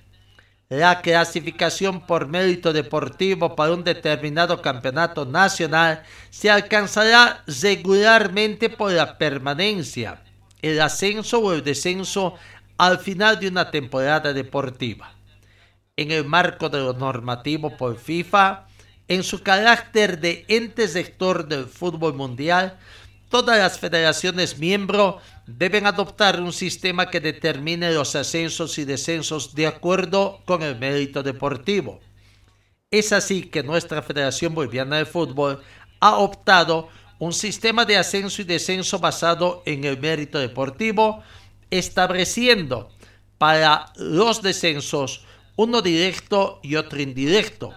La 0.68 1.00
clasificación 1.00 2.04
por 2.04 2.26
mérito 2.26 2.72
deportivo 2.72 3.54
para 3.54 3.72
un 3.72 3.84
determinado 3.84 4.60
campeonato 4.60 5.24
nacional 5.24 6.02
se 6.28 6.50
alcanzará 6.50 7.42
regularmente 7.62 8.68
por 8.68 8.92
la 8.92 9.16
permanencia, 9.16 10.20
el 10.60 10.80
ascenso 10.80 11.38
o 11.38 11.52
el 11.52 11.62
descenso 11.62 12.34
al 12.76 12.98
final 12.98 13.40
de 13.40 13.48
una 13.48 13.70
temporada 13.70 14.32
deportiva 14.32 15.17
en 15.98 16.12
el 16.12 16.24
marco 16.24 16.68
de 16.68 16.78
lo 16.78 16.92
normativo 16.92 17.76
por 17.76 17.98
FIFA, 17.98 18.68
en 19.08 19.24
su 19.24 19.42
carácter 19.42 20.20
de 20.20 20.44
ente 20.46 20.86
sector 20.86 21.48
del 21.48 21.66
fútbol 21.66 22.14
mundial, 22.14 22.78
todas 23.28 23.58
las 23.58 23.80
federaciones 23.80 24.58
miembros 24.58 25.16
deben 25.48 25.86
adoptar 25.86 26.40
un 26.40 26.52
sistema 26.52 27.10
que 27.10 27.18
determine 27.18 27.90
los 27.90 28.14
ascensos 28.14 28.78
y 28.78 28.84
descensos 28.84 29.56
de 29.56 29.66
acuerdo 29.66 30.40
con 30.44 30.62
el 30.62 30.78
mérito 30.78 31.24
deportivo. 31.24 31.98
Es 32.92 33.10
así 33.12 33.42
que 33.42 33.64
nuestra 33.64 34.00
Federación 34.00 34.54
Boliviana 34.54 34.98
de 34.98 35.04
Fútbol 35.04 35.60
ha 35.98 36.16
optado 36.18 36.90
un 37.18 37.32
sistema 37.32 37.84
de 37.84 37.96
ascenso 37.96 38.40
y 38.40 38.44
descenso 38.44 39.00
basado 39.00 39.64
en 39.66 39.82
el 39.82 39.98
mérito 39.98 40.38
deportivo, 40.38 41.24
estableciendo 41.70 42.88
para 43.36 43.92
los 43.96 44.42
descensos 44.42 45.24
uno 45.58 45.82
directo 45.82 46.60
y 46.62 46.76
otro 46.76 47.02
indirecto, 47.02 47.74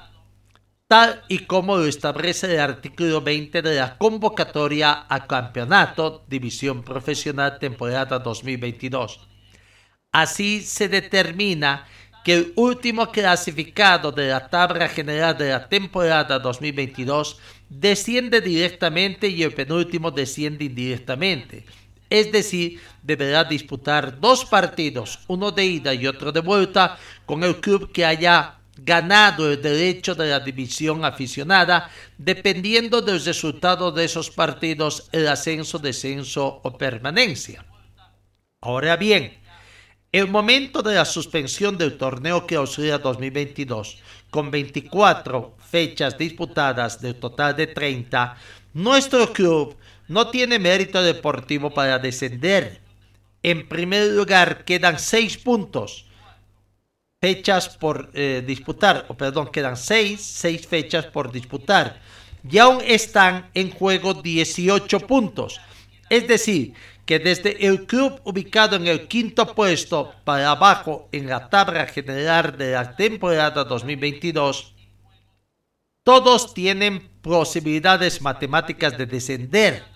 tal 0.87 1.23
y 1.27 1.39
como 1.45 1.77
lo 1.77 1.85
establece 1.85 2.53
el 2.53 2.59
artículo 2.59 3.21
20 3.21 3.63
de 3.63 3.75
la 3.75 3.97
convocatoria 3.97 5.07
a 5.09 5.25
campeonato 5.25 6.23
División 6.27 6.83
Profesional 6.83 7.57
temporada 7.57 8.19
2022. 8.19 9.27
Así 10.11 10.61
se 10.61 10.89
determina 10.89 11.87
que 12.23 12.35
el 12.35 12.53
último 12.55 13.11
clasificado 13.11 14.11
de 14.11 14.27
la 14.29 14.47
tabla 14.47 14.87
general 14.87 15.35
de 15.35 15.49
la 15.49 15.67
temporada 15.67 16.37
2022 16.37 17.39
desciende 17.67 18.41
directamente 18.41 19.27
y 19.27 19.41
el 19.41 19.53
penúltimo 19.55 20.11
desciende 20.11 20.65
indirectamente 20.65 21.65
es 22.11 22.31
decir, 22.31 22.79
deberá 23.01 23.45
disputar 23.45 24.19
dos 24.19 24.45
partidos, 24.45 25.19
uno 25.27 25.51
de 25.51 25.65
ida 25.65 25.93
y 25.95 26.05
otro 26.05 26.31
de 26.31 26.41
vuelta, 26.41 26.99
con 27.25 27.43
el 27.43 27.59
club 27.61 27.91
que 27.91 28.05
haya 28.05 28.59
ganado 28.75 29.49
el 29.49 29.61
derecho 29.61 30.13
de 30.13 30.29
la 30.29 30.41
división 30.41 31.05
aficionada, 31.05 31.89
dependiendo 32.17 33.01
del 33.01 33.23
resultado 33.23 33.91
de 33.91 34.03
esos 34.05 34.29
partidos, 34.29 35.07
el 35.13 35.27
ascenso, 35.27 35.79
descenso 35.79 36.59
o 36.63 36.77
permanencia. 36.77 37.65
Ahora 38.61 38.97
bien, 38.97 39.39
El 40.13 40.27
momento 40.27 40.81
de 40.81 40.95
la 40.95 41.05
suspensión 41.05 41.77
del 41.77 41.97
torneo 41.97 42.45
clausura 42.45 42.97
2022, 42.97 43.99
con 44.29 44.51
24 44.51 45.55
fechas 45.57 46.17
disputadas 46.17 46.99
del 46.99 47.15
total 47.15 47.55
de 47.55 47.67
30, 47.67 48.35
nuestro 48.73 49.31
club 49.31 49.77
no 50.11 50.29
tiene 50.29 50.59
mérito 50.59 51.01
deportivo 51.01 51.73
para 51.73 51.97
descender. 51.97 52.81
En 53.41 53.67
primer 53.69 54.11
lugar, 54.11 54.65
quedan 54.65 54.99
6 54.99 55.37
puntos, 55.37 56.05
fechas 57.21 57.69
por 57.69 58.11
eh, 58.13 58.43
disputar, 58.45 59.05
o 59.07 59.15
perdón, 59.15 59.49
quedan 59.51 59.77
6, 59.77 60.19
6 60.21 60.67
fechas 60.67 61.05
por 61.05 61.31
disputar. 61.31 62.01
Y 62.43 62.57
aún 62.57 62.79
están 62.85 63.49
en 63.53 63.71
juego 63.71 64.13
18 64.15 64.99
puntos. 65.07 65.61
Es 66.09 66.27
decir, 66.27 66.73
que 67.05 67.19
desde 67.19 67.65
el 67.65 67.85
club 67.85 68.19
ubicado 68.25 68.75
en 68.75 68.87
el 68.87 69.07
quinto 69.07 69.55
puesto 69.55 70.13
para 70.25 70.51
abajo 70.51 71.07
en 71.13 71.27
la 71.27 71.49
tabla 71.49 71.85
general 71.87 72.57
de 72.57 72.73
la 72.73 72.97
temporada 72.97 73.63
2022, 73.63 74.75
todos 76.03 76.53
tienen 76.53 77.07
posibilidades 77.21 78.21
matemáticas 78.21 78.97
de 78.97 79.05
descender. 79.05 79.90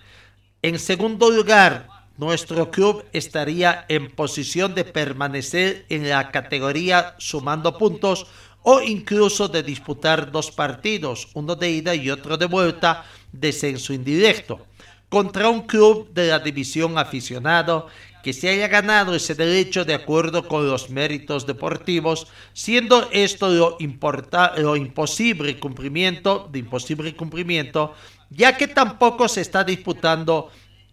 En 0.66 0.80
segundo 0.80 1.30
lugar, 1.30 1.86
nuestro 2.18 2.72
club 2.72 3.04
estaría 3.12 3.84
en 3.88 4.10
posición 4.10 4.74
de 4.74 4.82
permanecer 4.82 5.86
en 5.90 6.08
la 6.08 6.32
categoría 6.32 7.14
sumando 7.18 7.78
puntos 7.78 8.26
o 8.64 8.82
incluso 8.82 9.46
de 9.46 9.62
disputar 9.62 10.32
dos 10.32 10.50
partidos, 10.50 11.28
uno 11.34 11.54
de 11.54 11.70
ida 11.70 11.94
y 11.94 12.10
otro 12.10 12.36
de 12.36 12.46
vuelta, 12.46 13.04
descenso 13.30 13.92
indirecto 13.92 14.66
contra 15.08 15.48
un 15.48 15.62
club 15.62 16.12
de 16.12 16.28
la 16.28 16.40
división 16.40 16.98
aficionado 16.98 17.86
que 18.22 18.32
se 18.32 18.48
haya 18.48 18.66
ganado 18.66 19.14
ese 19.14 19.36
derecho 19.36 19.84
de 19.84 19.94
acuerdo 19.94 20.48
con 20.48 20.66
los 20.66 20.90
méritos 20.90 21.46
deportivos, 21.46 22.26
siendo 22.52 23.08
esto 23.12 23.48
lo, 23.48 24.76
imposible 24.76 25.60
cumplimiento, 25.60 26.48
de 26.50 26.58
imposible 26.58 27.14
cumplimiento, 27.14 27.94
ya 28.30 28.56
que 28.56 28.68
tampoco 28.68 29.28
se 29.28 29.40
está 29.40 29.64
disputando 29.64 30.50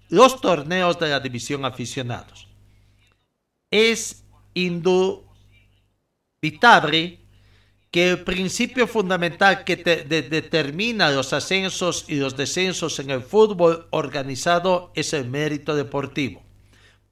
los 0.09 0.39
torneos 0.41 0.99
de 0.99 1.09
la 1.09 1.19
división 1.19 1.65
aficionados. 1.65 2.47
Es 3.71 4.23
indubitable 4.53 5.33
que 7.93 8.09
el 8.09 8.23
principio 8.23 8.87
fundamental 8.87 9.63
que 9.63 9.75
determina 9.75 11.11
los 11.11 11.31
ascensos 11.31 12.05
y 12.07 12.15
los 12.15 12.35
descensos 12.35 12.99
en 12.99 13.11
el 13.11 13.21
fútbol 13.21 13.87
organizado 13.91 14.91
es 14.95 15.13
el 15.13 15.29
mérito 15.29 15.75
deportivo. 15.75 16.41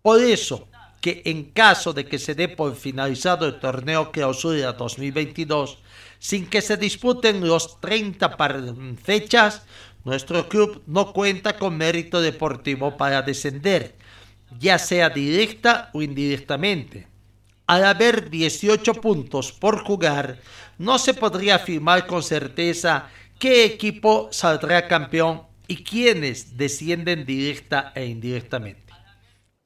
Por 0.02 0.22
eso, 0.22 0.68
que 1.02 1.22
en 1.26 1.52
caso 1.52 1.94
de 1.94 2.06
que 2.06 2.18
se 2.20 2.34
dé 2.34 2.48
por 2.48 2.76
finalizado 2.76 3.46
el 3.46 3.60
torneo 3.60 4.12
clausura 4.12 4.74
2022, 4.74 5.78
sin 6.18 6.48
que 6.48 6.62
se 6.62 6.78
disputen 6.78 7.48
los 7.48 7.80
30 7.80 8.38
fechas, 9.04 9.64
nuestro 10.04 10.50
club 10.50 10.84
no 10.88 11.14
cuenta 11.14 11.58
con 11.58 11.78
mérito 11.78 12.22
deportivo 12.22 12.98
para 12.98 13.22
descender, 13.22 13.96
ya 14.60 14.80
sea 14.80 15.10
directa 15.10 15.90
o 15.94 16.02
indirectamente. 16.02 17.08
Al 17.68 17.86
haber 17.86 18.30
18 18.30 18.96
puntos 18.96 19.52
por 19.52 19.84
jugar, 19.84 20.40
no 20.78 20.98
se 20.98 21.14
podría 21.14 21.56
afirmar 21.56 22.08
con 22.08 22.24
certeza 22.24 23.08
qué 23.40 23.64
equipo 23.64 24.30
saldrá 24.32 24.88
campeón 24.88 25.44
y 25.68 25.84
quiénes 25.84 26.58
descienden 26.58 27.26
directa 27.26 27.94
e 27.96 28.06
indirectamente. 28.06 28.92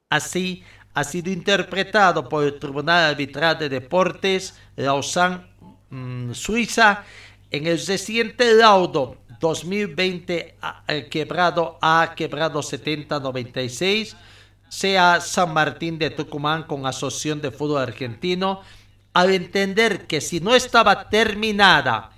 Así 0.08 0.62
ha 0.94 1.02
sido 1.02 1.30
interpretado 1.30 2.28
por 2.28 2.44
el 2.44 2.58
Tribunal 2.58 3.10
Arbitral 3.10 3.58
de 3.58 3.68
Deportes 3.68 4.54
Lausanne, 4.76 5.40
mm, 5.90 6.32
Suiza, 6.32 7.04
en 7.50 7.66
el 7.66 7.84
reciente 7.84 8.54
laudo 8.54 9.18
2020 9.40 10.56
quebrado 11.10 11.78
A 11.82 12.14
quebrado 12.16 12.62
7096 12.62 14.16
sea 14.68 15.20
San 15.20 15.52
Martín 15.52 15.98
de 15.98 16.10
Tucumán 16.10 16.64
con 16.64 16.86
Asociación 16.86 17.40
de 17.40 17.50
Fútbol 17.50 17.82
Argentino, 17.82 18.60
al 19.12 19.30
entender 19.30 20.06
que 20.06 20.20
si 20.20 20.40
no 20.40 20.54
estaba 20.54 21.08
terminada 21.08 22.10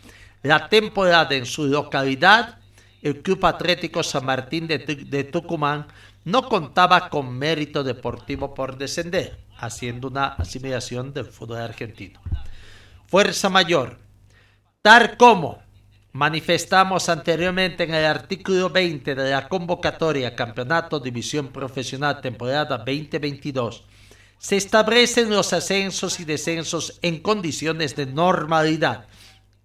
la 0.43 0.69
temporada 0.69 1.35
en 1.35 1.47
su 1.47 1.67
localidad, 1.67 2.59
el 3.03 3.23
Club 3.23 3.45
Atlético 3.47 4.03
San 4.03 4.25
Martín 4.25 4.67
de, 4.67 4.79
de 4.79 5.25
Tucumán 5.25 5.87
no 6.25 6.49
contaba 6.49 7.09
con 7.11 7.39
mérito 7.39 7.85
deportivo 7.85 8.55
por 8.55 8.77
descender, 8.77 9.39
haciendo 9.57 10.09
una 10.09 10.27
asimilación 10.29 11.13
del 11.13 11.27
fútbol 11.27 11.59
argentino. 11.59 12.21
Fuerza 13.07 13.49
mayor, 13.49 13.99
tal 14.83 15.17
como 15.17 15.63
Manifestamos 16.13 17.09
anteriormente 17.11 17.85
en 17.85 17.95
el 17.95 18.07
artículo 18.07 18.71
20 18.71 19.15
de 19.15 19.31
la 19.31 19.49
convocatoria 19.49 20.35
Campeonato 20.35 20.99
División 20.99 21.49
Profesional 21.49 22.21
temporada 22.21 22.79
2022. 22.79 23.85
Se 24.39 24.57
establecen 24.57 25.29
los 25.29 25.53
ascensos 25.53 26.19
y 26.19 26.25
descensos 26.25 26.99
en 27.03 27.21
condiciones 27.21 27.95
de 27.95 28.07
normalidad, 28.07 29.07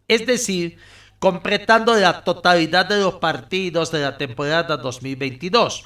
es 0.07 0.25
decir, 0.25 0.77
completando 1.19 1.95
la 1.95 2.23
totalidad 2.23 2.87
de 2.87 2.99
los 2.99 3.15
partidos 3.15 3.91
de 3.91 4.01
la 4.01 4.17
temporada 4.17 4.75
2022. 4.75 5.85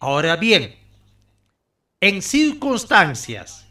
Ahora 0.00 0.36
bien, 0.36 0.76
en 2.00 2.22
circunstancias 2.22 3.66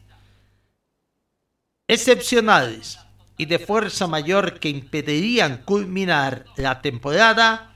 excepcionales 1.87 2.99
y 3.37 3.45
de 3.45 3.59
fuerza 3.59 4.07
mayor 4.07 4.59
que 4.59 4.69
impedirían 4.69 5.63
culminar 5.63 6.45
la 6.55 6.81
temporada, 6.81 7.73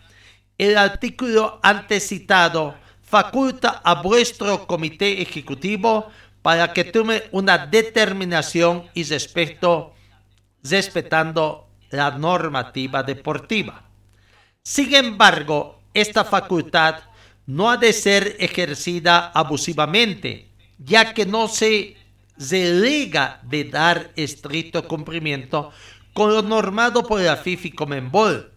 el 0.58 0.78
artículo 0.78 1.60
antes 1.64 2.08
citado 2.08 2.76
faculta 3.02 3.82
a 3.84 4.02
vuestro 4.02 4.68
comité 4.68 5.22
ejecutivo 5.22 6.08
para 6.42 6.74
que 6.74 6.84
tome 6.84 7.24
una 7.32 7.58
determinación 7.58 8.90
y 8.94 9.04
respeto, 9.04 9.94
respetando 10.64 11.70
la 11.90 12.12
normativa 12.12 13.04
deportiva. 13.04 13.84
Sin 14.64 14.94
embargo, 14.94 15.82
esta 15.94 16.26
facultad 16.26 17.00
no 17.46 17.72
ha 17.72 17.78
de 17.78 17.94
ser 17.94 18.36
ejercida 18.40 19.32
abusivamente, 19.34 20.50
ya 20.78 21.14
que 21.14 21.26
no 21.26 21.48
se 21.48 21.96
delega 22.38 23.40
de 23.44 23.64
dar 23.66 24.12
estricto 24.16 24.88
cumplimiento 24.88 25.72
con 26.14 26.34
lo 26.34 26.42
normado 26.42 27.04
por 27.04 27.22
la 27.22 27.38
FIFA 27.38 27.70
Comenbol. 27.76 28.52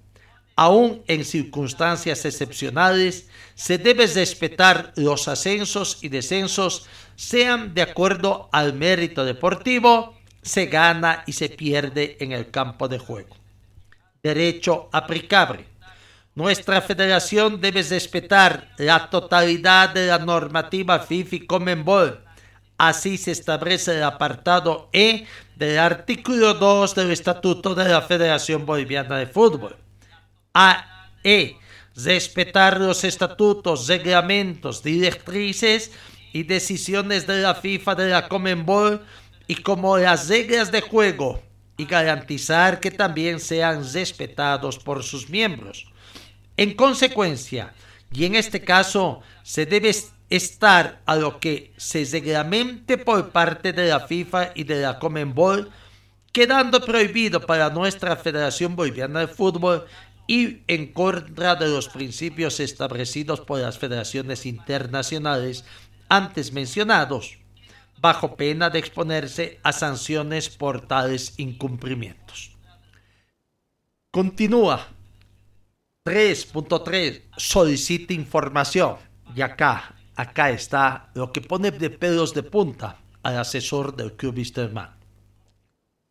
Aún 0.57 1.03
en 1.07 1.24
circunstancias 1.24 2.24
excepcionales, 2.24 3.28
se 3.55 3.78
debe 3.78 4.07
respetar 4.07 4.93
los 4.97 5.28
ascensos 5.28 5.99
y 6.03 6.09
descensos, 6.09 6.87
sean 7.16 7.74
de 7.74 7.83
acuerdo 7.83 8.49
al 8.53 8.74
mérito 8.74 9.24
deportivo, 9.24 10.18
se 10.43 10.66
gana 10.66 11.22
y 11.26 11.33
se 11.33 11.49
pierde 11.49 12.16
en 12.20 12.33
el 12.33 12.51
campo 12.51 12.89
de 12.89 12.99
juego. 12.99 13.37
Derecho 14.22 14.89
aplicable. 14.93 15.66
Nuestra 16.35 16.81
federación 16.83 17.61
debe 17.61 17.83
respetar 17.83 18.70
la 18.78 19.09
totalidad 19.11 19.91
de 19.91 20.07
la 20.07 20.18
normativa 20.18 21.01
FIFA 21.01 21.37
y 21.37 21.47
Comenbol 21.47 22.24
Así 22.81 23.18
se 23.18 23.33
establece 23.33 23.99
el 23.99 24.05
apartado 24.05 24.89
E 24.95 25.26
del 25.55 25.78
artículo 25.78 26.55
2 26.55 26.95
del 26.95 27.11
Estatuto 27.11 27.74
de 27.74 27.87
la 27.87 28.01
Federación 28.01 28.64
Boliviana 28.64 29.18
de 29.18 29.26
Fútbol. 29.26 29.76
A. 30.55 31.11
E. 31.22 31.57
Respetar 31.95 32.81
los 32.81 33.05
estatutos, 33.05 33.87
reglamentos, 33.87 34.83
directrices 34.83 35.93
y 36.33 36.45
decisiones 36.45 37.26
de 37.26 37.43
la 37.43 37.55
FIFA, 37.55 37.97
de 37.97 38.09
la 38.09 38.28
Comenbol 38.28 39.05
y 39.47 39.57
como 39.57 39.99
las 39.99 40.28
reglas 40.31 40.72
de 40.72 40.81
juego 40.81 41.43
y 41.76 41.85
garantizar 41.85 42.81
que 42.81 42.91
también 42.91 43.41
sean 43.41 43.85
respetados 43.93 44.78
por 44.78 45.03
sus 45.03 45.28
miembros. 45.28 45.93
En 46.57 46.72
consecuencia, 46.72 47.74
y 48.11 48.24
en 48.24 48.37
este 48.37 48.62
caso 48.62 49.20
se 49.43 49.66
debe 49.66 49.95
estar 50.31 51.03
a 51.07 51.16
lo 51.16 51.41
que 51.41 51.74
se 51.76 52.05
reglamente 52.05 52.97
por 52.97 53.31
parte 53.31 53.72
de 53.72 53.89
la 53.89 54.01
FIFA 54.01 54.53
y 54.55 54.62
de 54.64 54.81
la 54.81 54.99
Comenbol, 55.01 55.70
quedando 56.33 56.81
prohibido 56.81 57.41
para 57.45 57.68
nuestra 57.70 58.16
Federación 58.16 58.76
Boliviana 58.76 59.20
de 59.20 59.26
Fútbol 59.26 59.85
y 60.28 60.59
en 60.68 60.93
contra 60.93 61.57
de 61.57 61.66
los 61.66 61.89
principios 61.89 62.61
establecidos 62.61 63.41
por 63.41 63.59
las 63.59 63.78
federaciones 63.78 64.47
internacionales 64.47 65.64
antes 66.09 66.53
mencionados, 66.53 67.39
bajo 68.01 68.37
pena 68.37 68.70
de 68.70 68.78
exponerse 68.78 69.59
a 69.64 69.72
sanciones 69.72 70.49
por 70.49 70.87
tales 70.87 71.35
incumplimientos. 71.39 72.57
Continúa. 74.12 74.87
3.3. 76.05 77.22
Solicita 77.37 78.12
información. 78.12 78.97
Y 79.37 79.43
acá 79.43 79.95
acá 80.21 80.51
está 80.51 81.11
lo 81.14 81.33
que 81.33 81.41
pone 81.41 81.71
de 81.71 81.91
pelos 81.91 82.35
de 82.35 82.43
punta 82.43 82.99
al 83.23 83.39
asesor 83.39 83.97
del 83.97 84.12
club 84.12 84.37
Wisterman. 84.37 84.91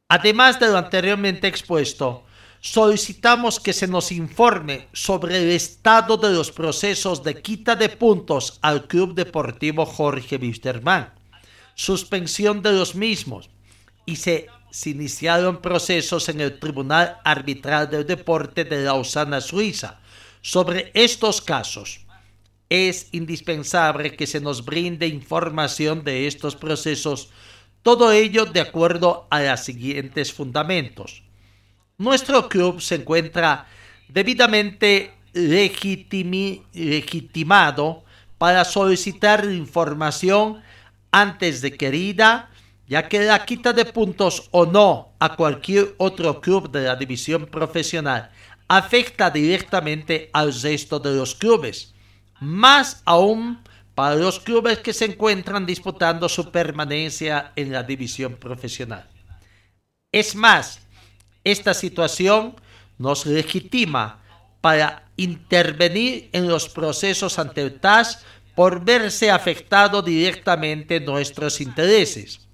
Además 0.09 0.59
de 0.59 0.67
lo 0.67 0.77
anteriormente 0.77 1.47
expuesto, 1.47 2.25
solicitamos 2.59 3.59
que 3.59 3.73
se 3.73 3.87
nos 3.87 4.11
informe 4.11 4.87
sobre 4.91 5.37
el 5.37 5.51
estado 5.51 6.17
de 6.17 6.31
los 6.31 6.51
procesos 6.51 7.23
de 7.23 7.41
quita 7.41 7.75
de 7.75 7.89
puntos 7.89 8.57
al 8.61 8.87
Club 8.87 9.13
Deportivo 9.13 9.85
Jorge 9.85 10.37
Wisterman, 10.37 11.13
suspensión 11.75 12.61
de 12.63 12.73
los 12.73 12.95
mismos 12.95 13.49
y 14.05 14.15
se, 14.15 14.47
se 14.71 14.89
iniciaron 14.89 15.61
procesos 15.61 16.27
en 16.29 16.41
el 16.41 16.59
Tribunal 16.59 17.19
Arbitral 17.23 17.89
del 17.89 18.07
Deporte 18.07 18.65
de 18.65 18.83
Lausana, 18.83 19.39
Suiza. 19.39 19.99
Sobre 20.41 20.89
estos 20.93 21.41
casos, 21.41 21.99
es 22.69 23.09
indispensable 23.11 24.15
que 24.15 24.27
se 24.27 24.39
nos 24.39 24.63
brinde 24.63 25.07
información 25.07 26.03
de 26.03 26.27
estos 26.27 26.55
procesos, 26.55 27.31
todo 27.81 28.11
ello 28.11 28.45
de 28.45 28.61
acuerdo 28.61 29.25
a 29.31 29.41
los 29.41 29.61
siguientes 29.61 30.31
fundamentos. 30.31 31.23
Nuestro 31.97 32.47
club 32.47 32.79
se 32.79 32.95
encuentra 32.95 33.65
debidamente 34.07 35.13
legitimado 35.33 38.03
para 38.37 38.63
solicitar 38.65 39.45
información 39.45 40.61
antes 41.11 41.61
de 41.61 41.75
querida, 41.75 42.49
ya 42.87 43.07
que 43.07 43.19
la 43.19 43.45
quita 43.45 43.73
de 43.73 43.85
puntos 43.85 44.47
o 44.51 44.65
no 44.65 45.09
a 45.19 45.35
cualquier 45.35 45.95
otro 45.97 46.41
club 46.41 46.71
de 46.71 46.83
la 46.83 46.95
división 46.95 47.47
profesional 47.47 48.31
afecta 48.67 49.29
directamente 49.29 50.29
al 50.31 50.53
resto 50.53 50.99
de 50.99 51.15
los 51.15 51.35
clubes, 51.35 51.93
más 52.39 53.01
aún 53.05 53.59
para 53.95 54.15
los 54.15 54.39
clubes 54.39 54.79
que 54.79 54.93
se 54.93 55.05
encuentran 55.05 55.65
disputando 55.65 56.29
su 56.29 56.51
permanencia 56.51 57.51
en 57.55 57.71
la 57.71 57.83
división 57.83 58.35
profesional. 58.37 59.09
Es 60.11 60.35
más, 60.35 60.79
esta 61.43 61.73
situación 61.73 62.55
nos 62.97 63.25
legitima 63.25 64.23
para 64.61 65.03
intervenir 65.17 66.29
en 66.31 66.47
los 66.47 66.69
procesos 66.69 67.39
ante 67.39 67.61
el 67.61 67.79
TAS 67.79 68.23
por 68.55 68.83
verse 68.83 69.31
afectado 69.31 70.01
directamente 70.01 70.99
nuestros 70.99 71.61
intereses. 71.61 72.47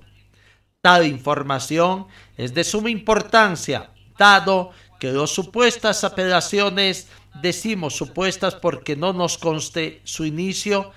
Tal 0.82 1.08
información 1.08 2.08
es 2.38 2.54
de 2.54 2.64
suma 2.64 2.90
importancia, 2.90 3.92
dado 4.20 4.72
que 5.00 5.12
las 5.12 5.30
supuestas 5.30 6.04
apelaciones, 6.04 7.08
decimos 7.42 7.96
supuestas 7.96 8.56
porque 8.56 8.96
no 8.96 9.14
nos 9.14 9.38
conste 9.38 10.02
su 10.04 10.26
inicio, 10.26 10.92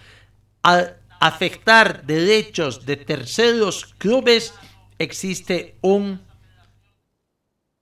al 0.62 0.96
afectar 1.20 2.04
derechos 2.04 2.86
de 2.86 2.96
terceros 2.96 3.86
clubes, 3.98 4.54
existe 4.98 5.76
un 5.80 6.20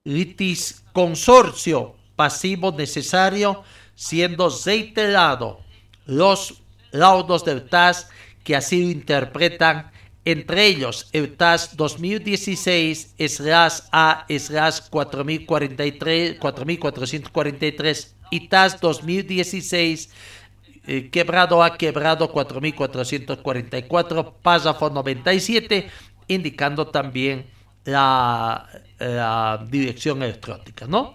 litisconsorcio 0.05 1.97
pasivo 2.15 2.73
necesario, 2.73 3.63
siendo 3.95 4.49
reiterado 4.65 5.61
los 6.07 6.63
laudos 6.93 7.45
del 7.45 7.69
TAS 7.69 8.09
que 8.45 8.57
así 8.57 8.85
lo 8.85 8.91
interpretan 8.91 9.91
entre 10.27 10.67
ellos 10.67 11.09
el 11.13 11.35
TAS 11.37 11.77
2016 11.77 13.15
slash 13.17 13.79
A 13.93 14.27
slash 14.29 14.81
4043, 14.91 16.39
4443 16.41 18.17
y 18.33 18.49
TAS 18.49 18.81
2016 18.81 20.11
eh, 20.89 21.11
quebrado 21.11 21.63
A 21.63 21.79
quebrado 21.79 22.33
4444 22.33 24.39
párrafo 24.43 24.91
97 24.91 25.89
indicando 26.27 26.89
también 26.89 27.47
la, 27.85 28.69
la 28.99 29.65
dirección 29.71 30.25
electrónica, 30.25 30.89
¿no? 30.89 31.15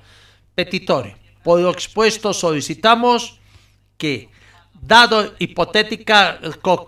Petitorio. 0.55 1.17
Por 1.43 1.59
lo 1.59 1.69
expuesto 1.69 2.33
solicitamos 2.33 3.41
que 3.97 4.29
dado 4.81 5.35
hipotético 5.37 6.13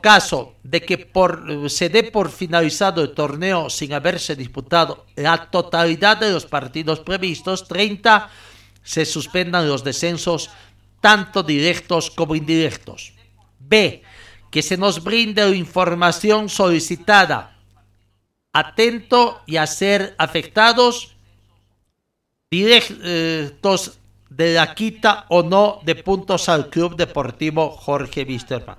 caso 0.01 0.55
de 0.63 0.81
que 0.81 0.97
por, 0.97 1.69
se 1.69 1.89
dé 1.89 2.03
por 2.03 2.31
finalizado 2.31 3.03
el 3.03 3.13
torneo 3.13 3.69
sin 3.69 3.93
haberse 3.93 4.35
disputado 4.35 5.05
la 5.15 5.49
totalidad 5.51 6.17
de 6.17 6.31
los 6.31 6.45
partidos 6.45 6.99
previstos, 6.99 7.67
30, 7.67 8.29
se 8.83 9.05
suspendan 9.05 9.67
los 9.67 9.83
descensos 9.83 10.49
tanto 10.99 11.43
directos 11.43 12.09
como 12.09 12.35
indirectos. 12.35 13.13
B. 13.59 14.01
Que 14.49 14.61
se 14.61 14.77
nos 14.77 15.03
brinde 15.03 15.55
información 15.55 16.49
solicitada. 16.49 17.57
Atento 18.51 19.41
y 19.45 19.57
a 19.57 19.65
ser 19.65 20.15
afectados 20.17 21.15
directos 22.49 23.99
de 24.36 24.53
la 24.55 24.73
quita 24.73 25.25
o 25.29 25.43
no 25.43 25.79
de 25.84 25.95
puntos 25.95 26.49
al 26.49 26.69
Club 26.69 26.95
Deportivo 26.95 27.69
Jorge 27.69 28.23
Wisterman. 28.23 28.77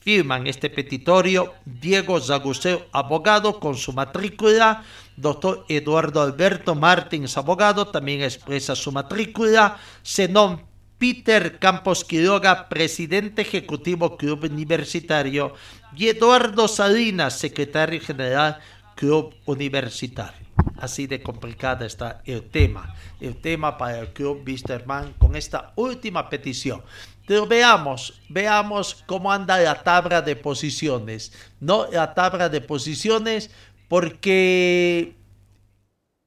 Firman 0.00 0.46
este 0.46 0.68
petitorio 0.68 1.54
Diego 1.64 2.20
Zaguseo, 2.20 2.86
abogado, 2.92 3.58
con 3.58 3.74
su 3.74 3.92
matrícula. 3.92 4.82
Doctor 5.16 5.64
Eduardo 5.68 6.20
Alberto 6.20 6.74
Martins, 6.74 7.36
abogado, 7.38 7.86
también 7.88 8.22
expresa 8.22 8.74
su 8.74 8.92
matrícula. 8.92 9.78
Zenón 10.04 10.62
Peter 10.98 11.58
Campos 11.58 12.04
Quiroga, 12.04 12.68
presidente 12.68 13.42
ejecutivo 13.42 14.16
Club 14.16 14.44
Universitario. 14.44 15.54
Y 15.96 16.08
Eduardo 16.08 16.68
Salinas, 16.68 17.38
secretario 17.38 18.00
general 18.00 18.58
Club 18.96 19.34
Universitario. 19.46 20.43
Así 20.76 21.06
de 21.06 21.22
complicada 21.22 21.86
está 21.86 22.22
el 22.24 22.42
tema. 22.50 22.94
El 23.20 23.36
tema 23.36 23.78
para 23.78 24.00
el 24.00 24.08
Club 24.12 24.42
Wisterman 24.46 25.12
con 25.14 25.36
esta 25.36 25.72
última 25.76 26.28
petición. 26.28 26.82
Pero 27.26 27.46
veamos, 27.46 28.20
veamos 28.28 29.02
cómo 29.06 29.32
anda 29.32 29.58
la 29.58 29.82
tabla 29.82 30.20
de 30.20 30.36
posiciones. 30.36 31.32
No 31.60 31.86
la 31.90 32.12
tabla 32.14 32.48
de 32.48 32.60
posiciones 32.60 33.50
porque 33.88 35.14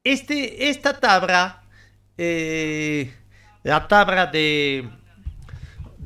este, 0.04 0.70
esta 0.70 1.00
tabla, 1.00 1.64
eh, 2.18 3.14
la 3.64 3.88
tabla 3.88 4.26
de, 4.28 4.90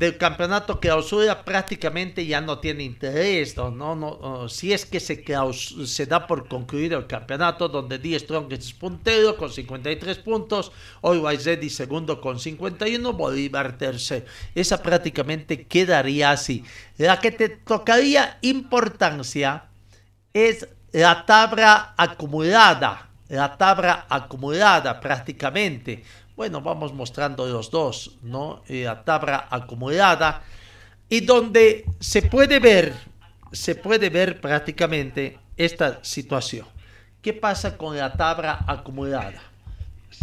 del 0.02 0.18
campeonato 0.18 0.80
clausura 0.80 1.46
prácticamente 1.46 2.26
ya 2.26 2.42
no 2.42 2.58
tiene 2.58 2.82
interés, 2.82 3.56
no, 3.56 3.70
no, 3.70 3.96
no 3.96 4.50
si 4.50 4.74
es 4.74 4.84
que 4.84 5.00
se, 5.00 5.24
se 5.86 6.06
da 6.08 6.26
por 6.26 6.48
concluido 6.48 6.98
el 6.98 7.06
campeonato 7.06 7.70
donde 7.70 8.00
Die 8.00 8.18
Strong 8.18 8.52
es 8.52 8.74
puntero 8.74 9.38
con 9.38 9.52
53 9.52 10.18
puntos, 10.18 10.72
Always 11.04 11.46
Ready 11.46 11.70
segundo 11.70 12.20
con 12.20 12.40
51, 12.40 13.14
Bolívar 13.14 13.78
tercero. 13.78 14.26
Esa 14.56 14.82
prácticamente 14.82 15.68
quedaría 15.68 16.32
así. 16.32 16.66
La 16.98 17.20
que 17.20 17.30
te 17.30 17.50
tocaría 17.50 18.40
importancia 18.42 19.66
es 20.34 20.68
la 20.94 21.28
tabla 21.28 21.94
acumulada, 21.96 23.08
la 23.30 23.56
tabla 23.56 24.08
acumulada 24.10 25.00
prácticamente 25.00 26.04
bueno, 26.36 26.62
vamos 26.62 26.94
mostrando 26.94 27.48
los 27.48 27.70
dos, 27.72 28.18
¿no? 28.22 28.64
La 28.68 29.04
tabla 29.04 29.48
acumulada 29.50 30.44
y 31.10 31.22
donde 31.22 31.86
se 32.00 32.22
puede 32.22 32.60
ver, 32.60 32.94
se 33.52 33.76
puede 33.76 34.10
ver 34.10 34.40
prácticamente 34.40 35.38
esta 35.58 36.00
situación. 36.04 36.66
¿Qué 37.22 37.34
pasa 37.34 37.78
con 37.78 37.98
la 37.98 38.14
tabla 38.14 38.64
acumulada? 38.66 39.42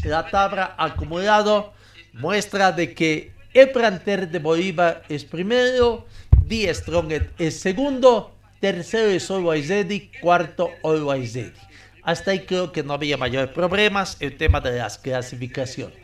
La 0.04 0.28
tabla 0.28 0.74
acumulada 0.78 1.70
muestra 2.12 2.72
de 2.72 2.94
que 2.94 3.32
el 3.54 3.70
planter 3.70 4.28
de 4.30 4.38
Bolívar 4.38 5.02
es 5.08 5.24
primero, 5.24 6.06
Die 6.44 6.72
Strong 6.74 7.12
es 7.38 7.60
segundo, 7.60 8.34
tercero 8.60 9.10
es 9.10 9.30
Olwaizedi, 9.30 10.10
cuarto 10.20 10.70
Olwaizedi. 10.82 11.67
Hasta 12.08 12.30
ahí 12.30 12.46
creo 12.46 12.72
que 12.72 12.82
no 12.82 12.94
había 12.94 13.18
mayores 13.18 13.50
problemas 13.50 14.16
el 14.20 14.38
tema 14.38 14.62
de 14.62 14.78
las 14.78 14.96
clasificaciones. 14.96 15.98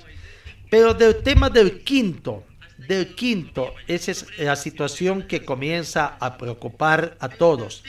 Pero 0.68 0.92
del 0.92 1.22
tema 1.22 1.48
del 1.48 1.82
quinto, 1.82 2.44
del 2.76 3.14
quinto, 3.14 3.72
esa 3.86 4.11
es 4.11 4.26
la 4.38 4.55
situación 4.55 5.22
que 5.22 5.46
comienza 5.46 6.18
a 6.20 6.36
preocupar 6.36 7.16
a 7.20 7.30
todos. 7.30 7.82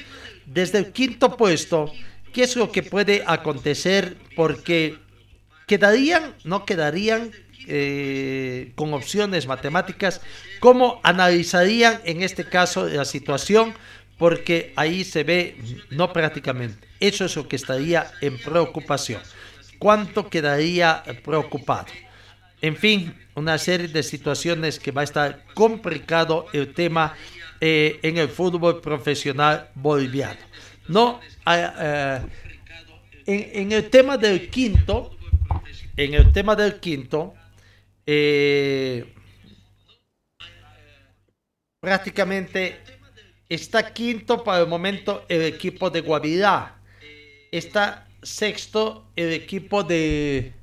Desde 0.46 0.78
el 0.78 0.94
quinto 0.94 1.36
puesto, 1.36 1.92
¿qué 2.32 2.44
es 2.44 2.56
lo 2.56 2.72
que 2.72 2.84
puede 2.84 3.22
acontecer? 3.28 4.16
Porque 4.38 4.98
quedarían, 5.68 6.36
no 6.46 6.64
quedarían 6.66 7.32
eh, 7.68 8.72
con 8.76 8.94
opciones 8.94 9.46
matemáticas, 9.46 10.22
¿cómo 10.62 11.02
analizarían 11.04 12.00
en 12.06 12.24
este 12.24 12.46
caso 12.46 12.88
la 12.88 13.04
situación? 13.04 13.74
Porque 14.18 14.74
ahí 14.76 15.04
se 15.04 15.24
ve, 15.24 15.58
no 15.90 16.14
prácticamente, 16.14 16.88
eso 17.00 17.26
es 17.26 17.36
lo 17.36 17.48
que 17.48 17.58
estaría 17.58 18.12
en 18.22 18.38
preocupación. 18.38 19.22
¿Cuánto 19.78 20.30
quedaría 20.30 21.04
preocupado? 21.24 21.88
En 22.62 22.78
fin, 22.78 23.14
una 23.36 23.58
serie 23.58 23.90
de 23.90 24.02
situaciones 24.02 24.80
que 24.80 24.92
va 24.92 25.02
a 25.02 25.04
estar 25.04 25.44
complicado 25.54 26.48
el 26.54 26.74
tema 26.74 27.14
eh, 27.60 28.00
en 28.02 28.18
el 28.18 28.30
fútbol 28.30 28.82
profesional 28.82 29.70
boliviano. 29.76 30.40
No, 30.88 31.20
eh, 31.46 32.22
en, 33.26 33.50
en, 33.54 33.72
el 33.72 33.90
tema 33.90 34.18
del 34.18 34.50
quinto, 34.50 35.18
en 35.98 36.14
el 36.14 36.32
tema 36.32 36.56
del 36.56 36.80
quinto, 36.80 37.34
eh, 38.06 39.14
prácticamente 41.80 42.80
está 43.56 43.94
quinto 43.94 44.44
para 44.44 44.62
el 44.64 44.68
momento 44.68 45.26
el 45.28 45.42
equipo 45.42 45.90
de 45.90 46.02
Guavirá. 46.02 46.76
Está 47.52 48.08
sexto 48.22 49.06
el 49.16 49.34
equipo 49.34 49.84
de 49.84 50.54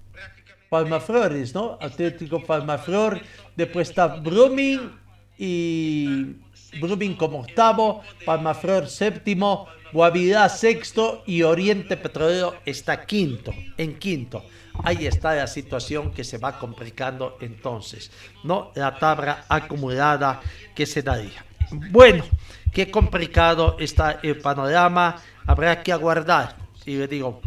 Palmaflores, 0.68 1.54
¿no? 1.54 1.78
Atlético 1.80 2.42
Palmaflor. 2.42 3.20
Después 3.56 3.88
está 3.88 4.06
Brumming 4.06 4.90
y 5.38 6.36
Brumming 6.80 7.14
como 7.16 7.40
octavo, 7.40 8.02
Palmaflor 8.24 8.88
séptimo, 8.88 9.66
Guavirá 9.92 10.48
sexto 10.48 11.22
y 11.26 11.42
Oriente 11.42 11.96
Petrolero 11.96 12.56
está 12.64 13.04
quinto, 13.04 13.52
en 13.76 13.98
quinto. 13.98 14.44
Ahí 14.82 15.06
está 15.06 15.34
la 15.34 15.46
situación 15.46 16.12
que 16.12 16.24
se 16.24 16.38
va 16.38 16.58
complicando 16.58 17.36
entonces, 17.40 18.10
¿no? 18.42 18.72
La 18.74 18.98
tabla 18.98 19.44
acumulada 19.48 20.40
que 20.74 20.86
se 20.86 21.02
daría. 21.02 21.44
Bueno, 21.90 22.24
qué 22.72 22.90
complicado 22.90 23.76
está 23.78 24.20
el 24.22 24.38
panorama, 24.38 25.16
habrá 25.46 25.82
que 25.82 25.92
aguardar. 25.92 26.56
Y 26.84 26.96
le 26.96 27.06
digo, 27.06 27.40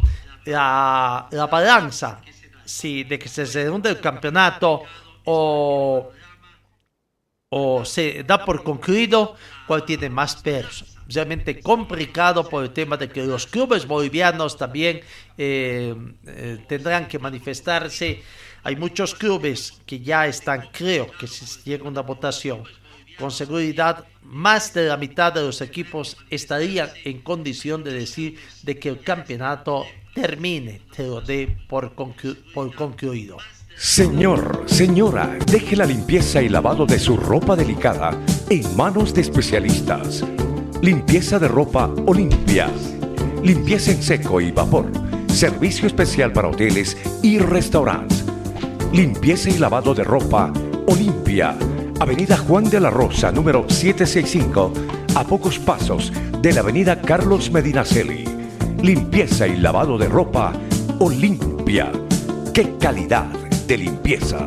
la, 0.46 1.28
la 1.32 1.48
balanza, 1.48 2.22
si 2.64 3.04
de 3.04 3.20
que 3.20 3.28
se 3.28 3.46
redunde 3.46 3.90
el 3.90 4.00
campeonato 4.00 4.84
o, 5.26 6.12
o 7.50 7.86
se 7.86 8.24
da 8.24 8.46
por 8.46 8.64
concluido, 8.64 9.36
cuál 9.68 9.84
tiene 9.84 10.10
más 10.10 10.36
peso 10.38 10.86
realmente 11.08 11.60
complicado 11.62 12.48
por 12.48 12.64
el 12.64 12.72
tema 12.72 12.98
de 12.98 13.10
que 13.10 13.24
los 13.24 13.46
clubes 13.46 13.86
bolivianos 13.88 14.58
también 14.58 15.02
eh, 15.38 15.96
eh, 16.26 16.66
tendrán 16.68 17.08
que 17.08 17.20
manifestarse. 17.20 18.24
Hay 18.64 18.76
muchos 18.76 19.14
clubes 19.14 19.80
que 19.86 20.00
ya 20.00 20.26
están, 20.26 20.70
creo 20.72 21.12
que 21.12 21.28
si 21.28 21.46
llega 21.64 21.88
una 21.88 22.02
votación, 22.02 22.64
con 23.18 23.32
seguridad 23.32 24.06
más 24.26 24.74
de 24.74 24.88
la 24.88 24.98
mitad 24.98 25.34
de 25.34 25.42
los 25.42 25.62
equipos 25.62 26.18
estarían 26.30 26.90
en 27.04 27.22
condición 27.22 27.84
de 27.84 27.94
decir 27.94 28.38
de 28.64 28.78
que 28.78 28.90
el 28.90 29.02
campeonato 29.02 29.86
termine, 30.14 30.82
te 30.96 31.04
lo 31.04 31.22
por, 31.68 31.94
por 32.54 32.76
concluido. 32.76 33.38
Señor, 33.78 34.64
señora, 34.68 35.38
deje 35.46 35.76
la 35.76 35.86
limpieza 35.86 36.42
y 36.42 36.48
lavado 36.48 36.86
de 36.86 36.98
su 36.98 37.18
ropa 37.18 37.58
delicada 37.58 38.18
en 38.50 38.76
manos 38.76 39.14
de 39.14 39.22
especialistas. 39.22 40.24
Limpieza 40.82 41.40
de 41.40 41.50
ropa 41.50 41.94
Olimpia. 42.06 42.70
Limpieza 43.44 43.92
en 43.92 44.02
seco 44.02 44.40
y 44.40 44.52
vapor. 44.52 44.90
Servicio 45.28 45.88
especial 45.88 46.32
para 46.32 46.48
hoteles 46.48 46.96
y 47.22 47.38
restaurantes. 47.40 48.24
Limpieza 48.94 49.50
y 49.50 49.58
lavado 49.58 49.94
de 49.94 50.06
ropa 50.06 50.54
Olimpia. 50.88 51.58
Avenida 52.00 52.38
Juan 52.38 52.66
de 52.66 52.80
la 52.80 52.90
Rosa, 52.90 53.32
número 53.32 53.66
765, 53.70 54.74
a 55.16 55.24
pocos 55.24 55.60
pasos 55.60 56.12
de 56.42 56.52
la 56.52 56.60
Avenida 56.60 57.02
Carlos 57.02 57.50
Medinaceli. 57.50 58.26
Limpieza 58.82 59.48
y 59.48 59.56
lavado 59.56 59.98
de 59.98 60.10
ropa 60.10 60.54
Olimpia. 61.00 61.92
¡Qué 62.54 62.76
calidad 62.78 63.26
de 63.68 63.78
limpieza! 63.78 64.46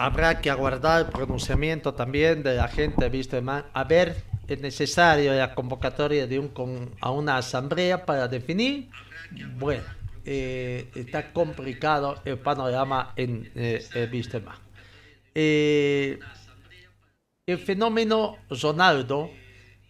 habrá 0.00 0.40
que 0.40 0.48
aguardar 0.48 1.00
el 1.00 1.06
pronunciamiento 1.08 1.92
también 1.92 2.42
de 2.42 2.54
la 2.56 2.68
gente 2.68 3.10
man 3.42 3.66
A 3.74 3.84
ver, 3.84 4.16
es 4.48 4.58
necesario 4.58 5.34
la 5.34 5.54
convocatoria 5.54 6.26
de 6.26 6.38
un, 6.38 6.50
a 7.02 7.10
una 7.10 7.36
asamblea 7.36 8.06
para 8.06 8.26
definir. 8.26 8.88
Bueno, 9.58 9.84
eh, 10.32 10.88
está 10.94 11.32
complicado 11.32 12.22
el 12.24 12.38
panorama 12.38 13.14
en 13.16 13.50
eh, 13.56 13.84
eh, 15.34 16.20
el 17.46 17.58
fenómeno 17.58 18.38
Ronaldo 18.48 19.28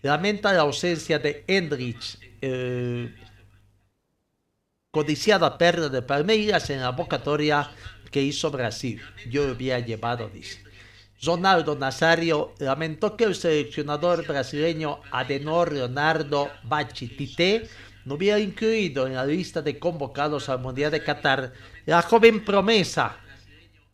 lamenta 0.00 0.54
la 0.54 0.62
ausencia 0.62 1.18
de 1.18 1.44
Hendrich, 1.46 2.18
codiciada 4.90 5.58
pérdida 5.58 5.90
de 5.90 6.00
Palmeiras 6.00 6.70
en 6.70 6.80
la 6.80 6.86
convocatoria 6.86 7.70
que 8.10 8.22
hizo 8.22 8.50
Brasil. 8.50 8.98
Yo 9.28 9.46
había 9.46 9.78
llevado, 9.80 10.30
dice. 10.30 10.64
Ronaldo 11.22 11.76
Nazario 11.76 12.54
lamentó 12.60 13.14
que 13.14 13.24
el 13.24 13.34
seleccionador 13.34 14.26
brasileño 14.26 15.02
Adenor 15.10 15.70
Leonardo 15.70 16.50
Bachitite 16.62 17.68
no 18.04 18.14
hubiera 18.14 18.38
incluido 18.38 19.06
en 19.06 19.14
la 19.14 19.26
lista 19.26 19.62
de 19.62 19.78
convocados 19.78 20.48
al 20.48 20.60
Mundial 20.60 20.90
de 20.90 21.02
Qatar 21.02 21.52
la 21.86 22.02
joven 22.02 22.44
promesa 22.44 23.16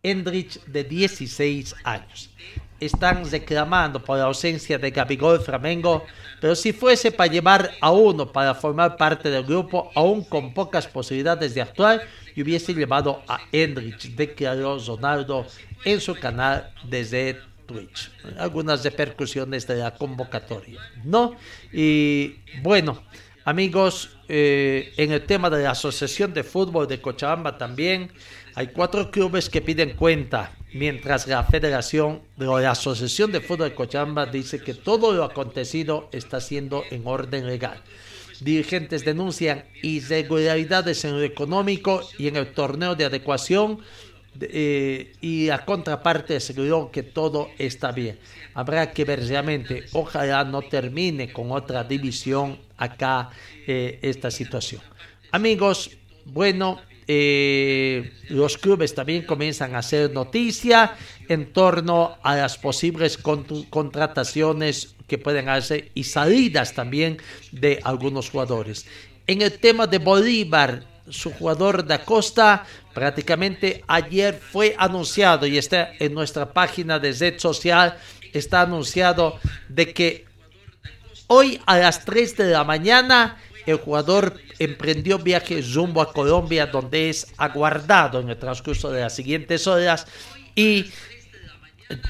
Hendrich 0.03 0.63
de 0.67 0.85
16 0.85 1.75
años. 1.85 2.31
Están 2.79 3.29
reclamando 3.31 4.05
por 4.05 4.19
la 4.19 4.25
ausencia 4.25 4.79
de 4.79 4.91
Gabigol 4.91 5.41
Flamengo, 5.41 6.05
pero 6.41 6.55
si 6.55 6.73
fuese 6.73 7.11
para 7.11 7.33
llevar 7.33 7.73
a 7.81 7.91
uno 7.91 8.31
para 8.31 8.55
formar 8.55 8.97
parte 8.97 9.31
del 9.31 9.45
grupo, 9.45 9.91
aún 9.95 10.23
con 10.25 10.53
pocas 10.53 10.87
posibilidades 10.87 11.55
de 11.55 11.63
actuar, 11.63 12.03
y 12.35 12.43
hubiese 12.43 12.75
llevado 12.75 13.23
a 13.27 13.41
Hendrich, 13.51 14.15
declaró 14.15 14.79
Ronaldo 14.79 15.47
en 15.87 16.01
su 16.01 16.15
canal 16.15 16.71
desde 16.85 17.41
Twitch. 17.67 18.11
Algunas 18.39 18.85
repercusiones 18.85 19.67
de 19.67 19.77
la 19.77 19.95
convocatoria, 19.95 20.81
¿no? 21.03 21.35
Y 21.73 22.37
bueno, 22.63 23.03
amigos, 23.47 24.11
eh, 24.29 24.93
en 24.97 25.13
el 25.13 25.25
tema 25.25 25.49
de 25.49 25.63
la 25.63 25.71
Asociación 25.71 26.35
de 26.35 26.43
Fútbol 26.43 26.89
de 26.89 27.01
Cochabamba 27.01 27.57
también 27.57 28.11
hay 28.57 28.67
cuatro 28.67 29.11
clubes 29.11 29.49
que 29.49 29.63
piden 29.63 29.95
cuenta, 29.95 30.53
mientras 30.75 31.29
la 31.29 31.45
Federación 31.45 32.23
de 32.37 32.47
la 32.47 32.73
Asociación 32.73 33.31
de 33.31 33.41
Fútbol 33.41 33.71
de 33.71 33.75
Cochabamba 33.77 34.27
dice 34.27 34.61
que 34.61 34.75
todo 34.75 35.13
lo 35.13 35.23
acontecido 35.23 36.09
está 36.13 36.41
siendo 36.41 36.83
en 36.91 37.07
orden 37.07 37.47
legal 37.47 37.83
dirigentes 38.41 39.03
denuncian 39.05 39.65
irregularidades 39.83 41.05
en 41.05 41.13
lo 41.13 41.23
económico 41.23 42.03
y 42.19 42.29
en 42.29 42.37
el 42.37 42.53
torneo 42.53 42.95
de 42.95 43.07
adecuación 43.07 43.79
eh, 44.41 45.15
y 45.23 45.47
la 45.47 45.65
contraparte 45.65 46.37
aseguró 46.37 46.91
que 46.91 47.03
todo 47.03 47.49
está 47.57 47.93
bien. 47.93 48.19
Habrá 48.53 48.93
que 48.93 49.07
ver 49.07 49.27
realmente, 49.27 49.85
ojalá 49.93 50.45
no 50.45 50.61
termine 50.61 51.33
con 51.33 51.53
otra 51.53 51.85
división 51.85 52.59
acá 52.77 53.31
eh, 53.67 53.99
esta 54.03 54.31
situación. 54.31 54.83
Amigos, 55.33 55.91
bueno, 56.25 56.81
eh, 57.09 58.13
los 58.29 58.59
clubes 58.59 58.95
también 58.95 59.23
comienzan 59.23 59.75
a 59.75 59.79
hacer 59.79 60.11
noticia 60.11 60.97
en 61.29 61.53
torno 61.53 62.19
a 62.23 62.35
las 62.37 62.59
posibles 62.59 63.19
contrataciones 63.19 64.97
que 65.07 65.19
pueden 65.19 65.49
hacer 65.49 65.91
y 65.95 66.05
salidas 66.05 66.75
también 66.75 67.19
de 67.53 67.79
algunos 67.85 68.31
jugadores. 68.31 68.87
En 69.29 69.43
el 69.43 69.59
tema 69.59 69.87
de 69.87 69.99
Bolívar, 69.99 70.83
su 71.09 71.31
jugador 71.33 71.85
de 71.85 71.99
Costa 72.01 72.65
prácticamente 72.93 73.85
ayer 73.87 74.35
fue 74.35 74.75
anunciado 74.77 75.47
y 75.47 75.59
está 75.59 75.93
en 75.99 76.13
nuestra 76.13 76.53
página 76.53 76.99
de 76.99 77.13
red 77.13 77.39
social, 77.39 77.97
está 78.33 78.63
anunciado 78.63 79.39
de 79.69 79.93
que 79.93 80.26
Hoy 81.29 81.61
a 81.67 81.79
las 81.79 82.05
3 82.05 82.37
de 82.37 82.51
la 82.53 82.63
mañana 82.63 83.37
el 83.67 83.79
jugador 83.79 84.41
emprendió 84.61 85.19
viaje 85.19 85.61
rumbo 85.75 86.01
a 86.01 86.13
Colombia 86.13 86.67
donde 86.67 87.11
es 87.11 87.27
aguardado 87.37 88.21
en 88.21 88.31
el 88.31 88.39
transcurso 88.39 88.91
de 88.91 89.01
las 89.01 89.15
siguientes 89.15 89.67
horas 89.67 90.07
y 90.55 90.87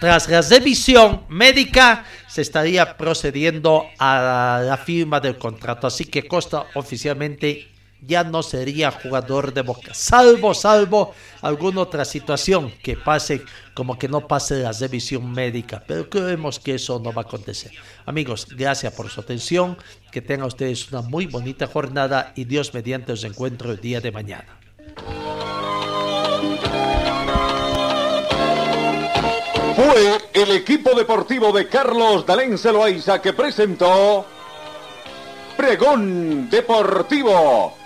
tras 0.01 0.29
la 0.29 0.43
revisión 0.43 1.23
médica 1.29 2.05
se 2.29 2.43
estaría 2.43 2.97
procediendo 2.97 3.87
a 3.99 4.63
la 4.65 4.77
firma 4.77 5.19
del 5.21 5.39
contrato. 5.39 5.87
Así 5.87 6.05
que 6.05 6.29
Costa 6.29 6.67
oficialmente 6.75 7.69
ya 8.01 8.25
no 8.25 8.43
sería 8.43 8.91
jugador 8.91 9.53
de 9.55 9.63
Boca, 9.63 9.95
salvo, 9.95 10.55
salvo 10.55 11.15
alguna 11.43 11.83
otra 11.83 12.05
situación 12.05 12.73
que 12.83 12.97
pase, 12.97 13.43
como 13.75 13.99
que 13.99 14.09
no 14.09 14.27
pase 14.27 14.61
la 14.61 14.73
revisión 14.73 15.31
médica, 15.33 15.83
pero 15.87 16.09
creemos 16.09 16.61
que 16.61 16.75
eso 16.75 16.99
no 16.99 17.13
va 17.13 17.23
a 17.23 17.25
acontecer. 17.25 17.73
Amigos, 18.05 18.47
gracias 18.51 18.93
por 18.93 19.09
su 19.11 19.21
atención, 19.21 19.77
que 20.11 20.23
tengan 20.23 20.47
ustedes 20.47 20.91
una 20.93 21.03
muy 21.03 21.27
bonita 21.27 21.67
jornada 21.67 22.33
y 22.37 22.45
Dios 22.45 22.73
mediante 22.75 23.13
os 23.13 23.25
encuentro 23.25 23.73
el 23.73 23.81
día 23.81 24.01
de 24.01 24.13
mañana. 24.13 24.59
Fue 29.77 30.19
el 30.33 30.51
equipo 30.53 30.95
deportivo 30.95 31.53
de 31.53 31.69
Carlos 31.69 32.25
Dalén 32.25 32.57
Celoaiza 32.57 33.21
que 33.21 33.35
presentó 33.35 34.25
Pregón 35.55 36.49
Deportivo. 36.49 37.86